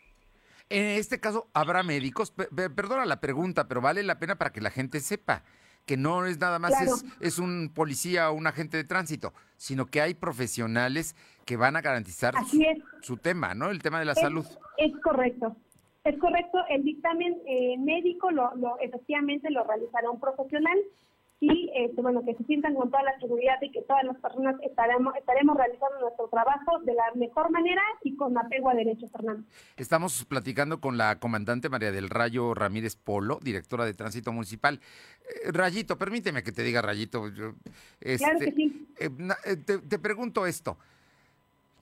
En 0.70 0.84
este 0.98 1.18
caso, 1.18 1.48
¿habrá 1.52 1.82
médicos? 1.82 2.30
Pe- 2.30 2.46
pe- 2.46 2.70
perdona 2.70 3.04
la 3.04 3.20
pregunta, 3.20 3.66
pero 3.66 3.80
vale 3.80 4.02
la 4.04 4.18
pena 4.20 4.36
para 4.38 4.52
que 4.52 4.60
la 4.60 4.70
gente 4.70 5.00
sepa 5.00 5.42
que 5.84 5.96
no 5.96 6.24
es 6.26 6.38
nada 6.38 6.58
más 6.60 6.70
Claro. 6.70 6.94
es, 6.94 7.04
es 7.20 7.38
un 7.40 7.72
policía 7.74 8.30
o 8.30 8.34
un 8.34 8.46
agente 8.46 8.76
de 8.76 8.84
tránsito, 8.84 9.32
sino 9.56 9.86
que 9.86 10.00
hay 10.00 10.14
profesionales 10.14 11.16
que 11.44 11.56
van 11.56 11.74
a 11.74 11.80
garantizar 11.80 12.34
su, 13.02 13.16
tema, 13.16 13.54
¿no? 13.54 13.70
El 13.70 13.82
tema 13.82 13.98
de 13.98 14.04
la 14.04 14.12
Es- 14.12 14.20
salud. 14.20 14.46
Es 14.76 14.92
correcto. 15.02 15.56
Es 16.04 16.16
correcto. 16.18 16.58
El 16.68 16.84
dictamen 16.84 17.36
eh, 17.46 17.76
médico 17.78 18.30
lo, 18.30 18.54
lo- 18.54 18.78
efectivamente 18.78 19.50
lo 19.50 19.64
realizará 19.64 20.08
un 20.10 20.20
profesional 20.20 20.78
y 21.42 21.70
este, 21.74 22.02
bueno 22.02 22.22
que 22.24 22.34
se 22.34 22.44
sientan 22.44 22.74
con 22.74 22.90
toda 22.90 23.02
la 23.02 23.18
seguridad 23.18 23.58
de 23.60 23.70
que 23.70 23.80
todas 23.82 24.04
las 24.04 24.16
personas 24.18 24.56
estaremos 24.62 25.14
estaremos 25.16 25.56
realizando 25.56 25.98
nuestro 26.00 26.28
trabajo 26.28 26.78
de 26.80 26.92
la 26.94 27.04
mejor 27.14 27.50
manera 27.50 27.80
y 28.04 28.14
con 28.16 28.36
apego 28.36 28.68
a 28.70 28.74
derechos, 28.74 29.10
Fernando. 29.10 29.42
Estamos 29.76 30.24
platicando 30.26 30.80
con 30.80 30.98
la 30.98 31.18
comandante 31.18 31.68
María 31.70 31.92
del 31.92 32.10
Rayo 32.10 32.52
Ramírez 32.54 32.96
Polo, 32.96 33.38
directora 33.42 33.84
de 33.86 33.94
Tránsito 33.94 34.32
Municipal. 34.32 34.80
Eh, 35.44 35.50
Rayito, 35.52 35.96
permíteme 35.96 36.42
que 36.42 36.52
te 36.52 36.62
diga 36.62 36.82
Rayito. 36.82 37.28
yo, 37.28 37.54
Claro 38.00 38.38
que 38.38 38.44
este, 38.44 38.52
sí. 38.52 38.86
eh, 38.98 39.08
eh, 39.46 39.56
te, 39.56 39.78
te 39.78 39.98
pregunto 39.98 40.44
esto. 40.46 40.76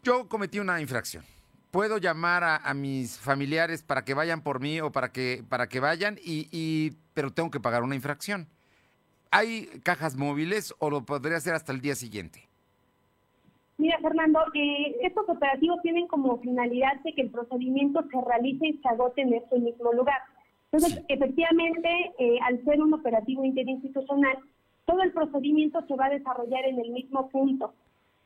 Yo 0.04 0.28
cometí 0.28 0.60
una 0.60 0.80
infracción. 0.80 1.24
puedo 1.72 1.98
llamar 1.98 2.44
a, 2.44 2.56
a 2.56 2.72
mis 2.74 3.18
familiares 3.18 3.82
para 3.82 4.04
que 4.04 4.14
vayan 4.14 4.40
por 4.42 4.60
mí 4.60 4.80
o 4.80 4.90
para 4.92 5.10
que, 5.10 5.42
para 5.48 5.68
que 5.68 5.80
vayan, 5.80 6.16
y, 6.22 6.48
y- 6.52 6.96
pero 7.12 7.32
tengo 7.32 7.50
que 7.50 7.58
pagar 7.60 7.82
una 7.82 7.94
infracción. 7.96 8.46
¿Hay 9.30 9.66
cajas 9.82 10.16
móviles 10.16 10.74
o 10.78 10.90
lo 10.90 11.04
podría 11.04 11.36
hacer 11.36 11.54
hasta 11.54 11.72
el 11.72 11.80
día 11.80 11.94
siguiente? 11.94 12.48
Mira, 13.76 13.98
Fernando, 14.00 14.40
eh, 14.54 14.96
estos 15.02 15.28
operativos 15.28 15.80
tienen 15.82 16.08
como 16.08 16.38
finalidad 16.40 17.00
de 17.04 17.12
que 17.12 17.22
el 17.22 17.30
procedimiento 17.30 18.02
se 18.10 18.20
realice 18.20 18.66
y 18.66 18.78
se 18.78 18.88
agote 18.88 19.22
en 19.22 19.34
este 19.34 19.58
mismo 19.58 19.92
lugar. 19.92 20.20
Entonces, 20.72 21.02
efectivamente, 21.08 21.88
eh, 22.18 22.38
al 22.42 22.62
ser 22.64 22.82
un 22.82 22.92
operativo 22.92 23.44
interinstitucional, 23.44 24.36
todo 24.84 25.02
el 25.02 25.12
procedimiento 25.12 25.80
se 25.86 25.94
va 25.94 26.06
a 26.06 26.10
desarrollar 26.10 26.64
en 26.64 26.80
el 26.80 26.90
mismo 26.90 27.28
punto. 27.28 27.72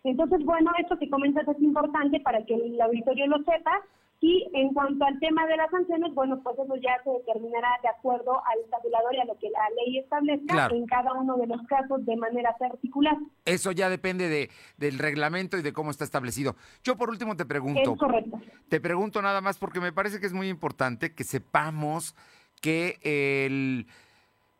Entonces, 0.04 0.44
bueno, 0.44 0.70
esto 0.78 0.98
que 0.98 1.10
comentas 1.10 1.46
es 1.46 1.60
importante 1.60 2.18
para 2.20 2.44
que 2.44 2.54
el 2.54 2.80
auditorio 2.80 3.26
lo 3.26 3.38
sepa. 3.38 3.82
Y 4.24 4.48
en 4.54 4.72
cuanto 4.72 5.04
al 5.04 5.18
tema 5.18 5.44
de 5.48 5.56
las 5.56 5.68
sanciones, 5.68 6.14
bueno, 6.14 6.40
pues 6.44 6.56
eso 6.56 6.76
ya 6.76 7.02
se 7.02 7.10
determinará 7.10 7.70
de 7.82 7.88
acuerdo 7.88 8.36
al 8.46 8.70
tabulador 8.70 9.12
y 9.16 9.18
a 9.20 9.24
lo 9.24 9.36
que 9.36 9.50
la 9.50 9.68
ley 9.84 9.98
establezca 9.98 10.54
Claro. 10.54 10.76
en 10.76 10.86
cada 10.86 11.12
uno 11.14 11.36
de 11.38 11.48
los 11.48 11.60
casos 11.66 12.06
de 12.06 12.16
manera 12.16 12.56
particular. 12.56 13.16
Eso 13.44 13.72
ya 13.72 13.90
depende 13.90 14.28
de, 14.28 14.48
del 14.76 15.00
reglamento 15.00 15.58
y 15.58 15.62
de 15.62 15.72
cómo 15.72 15.90
está 15.90 16.04
establecido. 16.04 16.54
Yo 16.84 16.96
por 16.96 17.10
último 17.10 17.34
te 17.36 17.44
pregunto. 17.44 17.80
Es 17.94 17.98
correcto. 17.98 18.40
Te 18.68 18.80
pregunto 18.80 19.20
nada 19.22 19.40
más 19.40 19.58
porque 19.58 19.80
me 19.80 19.92
parece 19.92 20.20
que 20.20 20.26
es 20.26 20.32
muy 20.32 20.48
importante 20.48 21.12
que 21.14 21.24
sepamos 21.24 22.14
que 22.60 23.00
el 23.02 23.88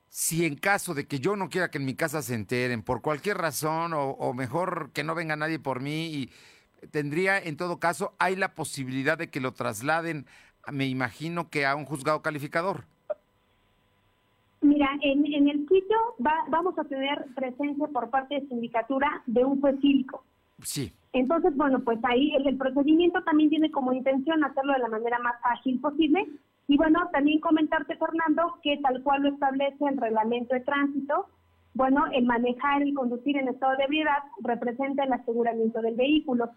si 0.09 0.45
en 0.45 0.57
caso 0.57 0.93
de 0.93 1.07
que 1.07 1.21
yo 1.21 1.37
no 1.37 1.49
quiera 1.49 1.71
que 1.71 1.79
en 1.79 1.85
mi 1.85 1.95
casa 1.95 2.21
se 2.21 2.35
enteren 2.35 2.83
por 2.83 3.01
cualquier 3.01 3.39
razón 3.39 3.95
o, 3.95 4.11
o 4.11 4.35
mejor 4.35 4.91
que 4.93 5.05
no 5.05 5.15
venga 5.15 5.37
nadie 5.37 5.59
por 5.61 5.81
mí 5.81 6.07
y 6.07 6.31
tendría 6.91 7.39
en 7.39 7.57
todo 7.57 7.79
caso 7.79 8.13
hay 8.19 8.37
la 8.37 8.55
posibilidad 8.55 9.17
de 9.17 9.31
que 9.31 9.41
lo 9.41 9.53
trasladen 9.53 10.27
me 10.71 10.87
imagino 10.87 11.49
que 11.51 11.67
a 11.67 11.75
un 11.75 11.85
juzgado 11.85 12.23
calificador. 12.23 12.85
Mira, 14.61 14.89
en, 15.01 15.27
en 15.27 15.49
el 15.49 15.61
sitio 15.69 15.97
va- 16.25 16.45
vamos 16.49 16.79
a 16.79 16.85
tener 16.85 17.27
presencia 17.35 17.87
por 17.89 18.11
parte 18.11 18.37
de 18.37 18.47
sindicatura 18.47 19.23
de 19.27 19.45
un 19.45 19.61
juez 19.61 19.75
cívico. 19.81 20.25
Sí. 20.63 20.93
Entonces, 21.13 21.55
bueno, 21.57 21.81
pues 21.81 21.99
ahí 22.05 22.33
el, 22.37 22.47
el 22.47 22.57
procedimiento 22.57 23.23
también 23.25 23.51
tiene 23.51 23.73
como 23.73 23.93
intención 23.93 24.45
hacerlo 24.45 24.73
de 24.75 24.79
la 24.79 24.89
manera 24.89 25.19
más 25.19 25.35
ágil 25.43 25.81
posible. 25.81 26.29
Y 26.69 26.77
bueno, 26.77 27.01
también 27.13 27.41
comentarte, 27.41 27.97
Fernando, 27.97 28.59
que 28.63 28.79
tal 28.79 29.03
cual 29.03 29.23
lo 29.23 29.31
establece 29.31 29.85
el 29.85 29.97
reglamento 29.97 30.55
de 30.55 30.61
tránsito, 30.61 31.27
bueno, 31.75 32.05
el 32.13 32.25
manejar 32.25 32.87
y 32.87 32.95
conducir 32.95 33.37
en 33.39 33.49
estado 33.49 33.77
de 33.77 33.85
ebriedad 33.85 34.23
representa 34.45 35.03
el 35.03 35.13
aseguramiento 35.13 35.83
del 35.83 35.97
vehículo. 35.97 36.51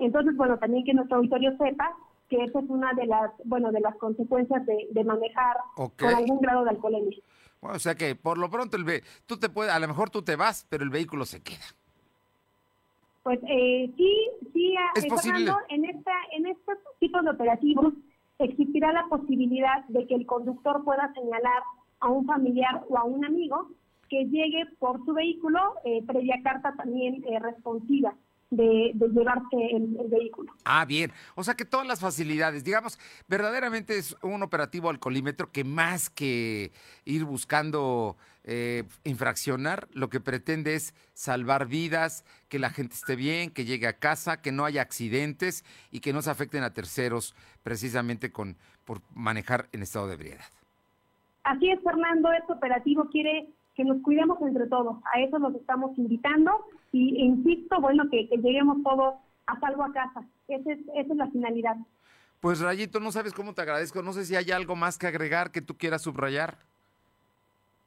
Entonces, 0.00 0.36
bueno, 0.36 0.58
también 0.58 0.84
que 0.84 0.94
nuestro 0.94 1.18
auditorio 1.18 1.56
sepa 1.58 1.94
que 2.28 2.44
esa 2.44 2.60
es 2.60 2.68
una 2.68 2.92
de 2.94 3.06
las, 3.06 3.32
bueno, 3.44 3.70
de 3.72 3.80
las 3.80 3.96
consecuencias 3.96 4.64
de, 4.66 4.88
de 4.90 5.04
manejar 5.04 5.56
Ok. 5.76 6.00
con 6.00 6.14
algún 6.14 6.40
grado 6.40 6.64
de 6.64 6.70
alcoholemia. 6.70 7.18
Bueno, 7.60 7.76
o 7.76 7.80
sea 7.80 7.94
que 7.94 8.14
por 8.14 8.38
lo 8.38 8.48
pronto 8.48 8.76
el 8.76 8.84
ve 8.84 9.02
tú 9.26 9.38
te 9.38 9.50
puedes 9.50 9.72
a 9.72 9.78
lo 9.78 9.86
mejor 9.88 10.08
tú 10.10 10.22
te 10.22 10.36
vas, 10.36 10.66
pero 10.70 10.82
el 10.82 10.90
vehículo 10.90 11.26
se 11.26 11.42
queda. 11.42 11.66
Pues 13.22 13.38
eh, 13.48 13.90
sí, 13.96 14.16
sí, 14.54 14.74
ah, 14.78 14.92
Es. 14.94 15.06
Fernando, 15.22 15.58
en 15.68 15.84
esta, 15.84 16.12
en 16.32 16.46
estos 16.46 16.78
tipos 16.98 17.22
de 17.22 17.30
operativos 17.30 17.92
existirá 18.38 18.92
la 18.92 19.06
posibilidad 19.08 19.84
de 19.88 20.06
que 20.06 20.14
el 20.14 20.24
conductor 20.24 20.82
pueda 20.84 21.12
señalar 21.12 21.62
a 22.00 22.08
un 22.08 22.24
familiar 22.24 22.82
o 22.88 22.96
a 22.96 23.04
un 23.04 23.24
amigo 23.26 23.68
que 24.08 24.24
llegue 24.24 24.64
por 24.78 25.04
su 25.04 25.12
vehículo 25.12 25.60
eh, 25.84 26.02
previa 26.06 26.40
carta 26.42 26.72
también 26.76 27.22
eh, 27.28 27.38
responsiva 27.38 28.14
de, 28.50 28.90
de 28.94 29.08
llevarse 29.08 29.56
el, 29.72 29.96
el 29.98 30.08
vehículo. 30.08 30.52
Ah, 30.64 30.84
bien. 30.84 31.12
O 31.34 31.44
sea 31.44 31.54
que 31.54 31.64
todas 31.64 31.86
las 31.86 32.00
facilidades, 32.00 32.64
digamos, 32.64 32.98
verdaderamente 33.28 33.96
es 33.96 34.16
un 34.22 34.42
operativo 34.42 34.90
alcoholímetro 34.90 35.50
que 35.50 35.64
más 35.64 36.10
que 36.10 36.72
ir 37.04 37.24
buscando 37.24 38.16
eh, 38.44 38.84
infraccionar, 39.04 39.88
lo 39.92 40.08
que 40.08 40.20
pretende 40.20 40.74
es 40.74 40.94
salvar 41.12 41.66
vidas, 41.66 42.24
que 42.48 42.58
la 42.58 42.70
gente 42.70 42.94
esté 42.94 43.14
bien, 43.14 43.50
que 43.50 43.64
llegue 43.64 43.86
a 43.86 43.98
casa, 43.98 44.40
que 44.40 44.52
no 44.52 44.64
haya 44.64 44.82
accidentes 44.82 45.64
y 45.90 46.00
que 46.00 46.12
no 46.12 46.22
se 46.22 46.30
afecten 46.30 46.62
a 46.62 46.72
terceros 46.72 47.34
precisamente 47.62 48.32
con 48.32 48.56
por 48.84 49.02
manejar 49.14 49.68
en 49.72 49.82
estado 49.82 50.08
de 50.08 50.14
ebriedad. 50.14 50.44
Así 51.44 51.70
es, 51.70 51.80
Fernando, 51.82 52.32
este 52.32 52.52
operativo 52.52 53.08
quiere 53.10 53.48
que 53.76 53.84
nos 53.84 54.02
cuidemos 54.02 54.40
entre 54.42 54.66
todos. 54.66 54.96
A 55.14 55.20
eso 55.20 55.38
nos 55.38 55.54
estamos 55.54 55.96
invitando 55.96 56.50
y 56.92 57.16
e 57.16 57.24
insisto, 57.24 57.80
bueno, 57.80 58.04
que, 58.10 58.28
que 58.28 58.36
lleguemos 58.36 58.82
todos 58.82 59.14
a 59.46 59.60
salvo 59.60 59.84
a 59.84 59.92
casa. 59.92 60.24
Esa 60.48 60.72
es, 60.72 60.78
esa 60.94 61.12
es 61.12 61.16
la 61.16 61.30
finalidad. 61.30 61.76
Pues 62.40 62.60
Rayito, 62.60 63.00
no 63.00 63.12
sabes 63.12 63.34
cómo 63.34 63.52
te 63.52 63.62
agradezco, 63.62 64.02
no 64.02 64.12
sé 64.12 64.24
si 64.24 64.34
hay 64.34 64.50
algo 64.50 64.74
más 64.74 64.98
que 64.98 65.06
agregar 65.06 65.50
que 65.50 65.60
tú 65.60 65.76
quieras 65.76 66.02
subrayar. 66.02 66.56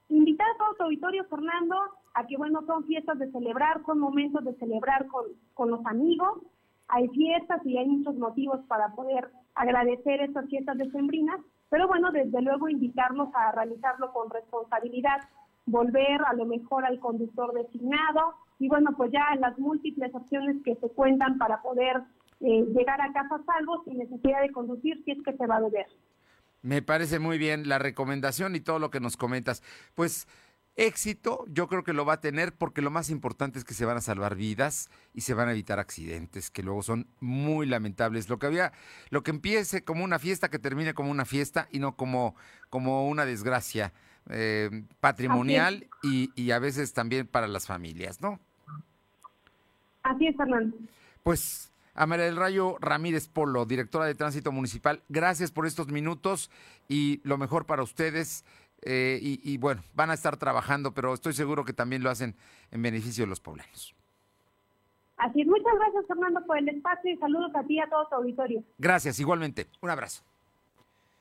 Invitar 0.09 0.47
a 0.47 0.57
todo 0.57 0.75
tu 0.75 0.83
auditorio, 0.83 1.25
Fernando, 1.25 1.75
a 2.13 2.27
que, 2.27 2.37
bueno, 2.37 2.63
son 2.67 2.85
fiestas 2.85 3.17
de 3.17 3.31
celebrar, 3.31 3.83
son 3.85 3.99
momentos 3.99 4.43
de 4.45 4.53
celebrar 4.55 5.07
con, 5.07 5.25
con 5.55 5.71
los 5.71 5.83
amigos. 5.87 6.39
Hay 6.87 7.07
fiestas 7.09 7.65
y 7.65 7.77
hay 7.77 7.87
muchos 7.87 8.15
motivos 8.15 8.59
para 8.67 8.89
poder 8.89 9.29
agradecer 9.55 10.21
estas 10.21 10.47
fiestas 10.47 10.77
decembrinas, 10.77 11.39
pero 11.69 11.87
bueno, 11.87 12.11
desde 12.11 12.41
luego 12.41 12.69
invitarlos 12.69 13.29
a 13.33 13.51
realizarlo 13.53 14.11
con 14.13 14.29
responsabilidad, 14.29 15.21
volver 15.65 16.21
a 16.25 16.33
lo 16.33 16.45
mejor 16.45 16.85
al 16.85 16.99
conductor 16.99 17.53
designado 17.53 18.35
y 18.59 18.67
bueno, 18.67 18.91
pues 18.95 19.11
ya 19.11 19.35
las 19.39 19.57
múltiples 19.57 20.13
opciones 20.13 20.57
que 20.63 20.75
se 20.75 20.89
cuentan 20.89 21.37
para 21.37 21.61
poder 21.61 22.01
eh, 22.39 22.65
llegar 22.75 23.01
a 23.01 23.11
casa 23.13 23.41
salvo 23.45 23.83
sin 23.85 23.97
necesidad 23.97 24.41
de 24.41 24.51
conducir 24.51 25.01
si 25.05 25.11
es 25.11 25.23
que 25.23 25.33
se 25.33 25.47
va 25.47 25.57
a 25.57 25.61
beber. 25.61 25.87
Me 26.61 26.81
parece 26.81 27.19
muy 27.19 27.37
bien 27.37 27.67
la 27.67 27.79
recomendación 27.79 28.55
y 28.55 28.61
todo 28.61 28.79
lo 28.79 28.89
que 28.89 28.99
nos 28.99 29.17
comentas. 29.17 29.61
Pues 29.95 30.27
éxito 30.75 31.45
yo 31.47 31.67
creo 31.67 31.83
que 31.83 31.93
lo 31.93 32.05
va 32.05 32.13
a 32.13 32.21
tener 32.21 32.53
porque 32.53 32.81
lo 32.81 32.89
más 32.89 33.09
importante 33.09 33.59
es 33.59 33.65
que 33.65 33.73
se 33.73 33.85
van 33.85 33.97
a 33.97 34.01
salvar 34.01 34.35
vidas 34.35 34.89
y 35.13 35.21
se 35.21 35.33
van 35.33 35.47
a 35.47 35.51
evitar 35.51 35.77
accidentes 35.79 36.49
que 36.49 36.63
luego 36.63 36.81
son 36.81 37.07
muy 37.19 37.65
lamentables. 37.65 38.29
Lo 38.29 38.39
que 38.39 38.47
había, 38.47 38.71
lo 39.09 39.23
que 39.23 39.31
empiece 39.31 39.83
como 39.83 40.03
una 40.03 40.19
fiesta 40.19 40.49
que 40.49 40.59
termine 40.59 40.93
como 40.93 41.11
una 41.11 41.25
fiesta 41.25 41.67
y 41.71 41.79
no 41.79 41.95
como, 41.95 42.35
como 42.69 43.07
una 43.07 43.25
desgracia 43.25 43.93
eh, 44.29 44.83
patrimonial 44.99 45.87
y, 46.01 46.31
y 46.35 46.51
a 46.51 46.59
veces 46.59 46.93
también 46.93 47.27
para 47.27 47.47
las 47.47 47.67
familias, 47.67 48.21
¿no? 48.21 48.39
Así 50.03 50.27
es, 50.27 50.35
Fernando. 50.35 50.75
Pues 51.23 51.71
a 51.95 52.05
María 52.05 52.25
del 52.25 52.35
Rayo 52.35 52.77
Ramírez 52.79 53.27
Polo, 53.27 53.65
directora 53.65 54.05
de 54.05 54.15
Tránsito 54.15 54.51
Municipal, 54.51 55.01
gracias 55.09 55.51
por 55.51 55.65
estos 55.65 55.87
minutos 55.87 56.49
y 56.87 57.21
lo 57.23 57.37
mejor 57.37 57.65
para 57.65 57.83
ustedes. 57.83 58.43
eh, 58.85 59.17
y, 59.21 59.39
y 59.43 59.57
bueno, 59.57 59.81
van 59.93 60.09
a 60.09 60.13
estar 60.13 60.35
trabajando, 60.35 60.93
pero 60.93 61.13
estoy 61.13 61.31
seguro 61.33 61.63
que 61.63 61.71
también 61.73 62.03
lo 62.03 62.09
hacen 62.09 62.35
en 62.71 62.81
beneficio 62.81 63.23
de 63.23 63.29
los 63.29 63.39
poblanos. 63.39 63.95
Así 65.15 65.39
es, 65.41 65.47
muchas 65.47 65.73
gracias, 65.79 66.05
Fernando, 66.07 66.45
por 66.45 66.57
el 66.57 66.67
espacio 66.67 67.11
y 67.13 67.17
saludos 67.17 67.55
a 67.55 67.63
ti 67.63 67.75
y 67.75 67.79
a 67.79 67.87
todo 67.89 68.05
tu 68.07 68.15
auditorio. 68.15 68.61
Gracias, 68.77 69.19
igualmente. 69.21 69.67
Un 69.79 69.89
abrazo. 69.89 70.21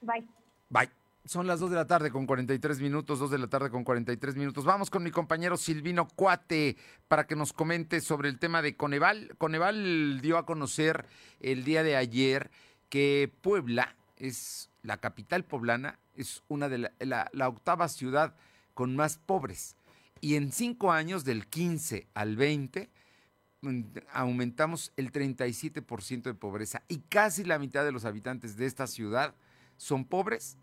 Bye. 0.01 0.27
Bye. 0.71 1.02
Son 1.25 1.47
las 1.47 1.61
2 1.61 1.71
de 1.71 1.77
la 1.77 1.87
tarde 1.87 2.11
con 2.11 2.27
43 2.27 2.81
minutos, 2.81 3.21
2 3.21 3.31
de 3.31 3.39
la 3.39 3.47
tarde 3.47 3.71
con 3.71 3.85
43 3.85 4.35
minutos. 4.35 4.65
Vamos 4.65 4.91
con 4.91 5.05
mi 5.05 5.13
compañero 5.13 5.57
Silvino 5.57 6.09
Cuate 6.09 6.77
para 7.07 7.29
que 7.29 7.37
nos 7.37 7.53
comente 7.53 8.01
sobre 8.01 8.29
el 8.29 8.41
tema 8.41 8.61
de 8.61 8.77
Coneval. 8.77 9.33
Coneval 9.39 10.21
dio 10.21 10.37
a 10.37 10.45
conocer 10.47 11.07
el 11.39 11.63
día 11.63 11.85
de 11.85 11.95
ayer 11.97 12.51
que 12.89 13.33
Puebla 13.41 13.95
es 14.17 14.69
la 14.83 14.97
capital 14.97 15.45
poblana, 15.45 16.01
es 16.17 16.43
una 16.49 16.69
de 16.69 16.79
la, 16.79 16.93
la- 16.99 17.31
la 17.33 17.49
octava 17.49 17.89
ciudad 17.89 18.35
con 18.75 18.97
más 18.97 19.19
pobres. 19.19 19.77
Y 20.21 20.35
en 20.35 20.51
cinco 20.51 20.91
años, 20.91 21.25
del 21.25 21.47
15 21.47 22.09
al 22.15 22.35
20, 22.37 22.91
mm, 23.61 23.83
aumentamos 24.13 24.93
el 24.97 25.13
37% 25.13 26.23
de 26.31 26.35
pobreza 26.35 26.83
y 26.89 26.99
casi 26.99 27.45
la 27.45 27.61
mitad 27.61 27.85
de 27.85 27.93
los 27.93 28.05
habitantes 28.05 28.57
de 28.57 28.67
esta 28.67 28.89
ciudad 28.89 29.37
son 29.77 30.05
pobres 30.05 30.59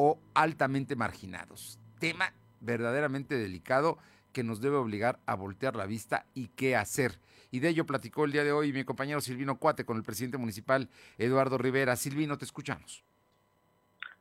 o 0.00 0.20
altamente 0.32 0.94
marginados. 0.94 1.80
Tema 1.98 2.32
verdaderamente 2.60 3.36
delicado 3.36 3.98
que 4.32 4.44
nos 4.44 4.60
debe 4.60 4.76
obligar 4.76 5.18
a 5.26 5.34
voltear 5.34 5.74
la 5.74 5.86
vista 5.86 6.24
y 6.34 6.48
qué 6.48 6.76
hacer. 6.76 7.20
Y 7.50 7.58
de 7.58 7.70
ello 7.70 7.84
platicó 7.84 8.24
el 8.24 8.30
día 8.30 8.44
de 8.44 8.52
hoy 8.52 8.72
mi 8.72 8.84
compañero 8.84 9.20
Silvino 9.20 9.58
Cuate 9.58 9.84
con 9.84 9.96
el 9.96 10.04
presidente 10.04 10.38
municipal 10.38 10.88
Eduardo 11.18 11.58
Rivera. 11.58 11.96
Silvino, 11.96 12.38
te 12.38 12.44
escuchamos. 12.44 13.07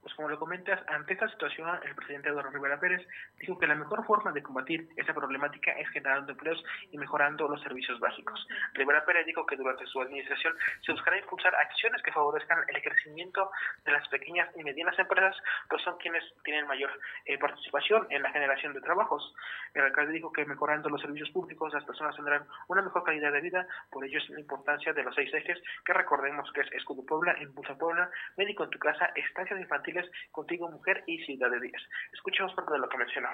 Pues 0.07 0.15
como 0.15 0.29
lo 0.29 0.39
comentas, 0.39 0.79
ante 0.87 1.15
esta 1.15 1.27
situación, 1.27 1.67
el 1.83 1.93
presidente 1.93 2.29
Eduardo 2.29 2.51
Rivera 2.51 2.79
Pérez 2.79 3.05
dijo 3.41 3.59
que 3.59 3.67
la 3.67 3.75
mejor 3.75 4.05
forma 4.05 4.31
de 4.31 4.41
combatir 4.41 4.87
esa 4.95 5.13
problemática 5.13 5.73
es 5.73 5.89
generando 5.89 6.31
empleos 6.31 6.63
y 6.93 6.97
mejorando 6.97 7.45
los 7.49 7.61
servicios 7.61 7.99
básicos. 7.99 8.47
Rivera 8.71 9.03
Pérez 9.03 9.25
dijo 9.25 9.45
que 9.45 9.57
durante 9.57 9.85
su 9.85 9.99
administración 9.99 10.55
se 10.85 10.93
buscará 10.93 11.17
impulsar 11.17 11.53
acciones 11.55 12.01
que 12.03 12.13
favorezcan 12.13 12.57
el 12.69 12.81
crecimiento 12.81 13.51
de 13.83 13.91
las 13.91 14.07
pequeñas 14.07 14.47
y 14.55 14.63
medianas 14.63 14.97
empresas, 14.97 15.35
pues 15.69 15.81
son 15.83 15.97
quienes 15.97 16.23
tienen 16.45 16.67
mayor 16.67 16.89
eh, 17.25 17.37
participación 17.37 18.07
en 18.09 18.21
la 18.21 18.31
generación 18.31 18.71
de 18.73 18.79
trabajos. 18.79 19.35
El 19.73 19.81
alcalde 19.81 20.13
dijo 20.13 20.31
que 20.31 20.45
mejorando 20.45 20.87
los 20.87 21.01
servicios 21.01 21.31
públicos 21.31 21.73
las 21.73 21.83
personas 21.83 22.15
tendrán 22.15 22.47
una 22.69 22.81
mejor 22.81 23.03
calidad 23.03 23.33
de 23.33 23.41
vida, 23.41 23.67
por 23.91 24.05
ello 24.05 24.19
es 24.19 24.29
la 24.29 24.39
importancia 24.39 24.93
de 24.93 25.03
los 25.03 25.13
seis 25.13 25.33
ejes 25.33 25.61
que 25.83 25.91
recordemos 25.91 26.49
que 26.53 26.61
es 26.61 26.71
Escudo 26.71 27.05
Puebla, 27.05 27.35
Impulsa 27.41 27.77
Puebla, 27.77 28.09
Médico 28.37 28.63
en 28.63 28.69
tu 28.69 28.79
casa, 28.79 29.11
estancias 29.13 29.59
infantiles, 29.59 29.96
Contigo 30.31 30.69
Mujer 30.69 31.03
y 31.07 31.17
Ciudad 31.25 31.49
de 31.49 31.59
Díaz. 31.59 31.81
Escuchemos 32.13 32.53
parte 32.53 32.73
de 32.73 32.79
lo 32.79 32.89
que 32.89 32.97
mencionó. 32.97 33.29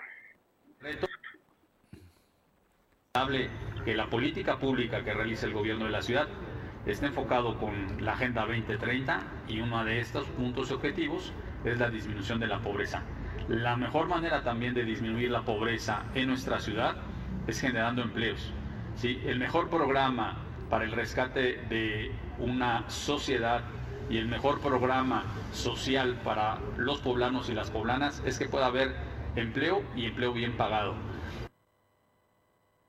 Que 3.85 3.95
la 3.95 4.07
política 4.07 4.57
pública 4.57 5.03
que 5.03 5.13
realiza 5.13 5.45
el 5.45 5.53
gobierno 5.53 5.85
de 5.85 5.91
la 5.91 6.01
ciudad 6.01 6.27
esté 6.85 7.05
enfocado 7.05 7.57
con 7.57 8.03
la 8.03 8.13
Agenda 8.13 8.41
2030 8.41 9.21
y 9.47 9.61
uno 9.61 9.85
de 9.85 9.99
estos 9.99 10.27
puntos 10.29 10.71
objetivos 10.71 11.33
es 11.63 11.79
la 11.79 11.89
disminución 11.89 12.39
de 12.39 12.47
la 12.47 12.59
pobreza. 12.59 13.03
La 13.47 13.75
mejor 13.75 14.07
manera 14.07 14.43
también 14.43 14.73
de 14.73 14.83
disminuir 14.83 15.31
la 15.31 15.43
pobreza 15.43 16.05
en 16.15 16.27
nuestra 16.27 16.59
ciudad 16.59 16.95
es 17.47 17.59
generando 17.59 18.01
empleos. 18.01 18.53
¿sí? 18.95 19.21
El 19.25 19.39
mejor 19.39 19.69
programa 19.69 20.37
para 20.69 20.85
el 20.85 20.91
rescate 20.91 21.57
de 21.69 22.11
una 22.39 22.89
sociedad 22.89 23.63
y 24.13 24.17
el 24.19 24.27
mejor 24.27 24.59
programa 24.59 25.25
social 25.51 26.19
para 26.23 26.59
los 26.77 26.99
poblanos 26.99 27.49
y 27.49 27.53
las 27.53 27.71
poblanas 27.71 28.21
es 28.23 28.37
que 28.37 28.45
pueda 28.45 28.67
haber 28.67 28.95
empleo 29.35 29.81
y 29.95 30.05
empleo 30.05 30.31
bien 30.33 30.55
pagado. 30.55 30.93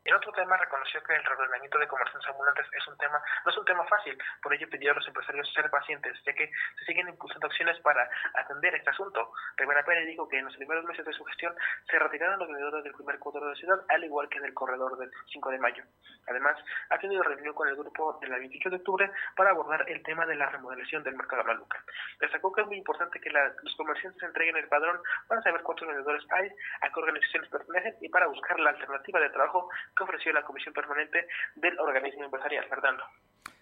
En 0.05 0.13
otro 0.15 0.33
tema 0.33 0.55
reconoció 0.59 1.03
que 1.03 1.15
el 1.15 1.25
reordenamiento 1.25 1.79
de 1.79 1.89
comerciantes 1.89 2.29
ambulantes 2.29 2.67
es 2.77 2.87
un 2.89 2.99
tema, 2.99 3.23
no 3.43 3.51
es 3.51 3.57
un 3.57 3.65
tema 3.65 3.85
fácil, 3.87 4.19
por 4.43 4.53
ello 4.53 4.69
pidió 4.69 4.93
a 4.93 4.95
los 4.95 5.09
empresarios 5.09 5.51
ser 5.55 5.71
pacientes, 5.71 6.21
ya 6.27 6.35
que 6.35 6.51
se 6.79 6.85
siguen 6.85 7.09
impulsando 7.09 7.47
acciones 7.47 7.81
para 7.81 8.07
atender 8.35 8.75
este 8.75 8.91
asunto. 8.91 9.33
Rivera 9.57 9.83
Pérez 9.83 10.07
dijo 10.07 10.29
que 10.29 10.39
en 10.39 10.45
los 10.45 10.57
primeros 10.57 10.85
meses 10.85 11.07
de 11.07 11.13
su 11.15 11.25
gestión 11.25 11.55
se 11.91 11.99
retiraron 11.99 12.39
los 12.39 12.49
vendedores 12.49 12.85
del 12.85 12.93
primer 12.93 13.19
cuadro 13.19 13.47
de 13.47 13.53
la 13.53 13.57
ciudad, 13.57 13.81
al 13.89 14.05
igual 14.05 14.29
que 14.29 14.41
del 14.41 14.53
corredor 14.53 14.99
del 14.99 15.11
5 15.33 15.51
de 15.51 15.59
mayo. 15.59 15.83
Además, 16.29 16.59
ha 16.91 16.99
tenido 16.99 17.23
reunión 17.23 17.55
con 17.55 17.69
el 17.69 17.77
grupo 17.77 18.19
de 18.21 18.29
la 18.29 18.37
28 18.37 18.69
de 18.69 18.77
octubre 18.77 19.11
para 19.35 19.51
abordar 19.51 19.89
el 19.89 20.03
tema 20.03 20.27
de 20.27 20.35
la 20.35 20.51
remodelación 20.51 21.03
del 21.03 21.17
mercado 21.17 21.45
de 21.45 21.49
Maluca. 21.49 21.83
Destacó 22.21 22.53
que 22.53 22.61
es 22.61 22.67
muy 22.67 22.77
importante 22.77 23.19
que 23.21 23.31
la, 23.31 23.55
los 23.63 23.75
comerciantes 23.77 24.23
entreguen 24.23 24.59
el 24.59 24.69
padrón 24.69 25.01
para 25.29 25.41
saber 25.41 25.63
cuántos 25.63 25.89
vendedores 25.89 26.25
hay, 26.31 26.51
a 26.83 26.91
qué 26.93 27.01
organizaciones 27.01 27.49
pertenecen 27.49 27.97
y 28.03 28.11
para 28.11 28.27
buscar 28.27 28.61
la 28.61 28.69
alternativa 28.69 29.19
de 29.19 29.31
trabajo 29.31 29.71
que 29.95 30.05
ofreció 30.05 30.33
la 30.33 30.43
Comisión 30.43 30.75
Permanente 30.75 31.27
del 31.57 31.79
Organismo 31.79 32.25
Empresarial. 32.25 32.67
Fernando. 32.69 33.05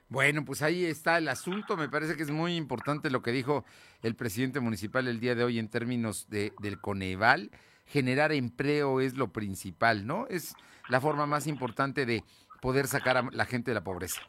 Bueno, 0.09 0.45
pues 0.45 0.61
ahí 0.61 0.85
está 0.85 1.16
el 1.16 1.28
asunto. 1.28 1.76
Me 1.76 1.89
parece 1.89 2.16
que 2.16 2.22
es 2.22 2.30
muy 2.30 2.57
importante 2.57 3.11
lo 3.11 3.22
que 3.22 3.33
dijo 3.33 3.64
el 4.03 4.14
presidente 4.14 4.61
municipal 4.61 5.09
el 5.09 5.20
día 5.20 5.35
de 5.35 5.45
hoy 5.45 5.59
en 5.59 5.70
términos 5.70 6.28
de, 6.28 6.53
del 6.61 6.80
Coneval. 6.80 7.51
Generar 7.87 8.33
empleo 8.33 9.01
es 9.01 9.16
lo 9.16 9.33
principal, 9.33 10.07
¿no? 10.07 10.26
Es 10.28 10.55
la 10.89 11.01
forma 11.01 11.26
más 11.26 11.47
importante 11.47 12.05
de 12.05 12.24
poder 12.61 12.89
sacar 12.89 13.16
a 13.16 13.22
la 13.33 13.47
gente 13.47 13.70
de 13.70 13.74
la 13.74 13.85
pobreza. 13.85 14.20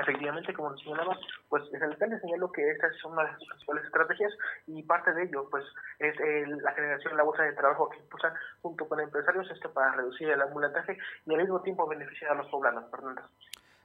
Efectivamente, 0.00 0.54
como 0.54 0.70
mencionaba, 0.70 1.18
pues 1.48 1.62
el 1.72 1.82
alcalde 1.82 2.20
señaló 2.20 2.50
que 2.50 2.70
esta 2.70 2.86
es 2.86 3.04
una 3.04 3.24
de 3.24 3.36
sus 3.38 3.48
principales 3.48 3.84
estrategias 3.84 4.32
y 4.66 4.82
parte 4.82 5.12
de 5.12 5.24
ello, 5.24 5.48
pues, 5.50 5.64
es 5.98 6.14
la 6.62 6.72
generación 6.72 7.12
de 7.12 7.16
la 7.18 7.22
bolsa 7.22 7.42
de 7.42 7.52
trabajo 7.52 7.90
que 7.90 7.98
impulsa 7.98 8.34
junto 8.62 8.88
con 8.88 9.00
empresarios 9.00 9.50
esto 9.50 9.72
para 9.72 9.92
reducir 9.92 10.30
el 10.30 10.40
ambulantaje 10.40 10.96
y 11.26 11.34
al 11.34 11.40
mismo 11.42 11.60
tiempo 11.60 11.86
beneficiar 11.86 12.32
a 12.32 12.34
los 12.34 12.48
poblanos, 12.48 12.90
Fernando. 12.90 13.22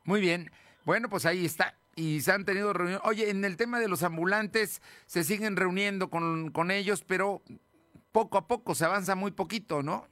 Muy 0.06 0.22
bien. 0.22 0.50
Bueno, 0.86 1.10
pues 1.10 1.26
ahí 1.26 1.46
está. 1.46 1.76
Y 1.96 2.22
se 2.22 2.32
han 2.32 2.46
tenido 2.46 2.72
reuniones. 2.72 3.02
Oye, 3.06 3.30
en 3.30 3.44
el 3.44 3.58
tema 3.58 3.80
de 3.80 3.88
los 3.88 4.04
ambulantes, 4.04 4.82
se 5.06 5.24
siguen 5.24 5.56
reuniendo 5.56 6.10
con, 6.10 6.52
con 6.52 6.72
ellos, 6.72 7.04
pero 7.04 7.42
poco 8.12 8.38
a 8.38 8.48
poco 8.48 8.76
se 8.76 8.86
avanza 8.86 9.16
muy 9.16 9.32
poquito, 9.32 9.84
¿no? 9.84 10.08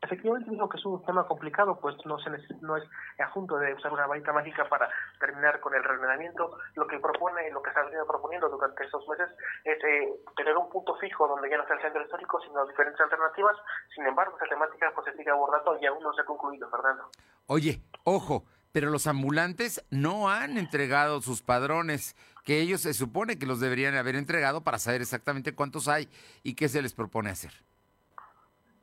Efectivamente 0.00 0.50
dijo 0.50 0.68
que 0.68 0.76
es 0.76 0.86
un 0.86 1.04
tema 1.04 1.26
complicado, 1.26 1.78
pues 1.80 1.96
no 2.04 2.18
se 2.20 2.30
no 2.60 2.76
es 2.76 2.84
asunto 3.18 3.58
de 3.58 3.74
usar 3.74 3.92
una 3.92 4.06
varita 4.06 4.32
mágica 4.32 4.68
para 4.68 4.88
terminar 5.18 5.58
con 5.58 5.74
el 5.74 5.82
reordenamiento. 5.82 6.56
Lo 6.76 6.86
que 6.86 7.00
propone, 7.00 7.50
lo 7.50 7.60
que 7.60 7.72
se 7.72 7.80
ha 7.80 7.82
venido 7.82 8.06
proponiendo 8.06 8.48
durante 8.48 8.84
estos 8.84 9.06
meses 9.08 9.28
es 9.64 9.82
eh, 9.82 10.14
tener 10.36 10.56
un 10.56 10.70
punto 10.70 10.94
fijo 10.96 11.26
donde 11.26 11.50
ya 11.50 11.56
no 11.56 11.66
sea 11.66 11.76
el 11.76 11.82
centro 11.82 12.02
histórico, 12.02 12.40
sino 12.40 12.64
diferentes 12.66 13.00
alternativas. 13.00 13.56
Sin 13.92 14.06
embargo, 14.06 14.36
esa 14.36 14.46
temática 14.46 14.92
pues 14.94 15.04
se 15.06 15.16
sigue 15.16 15.30
abordando 15.30 15.76
y 15.80 15.86
aún 15.86 16.02
no 16.02 16.12
se 16.12 16.22
ha 16.22 16.24
concluido, 16.24 16.70
Fernando. 16.70 17.10
Oye, 17.46 17.82
ojo, 18.04 18.44
pero 18.70 18.90
los 18.90 19.08
ambulantes 19.08 19.84
no 19.90 20.30
han 20.30 20.58
entregado 20.58 21.20
sus 21.22 21.42
padrones, 21.42 22.14
que 22.44 22.60
ellos 22.60 22.82
se 22.82 22.94
supone 22.94 23.36
que 23.36 23.46
los 23.46 23.58
deberían 23.58 23.96
haber 23.96 24.14
entregado 24.14 24.62
para 24.62 24.78
saber 24.78 25.00
exactamente 25.00 25.56
cuántos 25.56 25.88
hay 25.88 26.08
y 26.44 26.54
qué 26.54 26.68
se 26.68 26.82
les 26.82 26.94
propone 26.94 27.30
hacer 27.30 27.67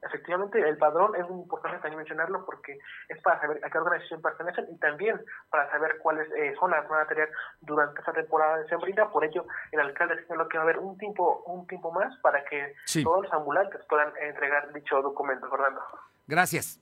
efectivamente 0.06 0.60
el 0.60 0.78
padrón 0.78 1.16
es 1.16 1.28
muy 1.30 1.42
importante 1.42 1.80
también 1.80 1.98
mencionarlo 1.98 2.46
porque 2.46 2.78
es 3.10 3.22
para 3.22 3.40
saber 3.42 3.60
a 3.64 3.70
qué 3.70 3.78
organización 3.78 4.22
pertenecen 4.22 4.66
y 4.70 4.78
también 4.78 5.20
para 5.50 5.70
saber 5.72 5.98
cuáles 6.00 6.32
eh, 6.34 6.54
zonas 6.60 6.88
van 6.88 7.02
a 7.02 7.08
tener 7.08 7.30
durante 7.62 8.00
esta 8.00 8.14
temporada 8.14 8.58
de 8.58 8.68
sembrina. 8.68 9.10
Por 9.10 9.26
ello, 9.26 9.46
el 9.72 9.80
alcalde 9.80 10.22
señaló 10.24 10.48
que 10.48 10.58
va 10.58 10.64
a 10.64 10.66
haber 10.66 10.80
un 10.80 10.98
tiempo, 10.98 11.44
un 11.48 11.68
tiempo 11.68 11.92
más 11.92 12.16
para 12.20 12.44
que 12.46 12.76
todos 13.04 13.24
los 13.24 13.34
ambulantes 13.34 13.82
puedan 13.90 14.12
entregar 14.22 14.72
dicho 14.74 15.02
documento, 15.02 15.50
Fernando. 15.50 15.82
Gracias. 16.28 16.80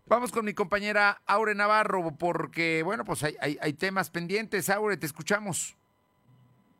Vamos 0.07 0.31
con 0.31 0.45
mi 0.45 0.53
compañera 0.53 1.21
Aure 1.25 1.55
Navarro, 1.55 2.15
porque, 2.17 2.83
bueno, 2.83 3.03
pues 3.05 3.23
hay, 3.23 3.35
hay 3.39 3.73
temas 3.73 4.11
pendientes. 4.11 4.69
Aure, 4.69 4.97
te 4.97 5.07
escuchamos. 5.07 5.75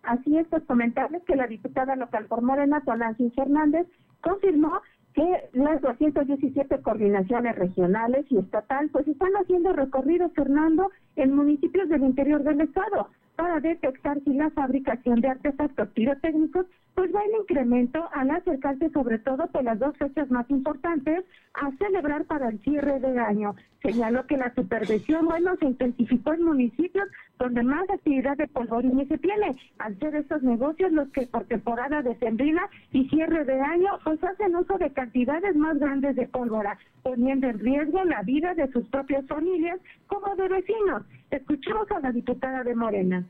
Así 0.04 0.38
es, 0.38 0.46
pues 0.48 0.64
comentarles 0.66 1.24
que 1.24 1.36
la 1.36 1.48
diputada 1.48 1.96
local 1.96 2.28
por 2.28 2.44
Morena, 2.44 2.84
Tonancin 2.86 3.34
Fernández, 3.34 3.88
confirmó 4.22 4.80
que 5.16 5.50
las 5.54 5.82
217 5.82 6.82
coordinaciones 6.82 7.56
regionales 7.56 8.26
y 8.30 8.38
estatal 8.38 8.90
pues 8.92 9.08
están 9.08 9.32
haciendo 9.42 9.72
recorridos, 9.72 10.32
Fernando, 10.34 10.92
en 11.16 11.34
municipios 11.34 11.88
del 11.88 12.04
interior 12.04 12.44
del 12.44 12.62
estado 12.62 13.08
para 13.38 13.62
detectar 13.62 14.20
si 14.26 14.34
la 14.34 14.50
fabricación 14.52 15.22
de 15.22 15.30
artefactos 15.30 15.88
pirotécnicos 15.90 16.66
pues 16.96 17.14
va 17.14 17.24
en 17.24 17.42
incremento 17.42 18.08
al 18.14 18.32
acercarse 18.32 18.90
sobre 18.90 19.20
todo 19.20 19.48
por 19.48 19.64
las 19.64 19.78
dos 19.78 19.96
fechas 19.98 20.32
más 20.32 20.50
importantes 20.50 21.26
a 21.54 21.72
celebrar 21.78 22.26
para 22.26 22.50
el 22.50 22.60
cierre 22.62 23.00
de 23.00 23.20
año. 23.20 23.54
Señaló 23.82 24.26
que 24.26 24.38
la 24.38 24.54
supervisión, 24.56 25.26
bueno, 25.26 25.56
se 25.58 25.66
intensificó 25.66 26.34
en 26.34 26.44
municipios 26.44 27.08
donde 27.38 27.64
más 27.64 27.88
actividad 27.90 28.38
de 28.38 28.48
polvorines 28.48 29.10
se 29.10 29.18
tiene, 29.18 29.58
al 29.78 30.00
ser 30.00 30.16
estos 30.16 30.42
negocios 30.42 30.92
los 30.94 31.10
que 31.10 31.28
por 31.28 31.44
temporada 31.46 32.02
de 32.02 32.16
sembrina 32.16 32.62
y 32.92 33.08
cierre 33.10 33.44
de 33.44 33.60
año 33.60 33.92
pues 34.04 34.24
hacen 34.24 34.56
uso 34.56 34.78
de 34.78 34.92
cantidades 34.92 35.56
más 35.56 35.78
grandes 35.78 36.16
de 36.16 36.28
pólvora, 36.28 36.78
poniendo 37.04 37.48
en 37.48 37.60
riesgo 37.60 38.04
la 38.06 38.22
vida 38.24 38.56
de 38.56 38.72
sus 38.72 38.88
propias 38.88 39.26
familias 39.28 39.80
como 40.08 40.34
de 40.36 40.48
vecinos. 40.48 41.04
Escuchemos 41.30 41.92
a 41.92 42.00
la 42.00 42.12
diputada 42.12 42.64
de 42.64 42.76
Morena. 42.76 43.26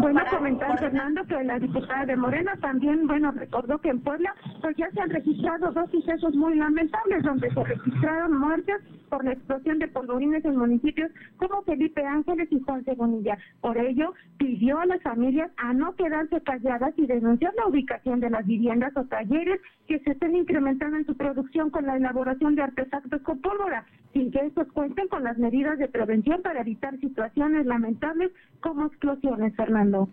Bueno, 0.00 0.22
comentar 0.30 0.78
Fernando 0.78 1.22
que 1.26 1.44
la 1.44 1.58
diputada 1.58 2.06
de 2.06 2.16
Morena 2.16 2.56
también, 2.62 3.06
bueno, 3.06 3.30
recordó 3.30 3.78
que 3.78 3.90
en 3.90 4.00
Puebla 4.00 4.34
pues 4.62 4.74
ya 4.76 4.90
se 4.90 5.00
han 5.00 5.10
registrado 5.10 5.70
dos 5.70 5.90
sucesos 5.90 6.34
muy 6.34 6.54
lamentables 6.54 7.22
donde 7.22 7.50
se 7.50 7.62
registraron 7.62 8.38
muertes 8.38 8.76
por 9.10 9.22
la 9.22 9.32
explosión 9.32 9.78
de 9.78 9.88
polvorines 9.88 10.42
en 10.46 10.56
municipios 10.56 11.10
como 11.36 11.62
Felipe 11.64 12.02
Ángeles 12.06 12.48
y 12.50 12.60
Juan 12.60 12.82
Segonilla. 12.84 13.36
Por 13.60 13.76
ello, 13.76 14.14
pidió 14.38 14.80
a 14.80 14.86
las 14.86 15.02
familias 15.02 15.50
a 15.58 15.74
no 15.74 15.94
quedarse 15.94 16.40
calladas 16.40 16.94
y 16.96 17.06
denunciar 17.06 17.52
la 17.54 17.66
ubicación 17.66 18.20
de 18.20 18.30
las 18.30 18.46
viviendas 18.46 18.96
o 18.96 19.04
talleres 19.04 19.60
que 19.86 19.98
se 19.98 20.12
estén 20.12 20.34
incrementando 20.34 20.96
en 20.96 21.04
su 21.04 21.14
producción 21.14 21.68
con 21.68 21.84
la 21.84 21.98
elaboración 21.98 22.54
de 22.54 22.62
artefactos 22.62 23.20
con 23.20 23.42
pólvora, 23.42 23.84
sin 24.12 24.30
que 24.30 24.40
estos 24.46 24.66
cuenten 24.72 25.08
con 25.08 25.24
las 25.24 25.38
medidas 25.38 25.78
de 25.78 25.88
prevención 25.88 26.42
para 26.42 26.60
evitar 26.60 26.98
situaciones 27.00 27.66
lamentables 27.66 28.30
como 28.60 28.86
explosiones, 28.86 29.54
Fernando. 29.56 30.08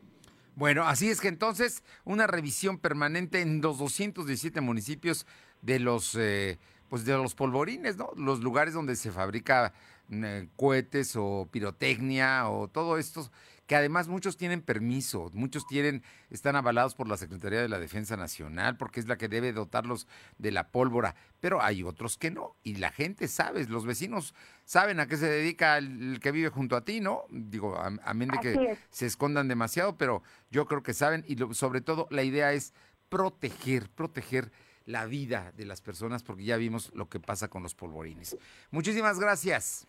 Bueno, 0.56 0.84
así 0.84 1.10
es 1.10 1.22
que 1.22 1.30
entonces 1.30 1.84
una 2.04 2.28
revisión 2.28 2.78
permanente 2.78 3.42
en 3.42 3.62
los 3.62 3.78
217 3.78 4.60
municipios 4.62 5.26
de 5.62 5.80
los 5.80 6.16
eh, 6.16 6.58
pues 6.90 7.06
de 7.06 7.14
los 7.14 7.36
polvorines, 7.36 7.98
¿no? 7.98 8.10
Los 8.18 8.42
lugares 8.42 8.74
donde 8.74 8.96
se 8.96 9.12
fabrica 9.12 9.74
eh, 10.12 10.48
cohetes 10.56 11.16
o 11.16 11.48
pirotecnia 11.52 12.50
o 12.50 12.68
todo 12.68 12.98
esto, 12.98 13.30
que 13.70 13.76
además 13.76 14.08
muchos 14.08 14.36
tienen 14.36 14.64
permiso, 14.64 15.30
muchos 15.32 15.68
tienen, 15.68 16.02
están 16.32 16.56
avalados 16.56 16.96
por 16.96 17.08
la 17.08 17.18
Secretaría 17.18 17.62
de 17.62 17.70
la 17.70 17.78
Defensa 17.78 18.18
Nacional, 18.18 18.78
porque 18.78 19.00
es 19.00 19.08
la 19.08 19.16
que 19.16 19.28
debe 19.28 19.54
dotarlos 19.54 20.08
de 20.40 20.52
la 20.52 20.70
pólvora, 20.72 21.14
pero 21.40 21.62
hay 21.62 21.84
otros 21.84 22.18
que 22.18 22.32
no, 22.32 22.56
y 22.64 22.78
la 22.78 22.90
gente 22.90 23.28
sabe, 23.28 23.64
los 23.68 23.86
vecinos 23.86 24.34
saben 24.66 25.00
a 25.00 25.06
qué 25.06 25.18
se 25.18 25.30
dedica 25.30 25.78
el, 25.78 26.20
que 26.20 26.32
vive 26.32 26.50
junto 26.50 26.76
a 26.76 26.84
ti, 26.84 27.00
¿no? 27.00 27.26
Digo, 27.30 27.78
a, 27.78 28.14
menos 28.16 28.38
de 28.38 28.42
que 28.42 28.78
se 28.90 29.06
escondan 29.06 29.48
demasiado, 29.48 30.00
pero 30.00 30.24
yo 30.50 30.66
creo 30.66 30.82
que 30.82 30.96
saben, 30.96 31.24
y 31.28 31.38
sobre 31.54 31.82
todo 31.82 32.08
la 32.10 32.24
idea 32.24 32.54
es 32.54 32.74
proteger, 33.10 33.88
proteger 33.92 34.52
la 34.88 35.06
vida 35.06 35.54
de 35.56 35.66
las 35.66 35.82
personas, 35.82 36.24
porque 36.24 36.44
ya 36.44 36.58
vimos 36.58 36.92
lo 36.96 37.08
que 37.08 37.20
pasa 37.20 37.50
con 37.50 37.62
los 37.62 37.76
polvorines. 37.76 38.36
Muchísimas 38.72 39.20
gracias. 39.20 39.86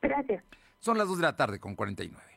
Gracias. 0.00 0.44
Son 0.78 0.96
las 0.96 1.08
2 1.08 1.16
de 1.16 1.22
la 1.22 1.34
tarde 1.34 1.58
con 1.58 1.74
49. 1.74 2.31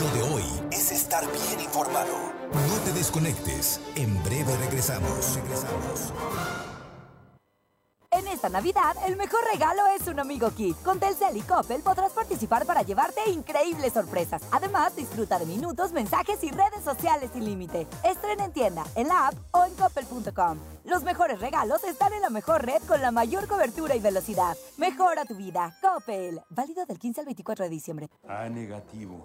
Lo 0.00 0.10
de 0.10 0.34
hoy 0.34 0.44
es 0.70 0.92
estar 0.92 1.24
bien 1.30 1.60
informado. 1.60 2.32
No 2.52 2.74
te 2.84 2.92
desconectes. 2.92 3.80
En 3.94 4.22
breve 4.22 4.56
regresamos. 4.56 5.34
Regresamos. 5.34 6.12
En 8.14 8.28
esta 8.28 8.50
Navidad, 8.50 8.94
el 9.06 9.16
mejor 9.16 9.40
regalo 9.50 9.80
es 9.98 10.06
un 10.06 10.20
amigo 10.20 10.50
Kit. 10.50 10.76
Con 10.82 11.00
Telcel 11.00 11.34
y 11.34 11.40
Coppel 11.40 11.80
podrás 11.80 12.12
participar 12.12 12.66
para 12.66 12.82
llevarte 12.82 13.30
increíbles 13.30 13.94
sorpresas. 13.94 14.42
Además, 14.50 14.94
disfruta 14.94 15.38
de 15.38 15.46
minutos, 15.46 15.92
mensajes 15.92 16.44
y 16.44 16.50
redes 16.50 16.84
sociales 16.84 17.30
sin 17.32 17.46
límite. 17.46 17.86
Estrena 18.04 18.44
en 18.44 18.52
tienda, 18.52 18.84
en 18.96 19.08
la 19.08 19.28
app 19.28 19.34
o 19.52 19.64
en 19.64 19.74
coppel.com. 19.76 20.58
Los 20.84 21.04
mejores 21.04 21.40
regalos 21.40 21.82
están 21.84 22.12
en 22.12 22.20
la 22.20 22.28
mejor 22.28 22.66
red 22.66 22.82
con 22.86 23.00
la 23.00 23.12
mayor 23.12 23.48
cobertura 23.48 23.96
y 23.96 24.00
velocidad. 24.00 24.58
Mejora 24.76 25.24
tu 25.24 25.34
vida. 25.34 25.74
Coppel. 25.80 26.42
Válido 26.50 26.84
del 26.84 26.98
15 26.98 27.20
al 27.20 27.26
24 27.26 27.64
de 27.64 27.70
diciembre. 27.70 28.10
A 28.28 28.46
negativo. 28.50 29.24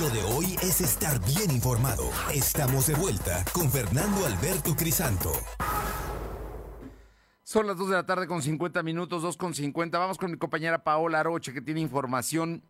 Lo 0.00 0.08
de 0.08 0.22
hoy 0.22 0.56
es 0.62 0.80
estar 0.80 1.20
bien 1.20 1.50
informado. 1.50 2.04
Estamos 2.32 2.86
de 2.86 2.94
vuelta 2.94 3.44
con 3.52 3.70
Fernando 3.70 4.24
Alberto 4.24 4.74
Crisanto. 4.74 5.30
Son 7.42 7.66
las 7.66 7.76
2 7.76 7.90
de 7.90 7.94
la 7.96 8.06
tarde 8.06 8.26
con 8.26 8.40
50 8.42 8.82
minutos, 8.82 9.20
2 9.20 9.36
con 9.36 9.54
50. 9.54 9.98
Vamos 9.98 10.16
con 10.16 10.30
mi 10.30 10.38
compañera 10.38 10.82
Paola 10.82 11.20
Aroche 11.20 11.52
que 11.52 11.60
tiene 11.60 11.80
información, 11.80 12.62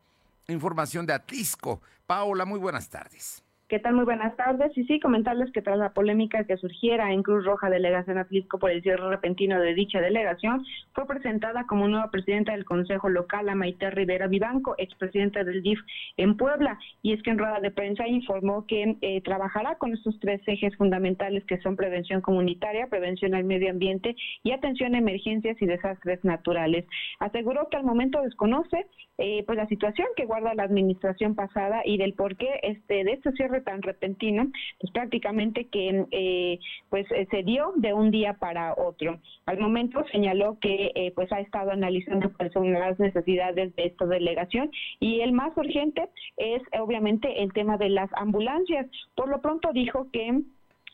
información 0.49 1.07
de 1.07 1.13
Atlisco. 1.13 1.81
Paola, 2.07 2.45
muy 2.45 2.59
buenas 2.59 2.89
tardes. 2.89 3.42
¿Qué 3.73 3.79
tal? 3.79 3.95
Muy 3.95 4.05
buenas 4.05 4.37
tardes. 4.37 4.77
Y 4.77 4.85
sí, 4.85 5.01
comentarles 5.01 5.51
que 5.51 5.63
tras 5.63 5.79
la 5.79 5.95
polémica 5.95 6.45
que 6.45 6.59
surgiera 6.59 7.11
en 7.11 7.23
Cruz 7.23 7.47
Roja 7.47 7.71
Delegación 7.71 8.19
Atlisco 8.19 8.59
por 8.59 8.71
el 8.71 8.83
cierre 8.83 9.09
repentino 9.09 9.59
de 9.59 9.73
dicha 9.73 9.99
delegación, 9.99 10.63
fue 10.93 11.07
presentada 11.07 11.65
como 11.67 11.89
nueva 11.89 12.11
presidenta 12.11 12.53
del 12.53 12.67
Consejo 12.67 13.09
Local 13.09 13.49
a 13.49 13.55
Maite 13.55 13.91
Rivera 13.91 14.27
Vivanco, 14.27 14.75
expresidenta 14.77 15.43
del 15.43 15.63
DIF 15.63 15.81
en 16.19 16.37
Puebla. 16.37 16.79
Y 17.01 17.15
es 17.15 17.23
que 17.23 17.31
en 17.31 17.39
rueda 17.39 17.61
de 17.61 17.71
prensa 17.71 18.07
informó 18.07 18.67
que 18.67 18.99
eh, 19.01 19.23
trabajará 19.23 19.77
con 19.77 19.95
estos 19.95 20.21
tres 20.21 20.43
ejes 20.47 20.77
fundamentales 20.77 21.43
que 21.47 21.57
son 21.63 21.75
prevención 21.75 22.21
comunitaria, 22.21 22.89
prevención 22.89 23.35
al 23.35 23.45
medio 23.45 23.71
ambiente 23.71 24.15
y 24.43 24.53
atención 24.53 24.95
a 24.95 24.99
emergencias 24.99 25.57
y 25.63 25.65
desastres 25.65 26.23
naturales. 26.25 26.85
Aseguró 27.21 27.71
que 27.71 27.79
al 27.79 27.85
momento 27.85 28.21
desconoce 28.21 28.85
eh, 29.17 29.45
pues 29.47 29.57
la 29.57 29.67
situación 29.69 30.09
que 30.17 30.27
guarda 30.27 30.55
la 30.55 30.65
administración 30.65 31.35
pasada 31.35 31.83
y 31.87 31.97
del 31.97 32.13
por 32.13 32.37
qué 32.37 32.61
este, 32.63 33.05
de 33.05 33.13
este 33.13 33.33
cierre 33.33 33.62
tan 33.63 33.83
repentino, 33.83 34.51
pues 34.81 34.93
prácticamente 34.93 35.67
que 35.67 36.05
eh, 36.11 36.59
pues 36.91 37.07
eh, 37.11 37.27
se 37.31 37.43
dio 37.43 37.73
de 37.77 37.95
un 37.95 38.11
día 38.11 38.35
para 38.35 38.75
otro. 38.75 39.21
Al 39.47 39.59
momento 39.59 40.05
señaló 40.13 40.59
que 40.61 40.93
eh, 40.95 41.13
pues 41.15 41.31
ha 41.33 41.41
estado 41.41 41.71
analizando 41.71 42.31
son 42.53 42.73
las 42.73 42.99
necesidades 42.99 43.75
de 43.77 43.87
esta 43.87 44.07
delegación 44.07 44.71
y 45.01 45.21
el 45.21 45.33
más 45.33 45.57
urgente 45.57 46.09
es 46.37 46.63
obviamente 46.79 47.43
el 47.43 47.53
tema 47.53 47.77
de 47.77 47.89
las 47.89 48.11
ambulancias. 48.15 48.87
Por 49.15 49.29
lo 49.29 49.41
pronto 49.41 49.73
dijo 49.73 50.11
que 50.13 50.43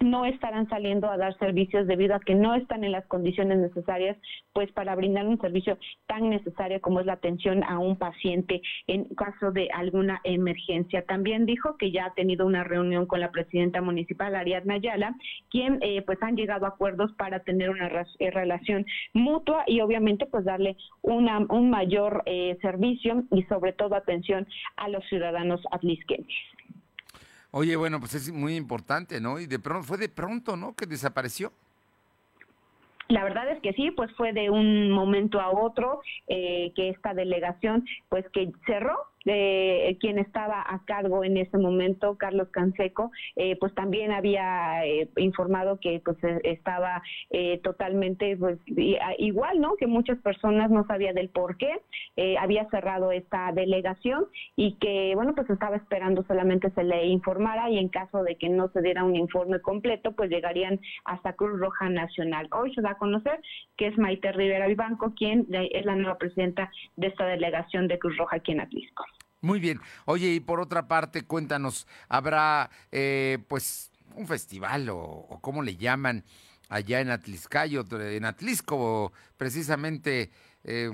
no 0.01 0.24
estarán 0.24 0.68
saliendo 0.68 1.11
a 1.11 1.16
dar 1.16 1.36
servicios 1.38 1.86
debido 1.86 2.14
a 2.14 2.20
que 2.20 2.34
no 2.34 2.55
están 2.55 2.84
en 2.84 2.92
las 2.92 3.07
condiciones 3.07 3.59
necesarias 3.59 4.16
pues 4.53 4.70
para 4.72 4.94
brindar 4.94 5.26
un 5.26 5.40
servicio 5.40 5.78
tan 6.07 6.30
necesario 6.30 6.80
como 6.80 7.01
es 7.01 7.07
la 7.07 7.14
atención 7.14 7.64
a 7.64 7.78
un 7.78 7.96
paciente 7.96 8.62
en 8.86 9.05
caso 9.16 9.51
de 9.51 9.68
alguna 9.70 10.20
emergencia. 10.24 11.05
También 11.05 11.46
dijo 11.46 11.76
que 11.76 11.90
ya 11.90 12.07
ha 12.07 12.14
tenido 12.14 12.46
una 12.46 12.64
reunión 12.64 13.07
con 13.07 13.20
la 13.20 13.30
presidenta 13.30 13.80
municipal 13.80 14.34
Ariadna 14.34 14.74
Ayala, 14.74 15.14
quien 15.51 15.78
eh, 15.80 16.03
pues 16.03 16.22
han 16.22 16.36
llegado 16.36 16.66
a 16.66 16.70
acuerdos 16.70 17.12
para 17.14 17.40
tener 17.40 17.70
una 17.70 17.88
eh, 18.18 18.30
relación 18.30 18.86
mutua 19.14 19.64
y 19.66 19.80
obviamente 19.80 20.26
pues 20.26 20.44
darle 20.44 20.76
una, 21.03 21.38
un 21.38 21.70
mayor 21.70 22.22
eh, 22.26 22.57
servicio 22.62 23.24
y 23.32 23.42
sobre 23.44 23.72
todo 23.72 23.94
atención 23.94 24.46
a 24.76 24.88
los 24.88 25.05
ciudadanos 25.09 25.61
atlisquenses. 25.70 26.34
Oye, 27.51 27.76
bueno, 27.76 27.99
pues 27.99 28.14
es 28.14 28.30
muy 28.30 28.57
importante, 28.57 29.20
¿no? 29.20 29.40
Y 29.40 29.46
de 29.46 29.59
pronto, 29.59 29.86
fue 29.86 29.99
de 29.99 30.09
pronto, 30.09 30.57
¿no? 30.57 30.74
Que 30.74 30.86
desapareció. 30.86 31.53
La 33.09 33.24
verdad 33.24 33.51
es 33.51 33.61
que 33.62 33.72
sí, 33.72 33.90
pues 33.90 34.11
fue 34.16 34.34
de 34.34 34.51
un 34.51 34.90
momento 34.90 35.40
a 35.40 35.51
otro 35.51 36.03
eh, 36.26 36.72
que 36.76 36.90
esta 36.90 37.14
delegación, 37.14 37.86
pues 38.11 38.26
que 38.34 38.53
cerró 38.66 38.99
de 39.29 39.99
quien 40.01 40.18
estaba 40.18 40.64
a 40.66 40.83
cargo 40.87 41.22
en 41.22 41.37
ese 41.37 41.59
momento, 41.59 42.16
Carlos 42.16 42.49
Canseco, 42.51 43.11
eh, 43.37 43.57
pues 43.61 43.74
también 43.74 44.11
había 44.11 44.87
eh, 44.87 45.11
informado 45.16 45.79
que 45.81 46.01
pues 46.03 46.16
e, 46.24 46.41
estaba 46.45 47.03
eh, 47.29 47.61
totalmente 47.62 48.37
pues 48.39 48.59
igual, 49.18 49.61
¿no? 49.61 49.76
Que 49.76 49.87
muchas 49.87 50.18
personas 50.20 50.70
no 50.70 50.87
sabían 50.87 51.14
del 51.14 51.29
por 51.29 51.59
qué 51.59 51.81
había 52.41 52.68
cerrado 52.70 53.12
esta 53.12 53.53
delegación 53.53 54.26
y 54.57 54.74
que 54.76 55.12
bueno 55.14 55.35
pues 55.35 55.49
estaba 55.51 55.76
esperando 55.76 56.24
solamente 56.24 56.70
se 56.70 56.83
le 56.83 57.07
informara 57.07 57.70
y 57.70 57.79
en 57.79 57.89
caso 57.89 58.22
de 58.22 58.37
que 58.37 58.49
no 58.49 58.68
se 58.68 58.83
diera 58.83 59.05
un 59.05 59.16
informe 59.16 59.61
completo 59.61 60.12
pues 60.12 60.31
llegarían 60.31 60.81
hasta 61.05 61.35
Cruz 61.35 61.61
Roja 61.61 61.89
Nacional. 61.89 62.49
Hoy 62.53 62.74
se 62.74 62.81
da 62.81 62.93
a 62.93 62.99
conocer 62.99 63.41
que 63.76 63.89
es 63.89 63.99
Maite 63.99 64.33
Rivera 64.33 64.66
Vivanco 64.66 65.12
quien 65.14 65.47
es 65.51 65.85
la 65.85 65.97
nueva 65.97 66.18
presidenta 66.18 66.70
de 66.97 67.09
esta 67.09 67.26
delegación 67.26 67.89
de 67.89 67.99
Cruz 67.99 68.16
Roja 68.16 68.37
aquí 68.37 68.53
en 68.53 68.61
Atlisco. 68.61 69.05
Muy 69.41 69.61
bien. 69.61 69.80
Oye, 70.05 70.28
y 70.34 70.41
por 70.41 70.61
otra 70.61 70.89
parte, 70.89 71.22
cuéntanos, 71.22 71.86
¿habrá 72.09 72.70
eh, 72.91 73.39
pues 73.49 73.93
un 74.14 74.26
festival 74.26 74.89
o, 74.91 75.39
cómo 75.41 75.62
le 75.62 75.76
llaman 75.76 76.24
allá 76.68 77.01
en 77.01 77.11
Atliscayo, 77.11 77.84
en 77.91 78.24
Atlisco, 78.24 79.12
precisamente? 79.36 80.32
Eh, 80.64 80.91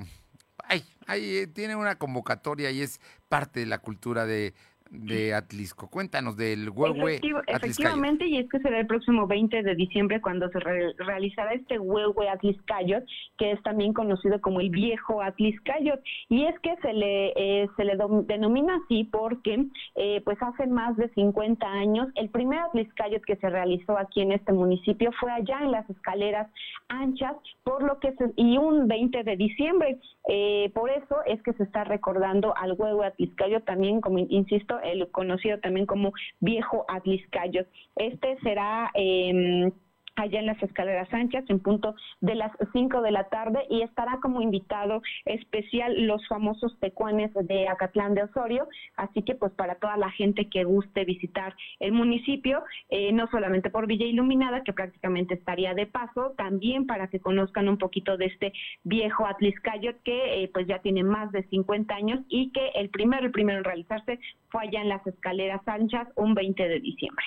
ay, 0.59 0.85
ay, 1.07 1.47
tiene 1.55 1.75
una 1.75 1.97
convocatoria 1.97 2.71
y 2.71 2.83
es 2.83 3.01
parte 3.29 3.61
de 3.61 3.67
la 3.67 3.79
cultura 3.79 4.27
de, 4.27 4.55
de 4.95 5.35
Atlisco. 5.35 5.89
Cuéntanos 5.89 6.37
del 6.37 6.71
Huehue 6.71 7.21
Efectivamente, 7.47 8.27
y 8.27 8.39
es 8.39 8.49
que 8.49 8.59
será 8.61 8.81
el 8.81 8.87
próximo 8.87 9.27
20 9.27 9.63
de 9.63 9.75
diciembre 9.75 10.21
cuando 10.21 10.49
se 10.51 10.61
realizará 10.61 11.53
este 11.53 11.79
Huehue 11.79 12.29
Atliscayot, 12.29 13.05
que 13.39 13.53
es 13.53 13.63
también 13.63 13.93
conocido 13.93 14.41
como 14.41 14.61
el 14.61 14.71
viejo 14.71 15.23
Atliscayot. 15.23 16.01
Y 16.29 16.45
es 16.45 16.59
que 16.61 16.77
se 16.83 16.93
le, 16.93 17.33
eh, 17.37 17.69
se 17.77 17.85
le 17.85 17.97
denomina 18.27 18.81
así 18.85 19.05
porque 19.05 19.67
eh, 19.97 20.23
pues 20.25 20.39
hace 20.41 20.67
más 20.67 20.97
de 20.97 21.09
50 21.11 21.67
años 21.67 22.09
el 22.15 22.31
primer 22.31 22.61
Atliscayot 22.61 23.25
que 23.25 23.37
se 23.37 23.51
realizó 23.51 23.99
aquí 23.99 24.21
en 24.21 24.33
este 24.33 24.53
municipio 24.53 25.11
fue 25.21 25.31
allá 25.33 25.61
en 25.63 25.73
las 25.73 25.89
escaleras 25.91 26.51
anchas, 26.89 27.37
por 27.63 27.83
lo 27.83 27.99
que 27.99 28.13
se, 28.13 28.33
y 28.37 28.59
un 28.59 28.89
20 28.89 29.23
de 29.23 29.37
diciembre, 29.37 29.99
Eh, 30.29 30.71
por 30.75 30.91
eso 30.91 31.23
es 31.27 31.43
que 31.43 31.53
se 31.53 31.65
está 31.65 31.85
recordando 31.85 32.57
al 32.57 32.73
huevo 32.73 33.03
Atliscayo, 33.03 33.63
también, 33.63 34.01
como 34.01 34.19
insisto, 34.19 34.81
el 34.81 35.11
conocido 35.11 35.61
también 35.61 35.87
como 35.87 36.13
viejo 36.41 36.85
Atliscayo. 36.89 37.67
Este 37.97 38.39
será... 38.43 38.91
Eh, 38.95 39.73
allá 40.17 40.41
en 40.41 40.47
las 40.47 40.63
escaleras 40.63 41.13
anchas 41.13 41.45
en 41.49 41.61
punto 41.61 41.95
de 42.21 42.35
las 42.35 42.53
5 42.73 43.03
de 43.03 43.11
la 43.11 43.25
tarde 43.29 43.61
y 43.71 43.83
estará 43.83 44.19
como 44.21 44.41
invitado 44.41 45.03
especial 45.25 46.07
los 46.07 46.27
famosos 46.29 46.79
tecuanes 46.81 47.33
de 47.35 47.69
Acatlán 47.69 48.15
de 48.15 48.25
Osorio, 48.25 48.69
así 48.97 49.23
que 49.23 49.35
pues 49.35 49.53
para 49.53 49.77
toda 49.77 49.97
la 49.97 50.11
gente 50.11 50.49
que 50.49 50.65
guste 50.65 51.05
visitar 51.05 51.55
el 51.81 51.93
municipio, 51.93 52.63
eh, 52.89 53.13
no 53.13 53.27
solamente 53.29 53.71
por 53.71 53.87
Villa 53.87 54.07
Iluminada, 54.07 54.63
que 54.63 54.73
prácticamente 54.73 55.35
estaría 55.35 55.75
de 55.75 55.87
paso, 55.87 56.35
también 56.37 56.87
para 56.87 57.09
que 57.09 57.21
conozcan 57.21 57.69
un 57.69 57.79
poquito 57.79 58.17
de 58.17 58.27
este 58.27 58.53
viejo 58.85 59.27
Atliscayot 59.27 60.03
que 60.03 60.45
eh, 60.45 60.51
pues 60.53 60.67
ya 60.67 60.79
tiene 60.81 61.03
más 61.03 61.33
de 61.33 61.43
50 61.45 61.95
años 61.95 62.21
y 62.29 62.51
que 62.53 62.69
el 62.75 62.91
primero, 62.91 63.27
el 63.27 63.33
primero 63.33 63.59
en 63.59 63.65
realizarse 63.65 64.19
fue 64.49 64.63
allá 64.63 64.83
en 64.83 64.89
las 64.89 65.07
escaleras 65.07 65.61
anchas 65.67 66.09
un 66.17 66.35
20 66.35 66.69
de 66.69 66.81
diciembre. 66.81 67.25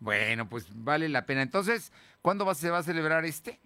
Bueno, 0.00 0.48
pues 0.48 0.68
vale 0.74 1.08
la 1.08 1.26
pena. 1.26 1.42
Entonces, 1.42 1.92
¿cuándo 2.22 2.44
va, 2.44 2.54
se 2.54 2.70
va 2.70 2.78
a 2.78 2.82
celebrar 2.82 3.24
este? 3.24 3.60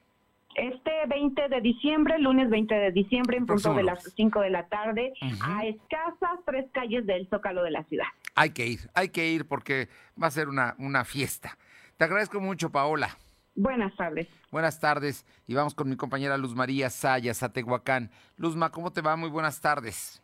Este 0.54 0.90
20 1.08 1.48
de 1.48 1.60
diciembre, 1.62 2.18
lunes 2.18 2.50
20 2.50 2.74
de 2.74 2.92
diciembre, 2.92 3.38
en 3.38 3.46
punto 3.46 3.74
de 3.74 3.82
las 3.82 4.04
5 4.04 4.40
de 4.40 4.50
la 4.50 4.66
tarde, 4.68 5.12
a 5.42 5.64
escasas 5.64 6.40
tres 6.44 6.66
calles 6.72 7.06
del 7.06 7.26
Zócalo 7.28 7.62
de 7.62 7.70
la 7.70 7.84
ciudad. 7.84 8.06
Hay 8.34 8.50
que 8.50 8.66
ir, 8.66 8.80
hay 8.94 9.08
que 9.08 9.30
ir 9.30 9.46
porque 9.46 9.88
va 10.22 10.26
a 10.26 10.30
ser 10.30 10.48
una, 10.48 10.74
una 10.78 11.04
fiesta. 11.04 11.56
Te 11.96 12.04
agradezco 12.04 12.40
mucho, 12.40 12.70
Paola. 12.70 13.16
Buenas 13.54 13.94
tardes. 13.96 14.28
Buenas 14.50 14.80
tardes. 14.80 15.26
Y 15.46 15.54
vamos 15.54 15.74
con 15.74 15.88
mi 15.88 15.96
compañera 15.96 16.36
Luz 16.36 16.54
María 16.54 16.90
Sayas, 16.90 17.42
a 17.42 17.52
Tehuacán. 17.52 18.10
Luzma, 18.36 18.70
¿cómo 18.70 18.92
te 18.92 19.00
va? 19.00 19.16
Muy 19.16 19.28
buenas 19.30 19.60
tardes. 19.60 20.21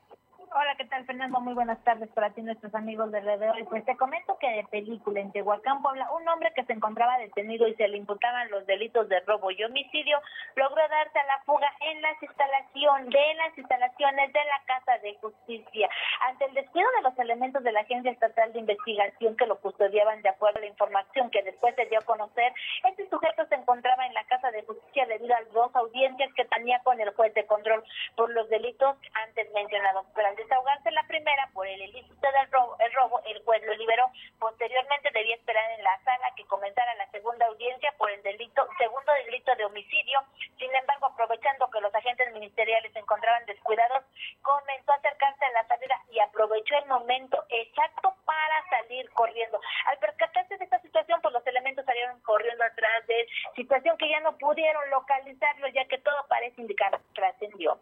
Hola, 0.99 1.07
¿qué 1.07 1.13
tal, 1.13 1.17
Fernando? 1.17 1.41
Muy 1.41 1.55
buenas 1.55 1.79
tardes 1.85 2.09
para 2.11 2.31
ti, 2.31 2.43
nuestros 2.43 2.75
amigos 2.75 3.13
de 3.13 3.21
de 3.21 3.51
hoy. 3.51 3.63
Pues 3.65 3.85
te 3.85 3.97
comento 3.97 4.37
que 4.41 4.49
de 4.49 4.65
película 4.65 5.21
en 5.21 5.31
Tehuacán, 5.31 5.81
Puebla, 5.81 6.11
un 6.11 6.27
hombre 6.29 6.53
que 6.57 6.65
se 6.65 6.73
encontraba 6.73 7.19
detenido 7.19 7.69
y 7.69 7.75
se 7.75 7.87
le 7.87 7.99
imputaban 7.99 8.51
los 8.51 8.67
delitos 8.67 9.09
de 9.09 9.21
robo 9.21 9.51
y 9.53 9.63
homicidio 9.63 10.19
logró 10.57 10.89
darse 10.89 11.19
a 11.21 11.27
la 11.27 11.39
fuga 11.45 11.71
en 11.81 12.03
las 12.03 12.21
instalaciones 12.21 13.11
de 13.11 13.35
las 13.35 13.59
instalaciones 13.59 14.33
de 14.33 14.41
la 14.45 14.63
Casa 14.67 14.99
de 14.99 15.15
Justicia. 15.21 15.89
Ante 16.27 16.47
el 16.47 16.55
descuido 16.55 16.89
de 16.97 17.03
los 17.03 17.19
elementos 17.19 17.63
de 17.63 17.73
la 17.73 17.81
Agencia 17.81 18.11
Estatal 18.11 18.53
de 18.53 18.61
Investigación 18.61 19.37
que 19.37 19.47
lo 19.47 19.61
custodiaban 19.61 20.23
de 20.23 20.31
acuerdo 20.31 20.59
a 20.59 20.63
la 20.63 20.69
información 20.69 21.31
que 21.31 21.43
después 21.43 21.77
se 21.77 21.87
dio 21.87 22.01
a 22.01 22.05
conocer, 22.05 22.53
este 22.89 23.09
sujeto 23.09 23.47
se 23.47 23.55
encontraba 23.55 24.05
en 24.07 24.15
la 24.15 24.25
Casa 24.25 24.51
de 24.51 24.65
Justicia 24.65 25.07
debido 25.07 25.35
a 25.35 25.45
dos 25.53 25.71
audiencias 25.77 26.33
que 26.35 26.45
tenía 26.47 26.81
con 26.81 27.01
el 27.01 27.11
juez 27.15 27.33
de 27.35 27.47
control 27.47 27.85
por 28.17 28.31
los 28.31 28.49
delitos 28.49 28.97
antes 29.27 29.53
mencionados 29.55 30.07
desahogarse 30.39 30.88
la 30.93 31.03
primera 31.05 31.49
por 31.53 31.67
el 31.67 31.81
ilícito 31.81 32.29
del 32.33 32.51
robo, 32.51 32.77
el 32.81 32.93
robo, 32.93 33.21
el 33.27 33.43
juez 33.45 33.63
lo 33.65 33.75
liberó. 33.75 34.11
Posteriormente 34.39 35.11
debía 35.13 35.37
esperar 35.37 35.71
en 35.73 35.85
la 35.85 35.99
sala 36.05 36.33
que 36.37 36.45
comenzara 36.47 36.95
la 36.95 37.11
segunda 37.11 37.47
audiencia 37.47 37.93
por 37.99 38.11
el 38.11 38.23
delito, 38.23 38.67
segundo 38.79 39.13
delito 39.25 39.55
de 39.57 39.65
homicidio. 39.65 40.21
Sin 40.59 40.75
embargo, 40.75 41.07
aprovechando 41.07 41.71
que 41.71 41.81
los 41.81 41.95
agentes 41.95 42.33
ministeriales 42.33 42.93
se 42.93 42.99
encontraban 42.99 43.45
descuidados, 43.47 44.05
comenzó 44.43 44.93
a 44.93 44.97
acercarse 44.97 45.45
a 45.45 45.51
la 45.53 45.67
salida 45.67 46.01
y 46.11 46.21
aprovechó 46.21 46.77
el 46.79 46.87
momento 46.87 47.45
exacto 47.49 48.15
para 48.25 48.69
salir 48.71 49.09
corriendo. 49.11 49.61
Al 49.87 49.99
percatarse 49.99 50.57
de 50.57 50.65
esta 50.65 50.81
situación, 50.81 51.21
pues 51.23 51.33
los 51.33 51.47
elementos 51.47 51.85
salieron 51.85 52.21
corriendo 52.21 52.65
atrás 52.65 53.07
de 53.07 53.21
él, 53.21 53.29
situación 53.57 53.97
que 53.97 54.09
ya 54.09 54.21
no 54.21 54.37
pudieron 54.39 54.89
localizarlo 54.91 55.69
ya 55.69 55.85
que 55.87 55.99
todo 55.99 56.27
parece 56.29 56.61
indicar 56.61 56.99
trascendió 57.15 57.78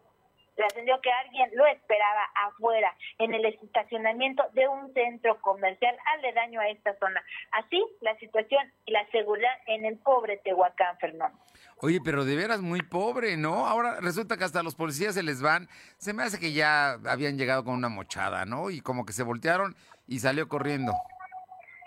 trascendió 0.86 1.00
que 1.00 1.10
alguien 1.10 1.50
lo 1.54 1.66
esperaba 1.66 2.22
afuera, 2.46 2.94
en 3.18 3.34
el 3.34 3.44
estacionamiento 3.46 4.44
de 4.54 4.68
un 4.68 4.92
centro 4.94 5.40
comercial 5.40 5.96
aledaño 6.16 6.60
a 6.60 6.68
esta 6.68 6.96
zona. 6.98 7.22
Así, 7.52 7.84
la 8.00 8.16
situación 8.18 8.72
y 8.84 8.92
la 8.92 9.06
seguridad 9.10 9.50
en 9.66 9.84
el 9.84 9.98
pobre 9.98 10.38
Tehuacán, 10.38 10.96
Fernando. 10.98 11.38
Oye, 11.78 12.00
pero 12.02 12.24
de 12.24 12.36
veras 12.36 12.60
muy 12.60 12.82
pobre, 12.82 13.36
¿no? 13.36 13.66
Ahora 13.66 14.00
resulta 14.00 14.36
que 14.36 14.44
hasta 14.44 14.62
los 14.62 14.74
policías 14.74 15.14
se 15.14 15.22
les 15.22 15.42
van. 15.42 15.68
Se 15.98 16.14
me 16.14 16.22
hace 16.22 16.38
que 16.38 16.52
ya 16.52 16.92
habían 17.06 17.36
llegado 17.36 17.64
con 17.64 17.74
una 17.74 17.88
mochada, 17.88 18.46
¿no? 18.46 18.70
Y 18.70 18.80
como 18.80 19.04
que 19.04 19.12
se 19.12 19.22
voltearon 19.22 19.76
y 20.06 20.20
salió 20.20 20.48
corriendo. 20.48 20.92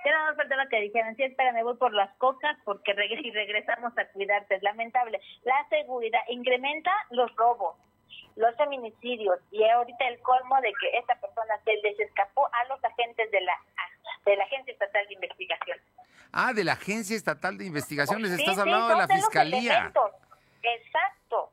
Ya 0.05 0.11
no 0.17 0.27
nos 0.27 0.37
faltaba 0.37 0.67
que 0.67 0.79
dijeran, 0.79 1.15
sí, 1.15 1.23
espera, 1.23 1.51
me 1.51 1.63
voy 1.63 1.75
por 1.75 1.93
las 1.93 2.15
cocas 2.17 2.57
porque 2.63 2.91
y 3.23 3.31
regresamos 3.31 3.97
a 3.97 4.05
cuidarte. 4.09 4.55
Es 4.55 4.63
lamentable. 4.63 5.19
La 5.43 5.67
seguridad 5.69 6.21
incrementa 6.29 6.91
los 7.11 7.35
robos 7.35 7.75
los 8.35 8.55
feminicidios 8.55 9.39
y 9.51 9.63
ahorita 9.63 10.07
el 10.07 10.19
colmo 10.21 10.55
de 10.61 10.71
que 10.79 10.97
esta 10.97 11.15
persona 11.15 11.59
se 11.63 11.73
les 11.83 11.99
escapó 11.99 12.47
a 12.47 12.65
los 12.69 12.83
agentes 12.83 13.29
de 13.31 13.41
la 13.41 13.53
de 14.25 14.35
la 14.35 14.43
Agencia 14.43 14.73
Estatal 14.73 15.07
de 15.07 15.13
Investigación. 15.13 15.77
Ah, 16.31 16.53
de 16.53 16.63
la 16.63 16.73
Agencia 16.73 17.15
Estatal 17.15 17.57
de 17.57 17.65
Investigación, 17.65 18.21
les 18.21 18.31
estás 18.31 18.57
hablando 18.57 18.89
de 18.89 18.95
la 18.95 19.07
Fiscalía. 19.07 19.91
Exacto, 20.61 21.51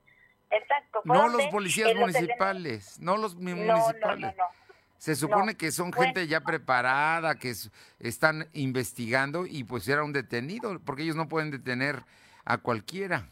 exacto. 0.51 1.01
No 1.05 1.29
los 1.29 1.47
policías 1.47 1.95
municipales, 1.95 3.01
no 3.01 3.17
los 3.17 3.35
municipales. 3.37 4.35
Se 4.99 5.15
supone 5.15 5.57
que 5.57 5.71
son 5.73 5.93
gente 5.93 6.27
ya 6.27 6.41
preparada, 6.41 7.37
que 7.37 7.53
están 8.01 8.49
investigando 8.53 9.47
y 9.47 9.65
pues 9.65 9.87
era 9.89 10.03
un 10.03 10.13
detenido, 10.13 10.79
porque 10.81 11.03
ellos 11.03 11.17
no 11.17 11.29
pueden 11.29 11.51
detener 11.51 12.03
a 12.45 12.59
cualquiera. 12.59 13.29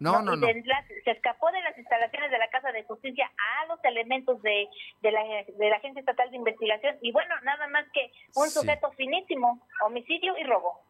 No, 0.00 0.22
no, 0.22 0.34
no. 0.34 0.46
se 0.46 1.10
escapó 1.10 1.52
de 1.52 1.60
las 1.60 1.76
instalaciones 1.76 2.30
de 2.30 2.38
la 2.38 2.48
Casa 2.48 2.72
de 2.72 2.84
Justicia 2.84 3.30
a 3.36 3.66
los 3.66 3.78
elementos 3.84 4.40
de, 4.40 4.66
de, 5.02 5.12
la, 5.12 5.22
de 5.22 5.68
la 5.68 5.76
Agencia 5.76 6.00
Estatal 6.00 6.30
de 6.30 6.38
Investigación 6.38 6.96
y 7.02 7.12
bueno, 7.12 7.34
nada 7.42 7.68
más 7.68 7.84
que 7.92 8.10
un 8.34 8.48
sujeto 8.48 8.90
finísimo, 8.92 9.60
homicidio 9.84 10.36
y 10.38 10.44
robo. 10.44 10.80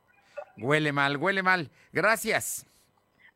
Huele 0.57 0.93
mal, 0.93 1.17
huele 1.17 1.43
mal. 1.43 1.73
Gracias. 1.93 2.67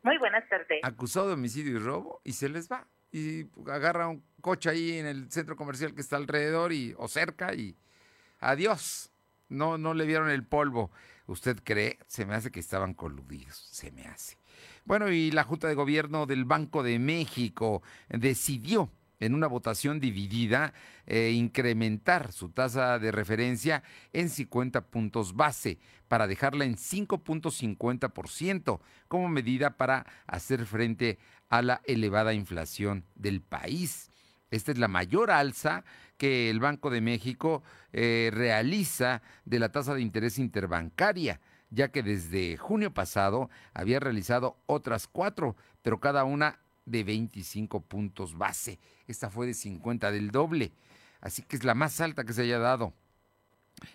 Muy 0.01 0.17
buenas 0.17 0.47
tardes. 0.47 0.79
Acusado 0.83 1.27
de 1.27 1.33
homicidio 1.33 1.75
y 1.75 1.79
robo 1.79 2.21
y 2.23 2.33
se 2.33 2.47
les 2.47 2.71
va. 2.71 2.87
Y 3.11 3.47
agarra 3.69 4.07
un 4.07 4.23
coche 4.39 4.69
ahí 4.69 4.97
en 4.97 5.07
el 5.07 5.29
centro 5.29 5.57
comercial 5.57 5.93
que 5.93 6.01
está 6.01 6.15
alrededor 6.15 6.71
y, 6.71 6.93
o 6.97 7.09
cerca 7.09 7.53
y 7.53 7.75
adiós. 8.39 9.11
No, 9.49 9.77
no 9.77 9.93
le 9.93 10.05
vieron 10.05 10.29
el 10.29 10.45
polvo. 10.45 10.89
¿Usted 11.27 11.57
cree? 11.63 11.97
Se 12.07 12.25
me 12.25 12.35
hace 12.35 12.51
que 12.51 12.59
estaban 12.59 12.93
coludidos. 12.93 13.57
Se 13.57 13.91
me 13.91 14.03
hace. 14.03 14.37
Bueno, 14.85 15.09
y 15.09 15.31
la 15.31 15.43
Junta 15.43 15.67
de 15.67 15.73
Gobierno 15.73 16.27
del 16.27 16.45
Banco 16.45 16.83
de 16.83 16.99
México 16.99 17.81
decidió 18.07 18.91
en 19.19 19.33
una 19.33 19.47
votación 19.47 19.99
dividida 19.99 20.75
eh, 21.07 21.31
incrementar 21.31 22.31
su 22.31 22.49
tasa 22.49 22.99
de 22.99 23.11
referencia 23.11 23.81
en 24.13 24.29
50 24.29 24.91
puntos 24.91 25.35
base 25.35 25.79
para 26.07 26.27
dejarla 26.27 26.65
en 26.65 26.75
5.50% 26.75 28.79
como 29.07 29.27
medida 29.27 29.75
para 29.75 30.05
hacer 30.27 30.67
frente 30.67 31.17
a 31.49 31.63
la 31.63 31.81
elevada 31.85 32.35
inflación 32.35 33.05
del 33.15 33.41
país. 33.41 34.11
Esta 34.51 34.71
es 34.71 34.77
la 34.77 34.87
mayor 34.87 35.31
alza 35.31 35.83
que 36.17 36.51
el 36.51 36.59
Banco 36.59 36.91
de 36.91 37.01
México 37.01 37.63
eh, 37.91 38.29
realiza 38.31 39.23
de 39.45 39.57
la 39.57 39.69
tasa 39.69 39.95
de 39.95 40.01
interés 40.01 40.37
interbancaria 40.37 41.41
ya 41.69 41.89
que 41.89 42.03
desde 42.03 42.57
junio 42.57 42.93
pasado 42.93 43.49
había 43.73 43.99
realizado 43.99 44.57
otras 44.65 45.07
cuatro, 45.07 45.55
pero 45.81 45.99
cada 45.99 46.23
una 46.23 46.59
de 46.85 47.03
25 47.03 47.81
puntos 47.81 48.37
base. 48.37 48.79
Esta 49.07 49.29
fue 49.29 49.47
de 49.47 49.53
50 49.53 50.11
del 50.11 50.31
doble, 50.31 50.71
así 51.21 51.41
que 51.41 51.55
es 51.55 51.63
la 51.63 51.73
más 51.73 51.99
alta 52.01 52.23
que 52.23 52.33
se 52.33 52.43
haya 52.43 52.59
dado. 52.59 52.93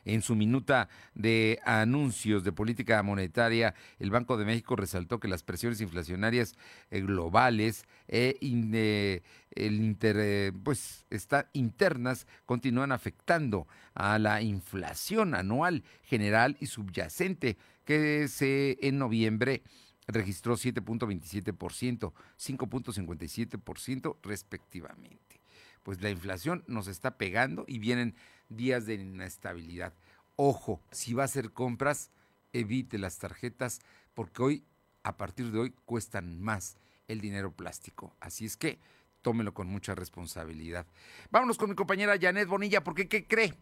En 0.05 0.23
su 0.23 0.35
minuta 0.37 0.89
de 1.15 1.59
anuncios 1.65 2.45
de 2.45 2.53
política 2.53 3.03
monetaria, 3.03 3.75
el 3.99 4.11
Banco 4.11 4.37
de 4.37 4.45
México 4.45 4.77
resaltó 4.77 5.21
que 5.21 5.29
las 5.29 5.43
presiones 5.43 5.81
inflacionarias 5.81 6.55
eh, 6.91 7.01
globales 7.01 7.87
e 8.07 8.37
el 8.41 9.97
eh, 10.03 10.53
pues, 10.63 11.07
está, 11.11 11.49
internas 11.53 12.27
continúan 12.45 12.93
afectando 12.93 13.67
a 13.95 14.19
la 14.19 14.43
inflación 14.43 15.35
anual 15.35 15.83
general 16.03 16.57
y 16.61 16.67
subyacente, 16.67 17.57
que 17.85 18.29
se, 18.29 18.79
en 18.83 18.99
noviembre 18.99 19.63
registró 20.07 20.57
7.27%, 20.57 22.13
5.57% 22.39 24.17
respectivamente. 24.23 25.41
Pues 25.83 26.03
la 26.03 26.11
inflación 26.11 26.63
nos 26.67 26.89
está 26.89 27.17
pegando 27.17 27.65
y 27.67 27.79
vienen 27.79 28.15
días 28.51 28.85
de 28.85 28.95
inestabilidad. 28.95 29.95
Ojo, 30.37 30.83
si 30.91 31.15
va 31.15 31.23
a 31.23 31.27
hacer 31.27 31.53
compras, 31.53 32.11
evite 32.53 32.99
las 32.99 33.19
tarjetas 33.19 33.81
porque 34.15 34.43
hoy, 34.43 34.65
a 35.03 35.17
partir 35.17 35.51
de 35.51 35.59
hoy, 35.59 35.75
cuestan 35.87 36.41
más 36.41 36.77
el 37.09 37.21
dinero 37.21 37.53
plástico. 37.53 38.15
Así 38.21 38.45
es 38.45 38.57
que 38.57 38.79
tómelo 39.23 39.55
con 39.55 39.67
mucha 39.67 39.95
responsabilidad. 39.95 40.87
Vámonos 41.31 41.59
con 41.59 41.71
mi 41.71 41.77
compañera 41.77 42.19
Janet 42.21 42.49
Bonilla, 42.49 42.83
porque 42.85 43.09
¿qué 43.09 43.27
cree? 43.27 43.55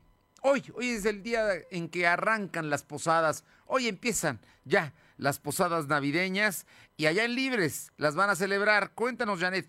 Hoy, 0.42 0.62
hoy 0.74 0.90
es 0.90 1.04
el 1.04 1.22
día 1.22 1.48
en 1.70 1.88
que 1.88 2.06
arrancan 2.06 2.70
las 2.70 2.84
posadas. 2.84 3.44
Hoy 3.66 3.88
empiezan 3.88 4.40
ya 4.64 4.94
las 5.16 5.40
posadas 5.40 5.88
navideñas 5.88 6.66
y 6.96 7.06
allá 7.06 7.24
en 7.24 7.34
Libres 7.34 7.90
las 7.96 8.14
van 8.14 8.30
a 8.30 8.36
celebrar. 8.36 8.92
Cuéntanos, 8.94 9.40
Janet. 9.40 9.68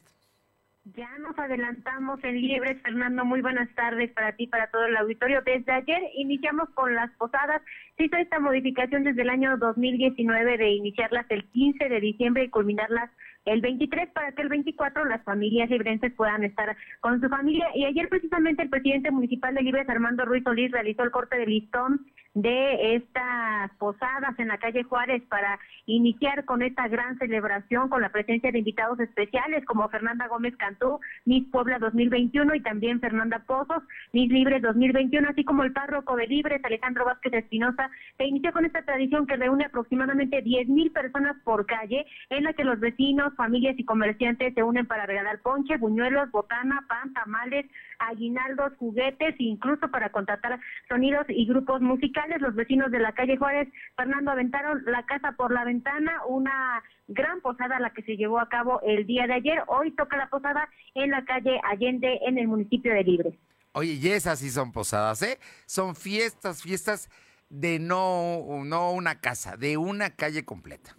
Ya 0.96 1.10
nos 1.20 1.38
adelantamos 1.38 2.24
en 2.24 2.42
Libres, 2.42 2.82
Fernando. 2.82 3.26
Muy 3.26 3.42
buenas 3.42 3.70
tardes 3.76 4.12
para 4.12 4.32
ti, 4.34 4.48
para 4.48 4.68
todo 4.68 4.86
el 4.86 4.96
auditorio. 4.98 5.42
Desde 5.46 5.72
ayer 5.72 6.02
iniciamos 6.16 6.70
con 6.70 6.96
las 6.96 7.12
posadas. 7.18 7.62
Se 7.98 8.06
hizo 8.06 8.16
esta 8.16 8.40
modificación 8.40 9.04
desde 9.04 9.22
el 9.22 9.30
año 9.30 9.58
2019 9.58 10.58
de 10.58 10.70
iniciarlas 10.72 11.26
el 11.30 11.44
15 11.50 11.90
de 11.90 12.00
diciembre 12.00 12.46
y 12.46 12.50
culminarlas 12.50 13.10
el 13.46 13.62
23 13.62 14.10
para 14.12 14.32
que 14.32 14.42
el 14.42 14.50
24 14.50 15.06
las 15.06 15.24
familias 15.24 15.70
librenses 15.70 16.14
puedan 16.14 16.44
estar 16.44 16.76
con 17.02 17.20
su 17.22 17.28
familia. 17.30 17.68
Y 17.76 17.86
ayer 17.86 18.08
precisamente 18.10 18.64
el 18.64 18.70
presidente 18.70 19.12
municipal 19.12 19.54
de 19.54 19.62
Libres, 19.62 19.90
Armando 19.90 20.26
Ruiz 20.26 20.44
Solís, 20.44 20.72
realizó 20.72 21.04
el 21.04 21.12
corte 21.12 21.38
de 21.38 21.46
listón 21.46 22.06
de 22.42 22.96
estas 22.96 23.72
posadas 23.78 24.38
en 24.38 24.48
la 24.48 24.58
calle 24.58 24.84
Juárez 24.84 25.24
para 25.30 25.60
iniciar 25.86 26.46
con 26.46 26.62
esta 26.62 26.88
gran 26.88 27.18
celebración 27.18 27.90
con 27.90 28.02
la 28.02 28.10
presencia 28.10 28.52
de 28.52 28.60
invitados 28.60 29.00
especiales 29.00 29.66
como 29.66 29.90
Fernanda 29.90 30.28
Gómez 30.28 30.56
Cantú, 30.58 31.00
Miss 31.26 31.46
Puebla 31.52 31.80
2021 31.80 32.56
y 32.56 32.62
también 32.62 33.00
Fernanda 33.00 33.44
Pozos, 33.46 33.84
Miss 34.14 34.32
Libres 34.32 34.62
2021, 34.62 35.30
así 35.30 35.44
como 35.44 35.64
el 35.64 35.74
párroco 35.74 36.16
de 36.16 36.28
Libres, 36.28 36.64
Alejandro 36.64 37.06
Vázquez 37.06 37.34
Espinosa, 37.34 37.90
se 38.18 38.26
inició 38.26 38.54
con 38.54 38.66
esta 38.66 38.84
tradición 38.84 39.26
que 39.26 39.36
reúne 39.36 39.66
aproximadamente 39.66 40.42
10 40.42 40.70
mil 40.70 40.92
personas 40.92 41.36
por 41.44 41.66
calle, 41.66 42.06
en 42.30 42.44
la 42.44 42.54
que 42.54 42.64
los 42.64 42.80
vecinos, 42.80 43.34
familias 43.36 43.78
y 43.78 43.86
comerciantes 43.86 44.54
se 44.54 44.64
unen 44.64 44.86
para 44.86 45.06
regalar 45.06 45.40
ponche, 45.40 45.78
buñuelos, 45.78 46.32
botana, 46.32 46.86
pan, 46.88 47.14
tamales, 47.14 47.66
aguinaldos, 48.00 48.74
juguetes, 48.78 49.36
incluso 49.40 49.90
para 49.92 50.10
contratar 50.10 50.60
sonidos 50.88 51.26
y 51.30 51.46
grupos 51.46 51.82
musicales. 51.82 52.29
Los 52.38 52.56
vecinos 52.56 52.92
de 52.92 53.00
la 53.00 53.14
calle 53.14 53.38
Juárez, 53.38 53.68
Fernando, 53.96 54.32
aventaron 54.32 54.84
la 54.86 55.06
casa 55.06 55.32
por 55.34 55.52
la 55.52 55.64
ventana, 55.64 56.12
una 56.28 56.84
gran 57.08 57.42
posada 57.42 57.80
la 57.80 57.92
que 57.92 58.04
se 58.04 58.18
llevó 58.18 58.40
a 58.40 58.50
cabo 58.50 58.82
el 58.82 59.06
día 59.08 59.26
de 59.28 59.34
ayer. 59.34 59.64
Hoy 59.68 59.92
toca 59.92 60.18
la 60.18 60.30
posada 60.30 60.70
en 60.94 61.12
la 61.12 61.26
calle 61.26 61.60
Allende, 61.64 62.20
en 62.28 62.38
el 62.38 62.48
municipio 62.48 62.94
de 62.94 63.04
Libre. 63.04 63.40
Oye, 63.74 63.94
y 63.94 64.10
esas 64.10 64.40
sí 64.40 64.50
son 64.50 64.72
posadas, 64.72 65.22
¿eh? 65.22 65.40
Son 65.66 65.96
fiestas, 65.96 66.62
fiestas 66.64 67.10
de 67.50 67.80
no, 67.80 68.44
no 68.66 68.92
una 68.92 69.20
casa, 69.20 69.58
de 69.58 69.78
una 69.78 70.16
calle 70.16 70.46
completa. 70.46 70.96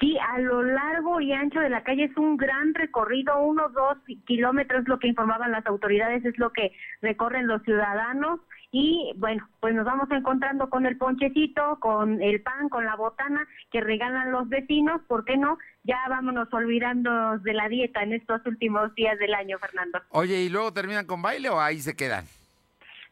Sí, 0.00 0.16
a 0.18 0.38
lo 0.40 0.62
largo 0.62 1.20
y 1.22 1.32
ancho 1.32 1.58
de 1.58 1.70
la 1.70 1.82
calle 1.82 2.04
es 2.04 2.16
un 2.18 2.36
gran 2.36 2.74
recorrido, 2.74 3.38
unos 3.38 3.72
dos 3.72 3.96
kilómetros, 4.26 4.86
lo 4.86 4.98
que 4.98 5.08
informaban 5.08 5.52
las 5.52 5.64
autoridades, 5.66 6.22
es 6.24 6.36
lo 6.38 6.52
que 6.52 6.72
recorren 7.00 7.46
los 7.46 7.62
ciudadanos. 7.62 8.40
Y 8.78 9.14
bueno, 9.16 9.48
pues 9.60 9.74
nos 9.74 9.86
vamos 9.86 10.06
encontrando 10.10 10.68
con 10.68 10.84
el 10.84 10.98
ponchecito, 10.98 11.78
con 11.80 12.20
el 12.20 12.42
pan, 12.42 12.68
con 12.68 12.84
la 12.84 12.94
botana 12.94 13.48
que 13.72 13.80
regalan 13.80 14.30
los 14.30 14.50
vecinos, 14.50 15.00
¿por 15.08 15.24
qué 15.24 15.38
no? 15.38 15.56
Ya 15.84 15.96
vámonos 16.10 16.52
olvidando 16.52 17.38
de 17.38 17.54
la 17.54 17.70
dieta 17.70 18.02
en 18.02 18.12
estos 18.12 18.44
últimos 18.44 18.94
días 18.94 19.18
del 19.18 19.32
año, 19.32 19.58
Fernando. 19.58 20.02
Oye, 20.10 20.42
¿y 20.42 20.50
luego 20.50 20.74
terminan 20.74 21.06
con 21.06 21.22
baile 21.22 21.48
o 21.48 21.58
ahí 21.58 21.80
se 21.80 21.96
quedan? 21.96 22.26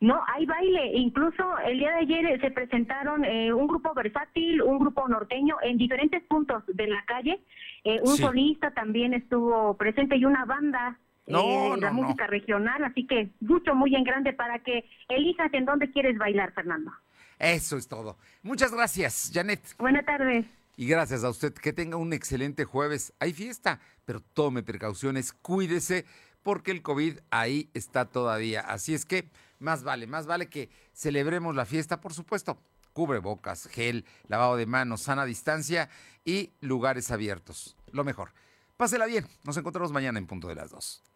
No, 0.01 0.21
hay 0.35 0.45
baile. 0.45 0.99
Incluso 0.99 1.57
el 1.65 1.79
día 1.79 1.93
de 1.93 2.01
ayer 2.01 2.27
eh, 2.27 2.41
se 2.41 2.51
presentaron 2.51 3.25
eh, 3.25 3.51
un 3.51 3.67
grupo 3.67 3.95
versátil, 3.95 4.61
un 4.61 4.79
grupo 4.79 5.09
norteño 5.09 5.57
en 5.62 5.79
diferentes 5.79 6.23
puntos 6.25 6.62
de 6.67 6.89
la 6.89 7.03
calle. 7.07 7.41
Eh, 7.85 8.01
un 8.03 8.19
solista 8.19 8.71
también 8.73 9.15
estuvo 9.15 9.79
presente 9.79 10.17
y 10.19 10.27
una 10.27 10.45
banda 10.45 10.99
no, 11.27 11.75
de 11.75 11.81
la 11.81 11.93
música 11.93 12.27
regional. 12.27 12.85
Así 12.85 13.07
que 13.07 13.31
mucho, 13.41 13.75
muy 13.75 13.95
en 13.95 14.05
grande 14.05 14.33
para 14.33 14.59
que 14.59 14.85
elijas 15.09 15.53
en 15.55 15.64
dónde 15.64 15.91
quieres 15.91 16.18
bailar, 16.18 16.53
Fernando. 16.53 16.93
Eso 17.39 17.77
es 17.77 17.89
todo. 17.89 18.16
Muchas 18.43 18.72
gracias, 18.72 19.31
Janet. 19.33 19.61
Buenas 19.79 20.05
tardes. 20.05 20.47
Y 20.77 20.87
gracias 20.87 21.25
a 21.25 21.31
usted. 21.31 21.53
Que 21.55 21.72
tenga 21.72 21.97
un 21.97 22.12
excelente 22.12 22.64
jueves. 22.64 23.12
Hay 23.20 23.33
fiesta, 23.33 23.81
pero 24.05 24.20
tome 24.20 24.62
precauciones, 24.62 25.33
cuídese, 25.33 26.05
porque 26.43 26.70
el 26.70 26.83
COVID 26.83 27.18
ahí 27.31 27.70
está 27.75 28.07
todavía. 28.07 28.61
Así 28.61 28.95
es 28.95 29.05
que 29.05 29.29
más 29.59 29.83
vale, 29.83 30.07
más 30.07 30.27
vale 30.27 30.49
que 30.49 30.68
celebremos 30.93 31.55
la 31.55 31.64
fiesta, 31.64 32.01
por 32.01 32.12
supuesto. 32.12 32.59
Cubrebocas, 32.93 33.66
gel, 33.68 34.05
lavado 34.29 34.57
de 34.57 34.66
manos, 34.66 35.03
sana 35.03 35.25
distancia 35.25 35.89
y 36.25 36.53
lugares 36.61 37.11
abiertos. 37.11 37.77
Lo 37.91 38.05
mejor. 38.05 38.33
Pásela 38.77 39.07
bien. 39.07 39.27
Nos 39.45 39.57
encontramos 39.57 39.91
mañana 39.93 40.18
en 40.18 40.27
punto 40.27 40.49
de 40.49 40.55
las 40.55 40.70
dos. 40.70 41.03